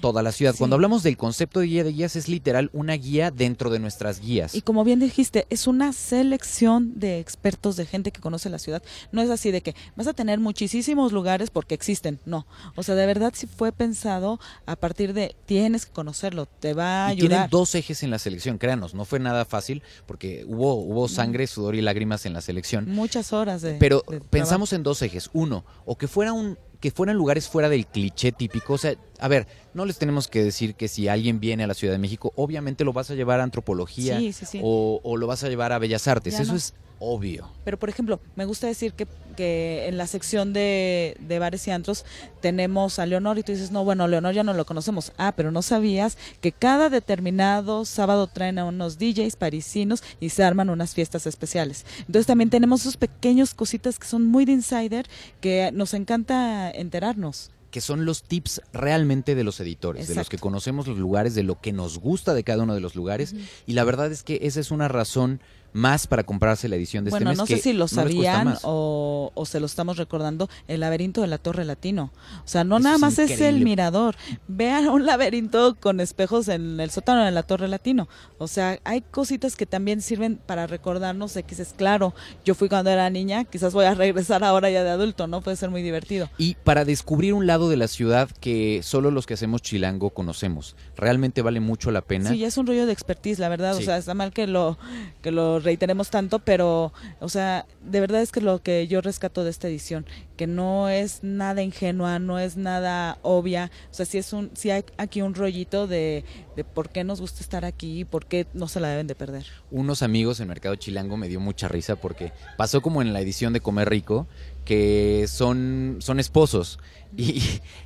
toda 0.00 0.22
la 0.22 0.32
ciudad. 0.32 0.52
Sí. 0.52 0.58
Cuando 0.58 0.74
hablamos 0.76 1.02
del 1.02 1.16
concepto 1.16 1.60
de 1.60 1.66
guía 1.66 1.84
de 1.84 1.92
guías 1.92 2.16
es 2.16 2.28
literal 2.28 2.70
una 2.72 2.94
guía 2.94 3.30
dentro 3.30 3.70
de 3.70 3.78
nuestras 3.78 4.20
guías. 4.20 4.54
Y 4.54 4.62
como 4.62 4.84
bien 4.84 5.00
dijiste, 5.00 5.46
es 5.50 5.66
una 5.66 5.92
selección 5.92 6.98
de 6.98 7.18
expertos, 7.20 7.76
de 7.76 7.86
gente 7.86 8.10
que 8.10 8.20
conoce 8.20 8.50
la 8.50 8.58
ciudad. 8.58 8.82
No 9.12 9.22
es 9.22 9.30
así 9.30 9.50
de 9.50 9.60
que 9.62 9.74
vas 9.96 10.06
a 10.06 10.12
tener 10.12 10.38
muchísimos 10.40 11.12
lugares 11.12 11.50
porque 11.50 11.74
existen. 11.74 12.20
No. 12.24 12.46
O 12.74 12.82
sea, 12.82 12.94
de 12.94 13.06
verdad 13.06 13.32
sí 13.34 13.46
fue 13.46 13.72
pensado 13.72 14.38
a 14.66 14.76
partir 14.76 15.12
de 15.12 15.36
tienes 15.46 15.86
que 15.86 15.92
conocerlo, 15.92 16.46
te 16.46 16.74
va 16.74 17.06
a 17.06 17.12
Y 17.12 17.18
tienen 17.18 17.38
ayudar. 17.38 17.50
dos 17.50 17.74
ejes 17.74 18.02
en 18.02 18.10
la 18.10 18.18
selección, 18.18 18.58
créanos, 18.58 18.94
no 18.94 19.04
fue 19.04 19.18
nada 19.18 19.44
fácil 19.44 19.82
porque 20.06 20.44
hubo, 20.46 20.74
hubo 20.74 21.08
sangre, 21.08 21.46
sudor 21.46 21.74
y 21.74 21.80
lágrimas 21.82 22.26
en 22.26 22.32
la 22.32 22.40
selección. 22.40 22.90
Muchas 22.90 23.32
horas 23.32 23.62
de. 23.62 23.74
Pero 23.74 24.02
de 24.08 24.20
pensamos 24.20 24.72
en 24.72 24.82
dos 24.82 25.02
ejes. 25.02 25.30
Uno, 25.32 25.64
o 25.84 25.96
que 25.96 26.08
fuera 26.08 26.32
un 26.32 26.58
que 26.80 26.90
fueran 26.90 27.16
lugares 27.16 27.48
fuera 27.48 27.68
del 27.68 27.86
cliché 27.86 28.32
típico. 28.32 28.74
O 28.74 28.78
sea, 28.78 28.94
a 29.18 29.28
ver, 29.28 29.46
no 29.74 29.84
les 29.84 29.98
tenemos 29.98 30.28
que 30.28 30.42
decir 30.44 30.74
que 30.74 30.88
si 30.88 31.08
alguien 31.08 31.40
viene 31.40 31.64
a 31.64 31.66
la 31.66 31.74
Ciudad 31.74 31.94
de 31.94 31.98
México, 31.98 32.32
obviamente 32.36 32.84
lo 32.84 32.92
vas 32.92 33.10
a 33.10 33.14
llevar 33.14 33.40
a 33.40 33.42
antropología 33.44 34.18
Sí, 34.18 34.32
sí, 34.32 34.46
sí. 34.46 34.60
O, 34.62 35.00
o 35.02 35.16
lo 35.16 35.26
vas 35.26 35.42
a 35.44 35.48
llevar 35.48 35.72
a 35.72 35.78
Bellas 35.78 36.06
Artes. 36.08 36.34
Ya 36.34 36.42
Eso 36.42 36.52
no. 36.52 36.58
es 36.58 36.74
obvio. 36.98 37.50
Pero, 37.64 37.78
por 37.78 37.88
ejemplo, 37.88 38.20
me 38.36 38.44
gusta 38.44 38.66
decir 38.66 38.92
que, 38.92 39.06
que 39.36 39.86
en 39.88 39.96
la 39.98 40.06
sección 40.06 40.52
de, 40.52 41.16
de 41.20 41.38
bares 41.38 41.66
y 41.66 41.70
antros 41.70 42.04
tenemos 42.40 42.98
a 42.98 43.06
Leonor 43.06 43.38
y 43.38 43.42
tú 43.42 43.52
dices, 43.52 43.70
no, 43.70 43.84
bueno, 43.84 44.08
Leonor 44.08 44.34
ya 44.34 44.44
no 44.44 44.54
lo 44.54 44.64
conocemos. 44.64 45.12
Ah, 45.18 45.34
pero 45.36 45.50
no 45.50 45.62
sabías 45.62 46.16
que 46.40 46.52
cada 46.52 46.88
determinado 46.88 47.84
sábado 47.84 48.26
traen 48.26 48.58
a 48.58 48.64
unos 48.64 48.98
DJs 48.98 49.36
parisinos 49.36 50.02
y 50.20 50.30
se 50.30 50.44
arman 50.44 50.70
unas 50.70 50.94
fiestas 50.94 51.26
especiales. 51.26 51.84
Entonces 52.00 52.26
también 52.26 52.50
tenemos 52.50 52.82
esos 52.82 52.96
pequeños 52.96 53.54
cositas 53.54 53.98
que 53.98 54.06
son 54.06 54.24
muy 54.24 54.44
de 54.44 54.52
insider 54.52 55.06
que 55.40 55.70
nos 55.72 55.94
encanta 55.94 56.70
enterarnos. 56.70 57.50
Que 57.70 57.80
son 57.80 58.06
los 58.06 58.22
tips 58.22 58.62
realmente 58.72 59.34
de 59.34 59.44
los 59.44 59.60
editores, 59.60 60.08
de 60.08 60.14
los 60.14 60.30
que 60.30 60.38
conocemos 60.38 60.86
los 60.86 60.96
lugares, 60.96 61.34
de 61.34 61.42
lo 61.42 61.60
que 61.60 61.72
nos 61.72 61.98
gusta 61.98 62.32
de 62.32 62.42
cada 62.42 62.62
uno 62.62 62.74
de 62.74 62.80
los 62.80 62.94
lugares. 62.94 63.34
Y 63.66 63.74
la 63.74 63.84
verdad 63.84 64.10
es 64.10 64.22
que 64.22 64.38
esa 64.42 64.60
es 64.60 64.70
una 64.70 64.88
razón 64.88 65.40
más 65.76 66.06
para 66.06 66.24
comprarse 66.24 66.68
la 66.68 66.76
edición 66.76 67.04
de 67.04 67.10
Bueno, 67.10 67.30
este 67.30 67.32
mes. 67.32 67.38
no 67.38 67.46
que 67.46 67.56
sé 67.56 67.62
si 67.62 67.72
lo 67.72 67.84
no 67.84 67.88
sabían 67.88 68.56
o, 68.62 69.30
o 69.34 69.46
se 69.46 69.60
lo 69.60 69.66
estamos 69.66 69.98
recordando, 69.98 70.48
el 70.68 70.80
laberinto 70.80 71.20
de 71.20 71.26
la 71.26 71.38
Torre 71.38 71.64
Latino. 71.64 72.10
O 72.44 72.48
sea, 72.48 72.64
no 72.64 72.76
Eso 72.76 72.84
nada 72.84 72.96
es 72.96 73.00
más 73.02 73.18
es 73.18 73.40
el 73.40 73.62
mirador. 73.62 74.16
Vean 74.48 74.88
un 74.88 75.04
laberinto 75.04 75.76
con 75.78 76.00
espejos 76.00 76.48
en 76.48 76.80
el 76.80 76.90
sótano 76.90 77.24
de 77.24 77.30
la 77.30 77.42
Torre 77.42 77.68
Latino. 77.68 78.08
O 78.38 78.48
sea, 78.48 78.78
hay 78.84 79.02
cositas 79.02 79.54
que 79.54 79.66
también 79.66 80.00
sirven 80.00 80.36
para 80.44 80.66
recordarnos 80.66 81.34
de 81.34 81.42
que 81.42 81.50
dices, 81.50 81.74
claro, 81.76 82.14
yo 82.44 82.54
fui 82.54 82.68
cuando 82.68 82.90
era 82.90 83.08
niña, 83.10 83.44
quizás 83.44 83.74
voy 83.74 83.84
a 83.84 83.94
regresar 83.94 84.44
ahora 84.44 84.70
ya 84.70 84.82
de 84.82 84.90
adulto, 84.90 85.26
¿no? 85.26 85.42
Puede 85.42 85.56
ser 85.58 85.70
muy 85.70 85.82
divertido. 85.82 86.30
Y 86.38 86.54
para 86.64 86.84
descubrir 86.86 87.34
un 87.34 87.46
lado 87.46 87.68
de 87.68 87.76
la 87.76 87.88
ciudad 87.88 88.30
que 88.40 88.80
solo 88.82 89.10
los 89.10 89.26
que 89.26 89.34
hacemos 89.34 89.60
chilango 89.60 90.10
conocemos. 90.10 90.74
Realmente 90.96 91.42
vale 91.42 91.60
mucho 91.60 91.90
la 91.90 92.00
pena. 92.00 92.30
Sí, 92.30 92.38
ya 92.38 92.48
es 92.48 92.56
un 92.56 92.66
rollo 92.66 92.86
de 92.86 92.92
expertise, 92.92 93.38
la 93.38 93.50
verdad. 93.50 93.74
Sí. 93.76 93.82
O 93.82 93.84
sea, 93.84 93.98
está 93.98 94.14
mal 94.14 94.32
que 94.32 94.46
lo, 94.46 94.78
que 95.20 95.30
lo 95.30 95.60
reiteremos 95.66 96.10
tanto, 96.10 96.38
pero, 96.38 96.92
o 97.20 97.28
sea, 97.28 97.66
de 97.82 98.00
verdad 98.00 98.22
es 98.22 98.32
que 98.32 98.40
lo 98.40 98.62
que 98.62 98.86
yo 98.86 99.00
rescato 99.00 99.44
de 99.44 99.50
esta 99.50 99.68
edición, 99.68 100.06
que 100.36 100.46
no 100.46 100.88
es 100.88 101.22
nada 101.22 101.62
ingenua, 101.62 102.18
no 102.18 102.38
es 102.38 102.56
nada 102.56 103.18
obvia. 103.22 103.70
O 103.90 103.94
sea, 103.94 104.06
sí, 104.06 104.16
es 104.16 104.32
un, 104.32 104.50
sí 104.54 104.70
hay 104.70 104.84
aquí 104.96 105.22
un 105.22 105.34
rollito 105.34 105.86
de, 105.86 106.24
por 106.72 106.90
qué 106.90 107.04
nos 107.04 107.20
gusta 107.20 107.40
estar 107.40 107.64
aquí 107.64 108.00
y 108.00 108.04
por 108.04 108.26
qué 108.26 108.46
no 108.54 108.68
se 108.68 108.80
la 108.80 108.88
deben 108.88 109.08
de 109.08 109.16
perder. 109.16 109.46
Unos 109.70 110.02
amigos 110.02 110.40
en 110.40 110.48
Mercado 110.48 110.76
Chilango 110.76 111.16
me 111.16 111.28
dio 111.28 111.40
mucha 111.40 111.68
risa 111.68 111.96
porque 111.96 112.32
pasó 112.56 112.80
como 112.80 113.02
en 113.02 113.12
la 113.12 113.20
edición 113.20 113.52
de 113.52 113.60
Comer 113.60 113.90
Rico, 113.90 114.26
que 114.64 115.26
son, 115.28 115.96
son 116.00 116.20
esposos. 116.20 116.78
Y, 117.16 117.42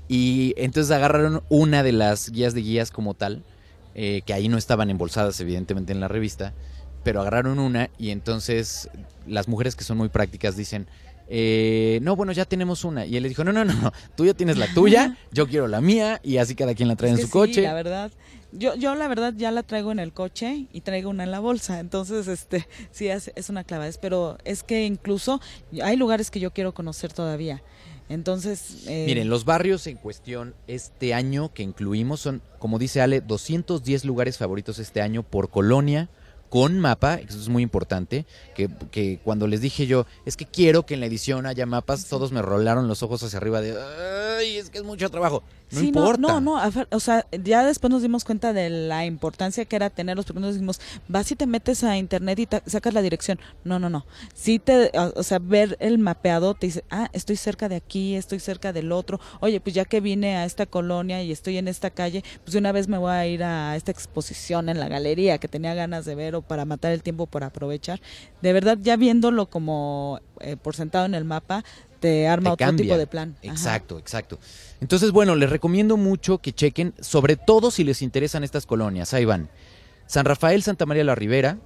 y 0.09 0.55
entonces 0.57 0.91
agarraron 0.91 1.43
una 1.49 1.83
de 1.83 1.93
las 1.93 2.31
guías 2.31 2.53
de 2.53 2.61
guías 2.63 2.91
como 2.91 3.15
tal, 3.15 3.43
eh, 3.95 4.23
que 4.25 4.33
ahí 4.33 4.49
no 4.49 4.57
estaban 4.57 4.89
embolsadas 4.89 5.41
evidentemente 5.41 5.93
en 5.93 6.01
la 6.01 6.09
revista, 6.09 6.53
pero 7.03 7.21
agarraron 7.21 7.59
una 7.59 7.91
y 7.99 8.11
entonces 8.11 8.89
las 9.27 9.49
mujeres 9.49 9.77
que 9.77 9.85
son 9.85 9.99
muy 9.99 10.09
prácticas 10.09 10.57
dicen, 10.57 10.87
eh, 11.33 12.01
no, 12.03 12.17
bueno, 12.17 12.33
ya 12.33 12.45
tenemos 12.45 12.85
una. 12.85 13.07
Y 13.07 13.17
él 13.17 13.23
le 13.23 13.29
dijo, 13.29 13.45
no, 13.45 13.53
no, 13.53 13.65
no, 13.65 13.73
no, 13.75 13.93
tú 14.17 14.27
ya 14.27 14.35
tienes 14.35 14.59
la 14.59 14.67
tuya, 14.75 15.17
yo 15.33 15.47
quiero 15.47 15.69
la 15.69 15.81
mía 15.81 16.21
y 16.25 16.39
así 16.39 16.57
cada 16.57 16.75
quien 16.75 16.89
la 16.89 16.97
trae 16.97 17.13
Es 17.13 17.21
en 17.21 17.27
su 17.27 17.31
coche. 17.31 17.55
Sí, 17.55 17.61
la 17.61 17.75
verdad. 17.75 18.11
Yo, 18.53 18.75
yo 18.75 18.97
la 18.97 19.07
verdad 19.07 19.33
ya 19.37 19.53
la 19.53 19.63
traigo 19.63 19.93
en 19.93 20.01
el 20.01 20.13
coche 20.13 20.67
y 20.73 20.81
traigo 20.81 21.09
una 21.09 21.23
en 21.23 21.31
la 21.31 21.39
bolsa, 21.39 21.79
entonces 21.79 22.27
este 22.27 22.67
sí 22.91 23.07
es, 23.07 23.31
es 23.37 23.49
una 23.49 23.63
clavadez, 23.63 23.97
pero 23.99 24.39
es 24.45 24.65
que 24.65 24.85
incluso 24.85 25.41
hay 25.83 25.97
lugares 25.97 26.33
que 26.33 26.41
yo 26.41 26.53
quiero 26.53 26.75
conocer 26.75 27.13
todavía. 27.13 27.63
Entonces, 28.09 28.89
eh, 28.89 29.05
Miren, 29.07 29.29
los 29.29 29.45
barrios 29.45 29.87
en 29.87 29.97
cuestión 29.97 30.57
este 30.67 31.15
año 31.15 31.55
que 31.55 31.63
incluimos 31.63 32.19
son, 32.19 32.43
como 32.59 32.81
dice 32.81 33.01
Ale, 33.01 33.21
210 33.21 34.05
lugares 34.05 34.37
favoritos 34.37 34.81
este 34.81 35.01
año 35.01 35.23
por 35.23 35.49
colonia, 35.49 36.11
con 36.51 36.81
mapa, 36.81 37.15
eso 37.15 37.39
es 37.39 37.49
muy 37.49 37.63
importante, 37.63 38.27
que, 38.55 38.69
que 38.91 39.21
cuando 39.25 39.47
les 39.47 39.61
dije 39.61 39.87
yo, 39.87 40.05
es 40.27 40.37
que 40.37 40.45
quiero 40.45 40.85
que 40.85 40.95
en 40.95 41.01
la 41.01 41.07
edición 41.07 41.47
haya 41.47 41.65
mapas, 41.65 42.07
todos 42.07 42.33
me 42.33 42.43
rolaron 42.43 42.89
los 42.89 43.03
ojos 43.03 43.23
hacia 43.23 43.39
arriba 43.39 43.63
de, 43.63 43.75
ay, 44.39 44.59
es 44.59 44.69
que 44.69 44.79
es 44.79 44.85
mucho 44.85 45.09
trabajo. 45.11 45.45
No 45.73 45.81
sí, 45.81 45.87
importa. 45.87 46.21
No, 46.21 46.41
no, 46.41 46.73
fa- 46.73 46.89
o 46.91 46.99
sea, 47.01 47.27
ya 47.45 47.65
después 47.65 47.91
nos 47.91 48.03
dimos 48.03 48.25
cuenta 48.25 48.53
de 48.53 48.69
la 48.71 49.05
importancia 49.07 49.65
que 49.65 49.77
era 49.77 49.89
tenerlos, 49.89 50.27
porque 50.27 50.41
nos 50.41 50.55
dijimos, 50.55 50.81
vas 51.07 51.31
y 51.31 51.37
te 51.37 51.47
metes 51.47 51.85
a 51.85 51.97
internet 51.97 52.39
y 52.41 52.49
sacas 52.69 52.93
la 52.93 53.03
dirección. 53.03 53.39
No, 53.63 53.79
no, 53.79 53.89
no. 53.89 54.05
Sí 54.35 54.59
te, 54.59 54.91
o 54.95 55.23
sea, 55.23 55.39
ver 55.39 55.77
el 55.81 55.99
mapeado 55.99 56.55
te 56.55 56.67
dice, 56.67 56.85
ah, 56.91 57.09
estoy 57.13 57.37
cerca 57.37 57.69
de 57.69 57.77
aquí, 57.77 58.17
estoy 58.17 58.41
cerca 58.41 58.73
del 58.73 58.91
otro. 58.91 59.21
Oye, 59.41 59.61
pues 59.61 59.75
ya 59.75 59.85
que 59.85 60.01
vine 60.01 60.37
a 60.37 60.45
esta 60.45 60.67
colonia 60.67 61.23
y 61.23 61.31
estoy 61.31 61.57
en 61.59 61.69
esta 61.69 61.91
calle, 61.91 62.25
pues 62.43 62.53
de 62.53 62.59
una 62.59 62.73
vez 62.73 62.89
me 62.89 62.99
voy 62.99 63.13
a 63.13 63.27
ir 63.27 63.45
a 63.45 63.77
esta 63.77 63.93
exposición 63.93 64.69
en 64.69 64.81
la 64.81 64.89
galería 64.89 65.39
que 65.39 65.47
tenía 65.49 65.75
ganas 65.75 66.05
de 66.05 66.15
ver 66.17 66.35
o 66.35 66.43
para 66.43 66.65
matar 66.65 66.91
el 66.93 67.03
tiempo 67.03 67.27
para 67.27 67.47
aprovechar. 67.47 68.01
De 68.43 68.53
verdad, 68.53 68.77
ya 68.81 68.97
viéndolo 68.97 69.47
como 69.47 70.21
eh, 70.41 70.57
por 70.57 70.75
sentado 70.75 71.07
en 71.07 71.15
el 71.15 71.25
mapa, 71.25 71.65
te 72.01 72.27
arma 72.27 72.51
Te 72.51 72.55
otro 72.55 72.67
cambia. 72.67 72.85
tipo 72.85 72.99
de 72.99 73.07
plan. 73.07 73.37
Ajá. 73.43 73.53
Exacto, 73.53 73.99
exacto. 73.99 74.39
Entonces, 74.81 75.11
bueno, 75.13 75.37
les 75.37 75.51
recomiendo 75.51 75.97
mucho 75.97 76.39
que 76.39 76.53
chequen, 76.53 76.95
sobre 77.01 77.37
todo 77.37 77.71
si 77.71 77.85
les 77.85 78.03
interesan 78.03 78.45
estas 78.45 78.67
colonias. 78.67 79.13
Ahí 79.15 79.25
van. 79.25 79.51
San 80.07 80.25
Rafael, 80.25 80.63
Santa 80.63 80.87
María 80.87 81.05
la 81.05 81.15
Ribera, 81.15 81.59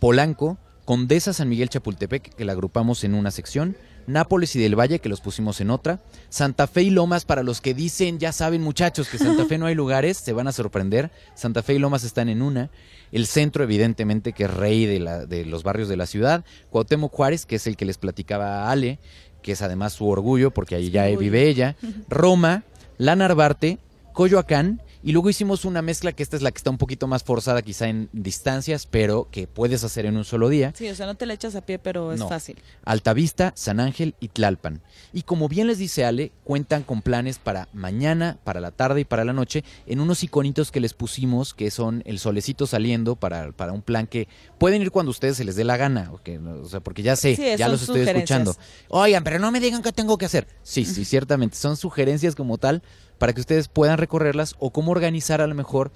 Polanco, 0.00 0.58
Condesa 0.84 1.32
San 1.32 1.48
Miguel 1.48 1.68
Chapultepec, 1.68 2.34
que 2.34 2.44
la 2.44 2.52
agrupamos 2.52 3.04
en 3.04 3.14
una 3.14 3.30
sección, 3.30 3.76
Nápoles 4.08 4.56
y 4.56 4.60
del 4.60 4.74
Valle, 4.78 4.98
que 4.98 5.08
los 5.08 5.20
pusimos 5.20 5.60
en 5.60 5.70
otra, 5.70 6.00
Santa 6.28 6.66
Fe 6.66 6.82
y 6.82 6.90
Lomas, 6.90 7.24
para 7.24 7.44
los 7.44 7.60
que 7.60 7.72
dicen, 7.72 8.18
ya 8.18 8.32
saben 8.32 8.60
muchachos, 8.60 9.08
que 9.08 9.16
Santa 9.18 9.44
Fe 9.46 9.58
no 9.58 9.66
hay 9.66 9.76
lugares, 9.76 10.16
se 10.16 10.32
van 10.32 10.48
a 10.48 10.52
sorprender, 10.52 11.12
Santa 11.36 11.62
Fe 11.62 11.74
y 11.74 11.78
Lomas 11.78 12.02
están 12.02 12.28
en 12.28 12.42
una, 12.42 12.70
el 13.12 13.26
centro 13.28 13.62
evidentemente, 13.62 14.32
que 14.32 14.44
es 14.44 14.50
rey 14.52 14.86
de, 14.86 14.98
la- 14.98 15.24
de 15.26 15.44
los 15.44 15.62
barrios 15.62 15.88
de 15.88 15.96
la 15.96 16.06
ciudad, 16.06 16.44
Cuauhtémoc 16.70 17.12
Juárez, 17.12 17.46
que 17.46 17.56
es 17.56 17.66
el 17.68 17.76
que 17.76 17.84
les 17.84 17.96
platicaba 17.98 18.68
Ale, 18.72 18.98
que 19.42 19.52
es 19.52 19.62
además 19.62 19.92
su 19.92 20.08
orgullo, 20.08 20.50
porque 20.50 20.74
ahí 20.74 20.90
ya 20.90 21.06
vive 21.06 21.48
ella, 21.48 21.76
Roma, 22.08 22.62
La 22.98 23.16
Narvarte, 23.16 23.78
Coyoacán 24.12 24.80
Y 25.04 25.12
luego 25.12 25.28
hicimos 25.30 25.64
una 25.64 25.82
mezcla 25.82 26.12
que 26.12 26.22
esta 26.22 26.36
es 26.36 26.42
la 26.42 26.50
que 26.52 26.58
está 26.58 26.70
un 26.70 26.78
poquito 26.78 27.06
más 27.08 27.24
forzada 27.24 27.62
quizá 27.62 27.88
en 27.88 28.08
distancias, 28.12 28.86
pero 28.86 29.28
que 29.30 29.46
puedes 29.46 29.82
hacer 29.84 30.06
en 30.06 30.16
un 30.16 30.24
solo 30.24 30.48
día. 30.48 30.72
Sí, 30.76 30.88
o 30.88 30.94
sea, 30.94 31.06
no 31.06 31.16
te 31.16 31.26
le 31.26 31.34
echas 31.34 31.54
a 31.56 31.60
pie, 31.62 31.78
pero 31.78 32.12
es 32.12 32.20
No. 32.20 32.28
fácil. 32.28 32.56
Altavista, 32.84 33.52
San 33.56 33.80
Ángel 33.80 34.14
y 34.20 34.28
Tlalpan. 34.28 34.80
Y 35.12 35.22
como 35.22 35.48
bien 35.48 35.66
les 35.66 35.78
dice 35.78 36.04
Ale, 36.04 36.30
cuentan 36.44 36.82
con 36.84 37.02
planes 37.02 37.38
para 37.38 37.68
mañana, 37.72 38.38
para 38.44 38.60
la 38.60 38.70
tarde 38.70 39.00
y 39.00 39.04
para 39.04 39.24
la 39.24 39.32
noche 39.32 39.64
en 39.86 40.00
unos 40.00 40.22
iconitos 40.22 40.70
que 40.70 40.80
les 40.80 40.94
pusimos 40.94 41.54
que 41.54 41.70
son 41.70 42.02
el 42.06 42.18
solecito 42.18 42.66
saliendo 42.66 43.16
para, 43.16 43.52
para 43.52 43.72
un 43.72 43.82
plan 43.82 44.06
que 44.06 44.28
pueden 44.58 44.82
ir 44.82 44.90
cuando 44.90 45.10
a 45.10 45.12
ustedes 45.12 45.36
se 45.36 45.44
les 45.44 45.56
dé 45.56 45.64
la 45.64 45.76
gana, 45.76 46.10
o, 46.12 46.18
que, 46.22 46.38
o 46.38 46.64
sea, 46.68 46.80
porque 46.80 47.02
ya 47.02 47.16
sé, 47.16 47.34
Sí, 47.36 47.42
ya 47.58 47.68
los 47.68 47.82
estoy 47.82 48.02
escuchando. 48.02 48.54
Oigan, 48.88 49.24
pero 49.24 49.38
no 49.38 49.50
me 49.50 49.58
digan 49.60 49.82
qué 49.82 49.92
tengo 49.92 50.16
que 50.18 50.26
hacer. 50.26 50.46
Sí, 50.62 50.84
sí, 50.84 51.04
ciertamente, 51.04 51.56
son 51.56 51.76
sugerencias 51.76 52.34
como 52.34 52.58
tal 52.58 52.82
para 53.22 53.34
que 53.34 53.40
ustedes 53.40 53.68
puedan 53.68 53.98
recorrerlas 53.98 54.56
o 54.58 54.72
cómo 54.72 54.90
organizar 54.90 55.40
a 55.40 55.46
lo 55.46 55.54
mejor 55.54 55.92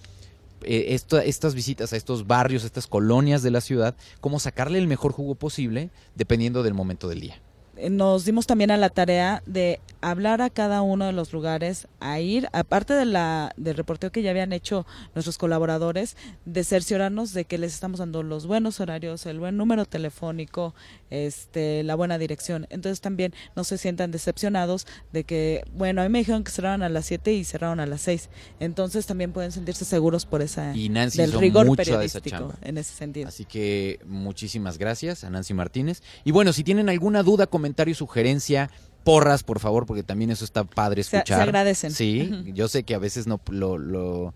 eh, 0.62 0.97
estas 1.24 1.57
visitas 1.57 1.93
a 1.93 1.97
estos 1.97 2.29
barrios, 2.29 2.62
a 2.62 2.66
estas 2.66 2.87
colonias 2.87 3.43
de 3.43 3.51
la 3.51 3.61
ciudad, 3.61 3.97
cómo 4.20 4.39
sacarle 4.39 4.79
el 4.79 4.87
mejor 4.87 5.11
jugo 5.11 5.35
posible 5.35 5.91
dependiendo 6.14 6.62
del 6.62 6.74
momento 6.74 7.09
del 7.09 7.18
día. 7.18 7.41
Eh, 7.77 7.91
Nos 7.91 8.24
dimos 8.24 8.47
también 8.47 8.70
a 8.70 8.77
la 8.77 8.89
tarea 8.91 9.43
de 9.47 9.81
hablar 10.01 10.41
a 10.43 10.51
cada 10.51 10.83
uno 10.83 11.07
de 11.07 11.12
los 11.12 11.33
lugares, 11.33 11.89
a 12.01 12.20
ir, 12.20 12.49
aparte 12.53 12.95
de 12.95 13.05
la, 13.07 13.53
del 13.57 13.77
reporteo 13.77 14.12
que 14.12 14.22
ya 14.22 14.31
habían 14.31 14.53
hecho 14.53 14.87
nuestros 15.14 15.37
colaboradores, 15.39 16.16
de 16.45 16.64
cerciorarnos 16.64 17.33
de 17.33 17.45
que 17.45 17.59
les 17.59 17.74
estamos 17.74 17.99
dando 18.01 18.22
los 18.22 18.47
buenos 18.47 18.79
horarios, 18.81 19.27
el 19.27 19.41
buen 19.41 19.57
número 19.57 19.85
telefónico, 19.85 20.74
este, 21.11 21.83
la 21.83 21.95
buena 21.95 22.18
dirección. 22.18 22.66
Entonces 22.70 23.01
también 23.01 23.35
no 23.57 23.64
se 23.64 23.79
sientan 23.79 24.11
decepcionados 24.11 24.87
de 25.12 25.24
que, 25.24 25.64
bueno, 25.72 26.03
a 26.03 26.05
mí 26.05 26.11
me 26.11 26.18
dijeron 26.18 26.45
que 26.45 26.53
cerraban 26.53 26.83
a 26.83 26.89
las 26.89 27.07
7 27.07 27.33
y 27.33 27.45
cerraron 27.45 27.81
a 27.81 27.87
las 27.87 28.03
6. 28.03 28.29
Entonces 28.61 29.07
también 29.07 29.33
pueden 29.33 29.53
sentirse 29.53 29.85
seguros 29.85 30.24
por 30.27 30.43
esa 30.43 30.77
Y 30.77 30.89
Nancy 30.89 31.18
del 31.18 31.31
hizo 31.31 31.41
rigor 31.41 31.66
mucho 31.66 31.83
esa 31.83 31.91
periodístico 31.91 32.29
chamba. 32.29 32.55
en 32.62 32.79
ese 32.79 32.93
sentido. 32.95 33.29
Así 33.29 33.45
que 33.45 33.99
muchísimas 34.07 34.79
gracias 34.79 35.24
a 35.24 35.31
Nancy 35.31 35.55
Martínez. 35.55 36.03
Y 36.24 36.31
bueno, 36.31 36.53
si 36.53 36.62
tienen 36.62 36.89
alguna 36.89 37.22
duda, 37.22 37.47
comentario, 37.47 37.66
sugerencia, 37.95 38.71
porras, 39.05 39.43
por 39.43 39.61
favor, 39.61 39.87
porque 39.87 40.03
también 40.03 40.31
eso 40.31 40.45
está 40.45 40.64
padre 40.64 41.03
Se- 41.03 41.11
se 41.11 41.17
escuchar. 41.19 41.43
agradecen. 41.43 41.91
Sí, 41.93 42.31
yo 42.55 42.69
sé 42.69 42.83
que 42.85 42.95
a 42.95 42.99
veces 42.99 43.27
no 43.27 43.41
lo, 43.51 43.79
lo 43.79 44.35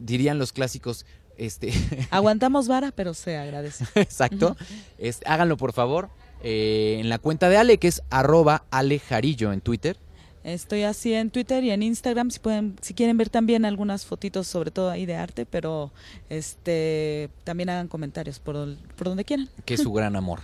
dirían 0.00 0.38
los 0.38 0.52
clásicos, 0.52 1.04
este, 1.36 1.72
Aguantamos 2.10 2.68
vara, 2.68 2.92
pero 2.92 3.14
se 3.14 3.36
agradece. 3.36 3.84
exacto. 4.00 4.56
Es- 4.98 5.20
háganlo 5.26 5.56
por 5.56 5.72
favor 5.72 6.08
eh, 6.42 6.98
en 7.00 7.08
la 7.08 7.18
cuenta 7.18 7.48
de 7.48 7.56
Ale, 7.56 7.78
que 7.78 7.88
es 7.88 8.02
arroba 8.10 8.64
alejarillo 8.70 9.52
en 9.52 9.60
Twitter. 9.60 9.96
Estoy 10.44 10.82
así 10.82 11.14
en 11.14 11.30
Twitter 11.30 11.62
y 11.62 11.70
en 11.70 11.84
Instagram 11.84 12.32
si 12.32 12.40
pueden, 12.40 12.74
si 12.80 12.94
quieren 12.94 13.16
ver 13.16 13.28
también 13.30 13.64
algunas 13.64 14.04
fotitos, 14.04 14.48
sobre 14.48 14.72
todo 14.72 14.90
ahí 14.90 15.06
de 15.06 15.14
arte, 15.14 15.46
pero 15.46 15.92
este 16.28 17.30
también 17.44 17.70
hagan 17.70 17.86
comentarios 17.86 18.40
por, 18.40 18.56
por 18.96 19.06
donde 19.06 19.24
quieran. 19.24 19.48
que 19.64 19.74
es 19.74 19.82
su 19.82 19.92
gran 19.98 20.16
amor, 20.16 20.40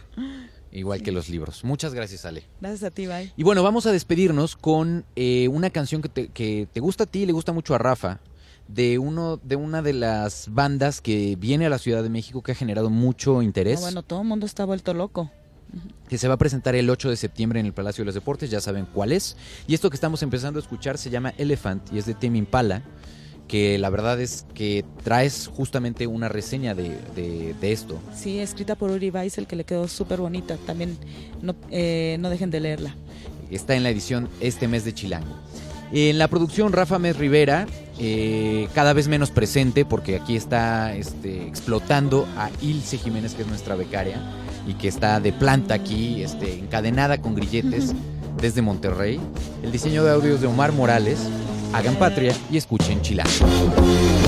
igual 0.72 1.02
que 1.02 1.12
los 1.12 1.28
libros. 1.28 1.64
Muchas 1.64 1.94
gracias, 1.94 2.24
Ale. 2.24 2.44
Gracias 2.60 2.82
a 2.84 2.90
ti, 2.90 3.06
bye. 3.06 3.32
Y 3.36 3.42
bueno, 3.42 3.62
vamos 3.62 3.86
a 3.86 3.92
despedirnos 3.92 4.56
con 4.56 5.04
eh, 5.16 5.48
una 5.48 5.70
canción 5.70 6.02
que 6.02 6.08
te, 6.08 6.28
que 6.28 6.68
te 6.72 6.80
gusta 6.80 7.04
a 7.04 7.06
ti 7.06 7.20
y 7.20 7.26
le 7.26 7.32
gusta 7.32 7.52
mucho 7.52 7.74
a 7.74 7.78
Rafa, 7.78 8.20
de, 8.68 8.98
uno, 8.98 9.38
de 9.42 9.56
una 9.56 9.80
de 9.82 9.92
las 9.94 10.48
bandas 10.52 11.00
que 11.00 11.36
viene 11.36 11.66
a 11.66 11.70
la 11.70 11.78
Ciudad 11.78 12.02
de 12.02 12.10
México 12.10 12.42
que 12.42 12.52
ha 12.52 12.54
generado 12.54 12.90
mucho 12.90 13.40
interés, 13.42 13.76
No, 13.80 13.86
bueno, 13.86 14.02
todo 14.02 14.20
el 14.22 14.28
mundo 14.28 14.44
está 14.46 14.64
vuelto 14.66 14.92
loco. 14.94 15.30
que 16.08 16.18
se 16.18 16.28
va 16.28 16.34
a 16.34 16.38
presentar 16.38 16.74
el 16.74 16.88
8 16.90 17.10
de 17.10 17.16
septiembre 17.16 17.60
en 17.60 17.66
el 17.66 17.72
Palacio 17.72 18.02
de 18.02 18.06
los 18.06 18.14
Deportes, 18.14 18.50
ya 18.50 18.60
saben 18.60 18.86
cuál 18.92 19.12
es. 19.12 19.36
Y 19.66 19.74
esto 19.74 19.88
que 19.90 19.96
estamos 19.96 20.22
empezando 20.22 20.58
a 20.58 20.62
escuchar 20.62 20.98
se 20.98 21.08
llama 21.10 21.32
Elephant 21.38 21.92
y 21.92 21.98
es 21.98 22.06
de 22.06 22.14
Tame 22.14 22.38
Impala, 22.38 22.82
que 23.48 23.78
la 23.78 23.88
verdad 23.90 24.20
es 24.20 24.44
que 24.54 24.84
traes 25.02 25.50
justamente 25.52 26.06
una 26.06 26.28
reseña 26.28 26.74
de, 26.74 26.90
de- 27.16 27.54
de 27.60 27.72
esto. 27.72 27.98
Sí, 28.14 28.38
escrita 28.38 28.74
por 28.76 28.90
Uri 28.90 29.10
Weissel, 29.10 29.46
que 29.46 29.56
le 29.56 29.64
quedó 29.64 29.88
súper 29.88 30.20
bonita. 30.20 30.56
También 30.66 30.96
no, 31.42 31.54
eh, 31.70 32.16
no 32.20 32.28
dejen 32.30 32.50
de 32.50 32.60
leerla. 32.60 32.94
está 33.50 33.74
en 33.74 33.82
la 33.82 33.90
edición 33.90 34.28
este 34.40 34.68
mes 34.68 34.84
de 34.84 34.92
Chilango. 34.94 35.34
En 35.90 36.18
la 36.18 36.28
producción, 36.28 36.74
Rafa 36.74 36.98
Mes 36.98 37.16
Rivera, 37.16 37.66
eh, 37.98 38.68
cada 38.74 38.92
vez 38.92 39.08
menos 39.08 39.30
presente 39.30 39.86
porque 39.86 40.16
aquí 40.16 40.36
está 40.36 40.94
este, 40.94 41.46
explotando 41.46 42.28
a 42.36 42.50
Ilse 42.60 42.98
Jiménez, 42.98 43.32
que 43.34 43.40
es 43.42 43.48
nuestra 43.48 43.74
becaria, 43.74 44.20
y 44.66 44.74
que 44.74 44.86
está 44.88 45.18
de 45.18 45.32
planta 45.32 45.72
aquí, 45.72 46.22
este, 46.22 46.58
encadenada 46.58 47.22
con 47.22 47.34
grilletes 47.34 47.94
desde 48.38 48.60
Monterrey. 48.60 49.18
El 49.62 49.72
diseño 49.72 50.04
de 50.04 50.10
audios 50.10 50.42
de 50.42 50.46
Omar 50.46 50.72
Morales. 50.72 51.20
Hagan 51.72 51.96
patria 51.96 52.34
y 52.50 52.56
escuchen 52.56 53.00
Chilango. 53.02 54.27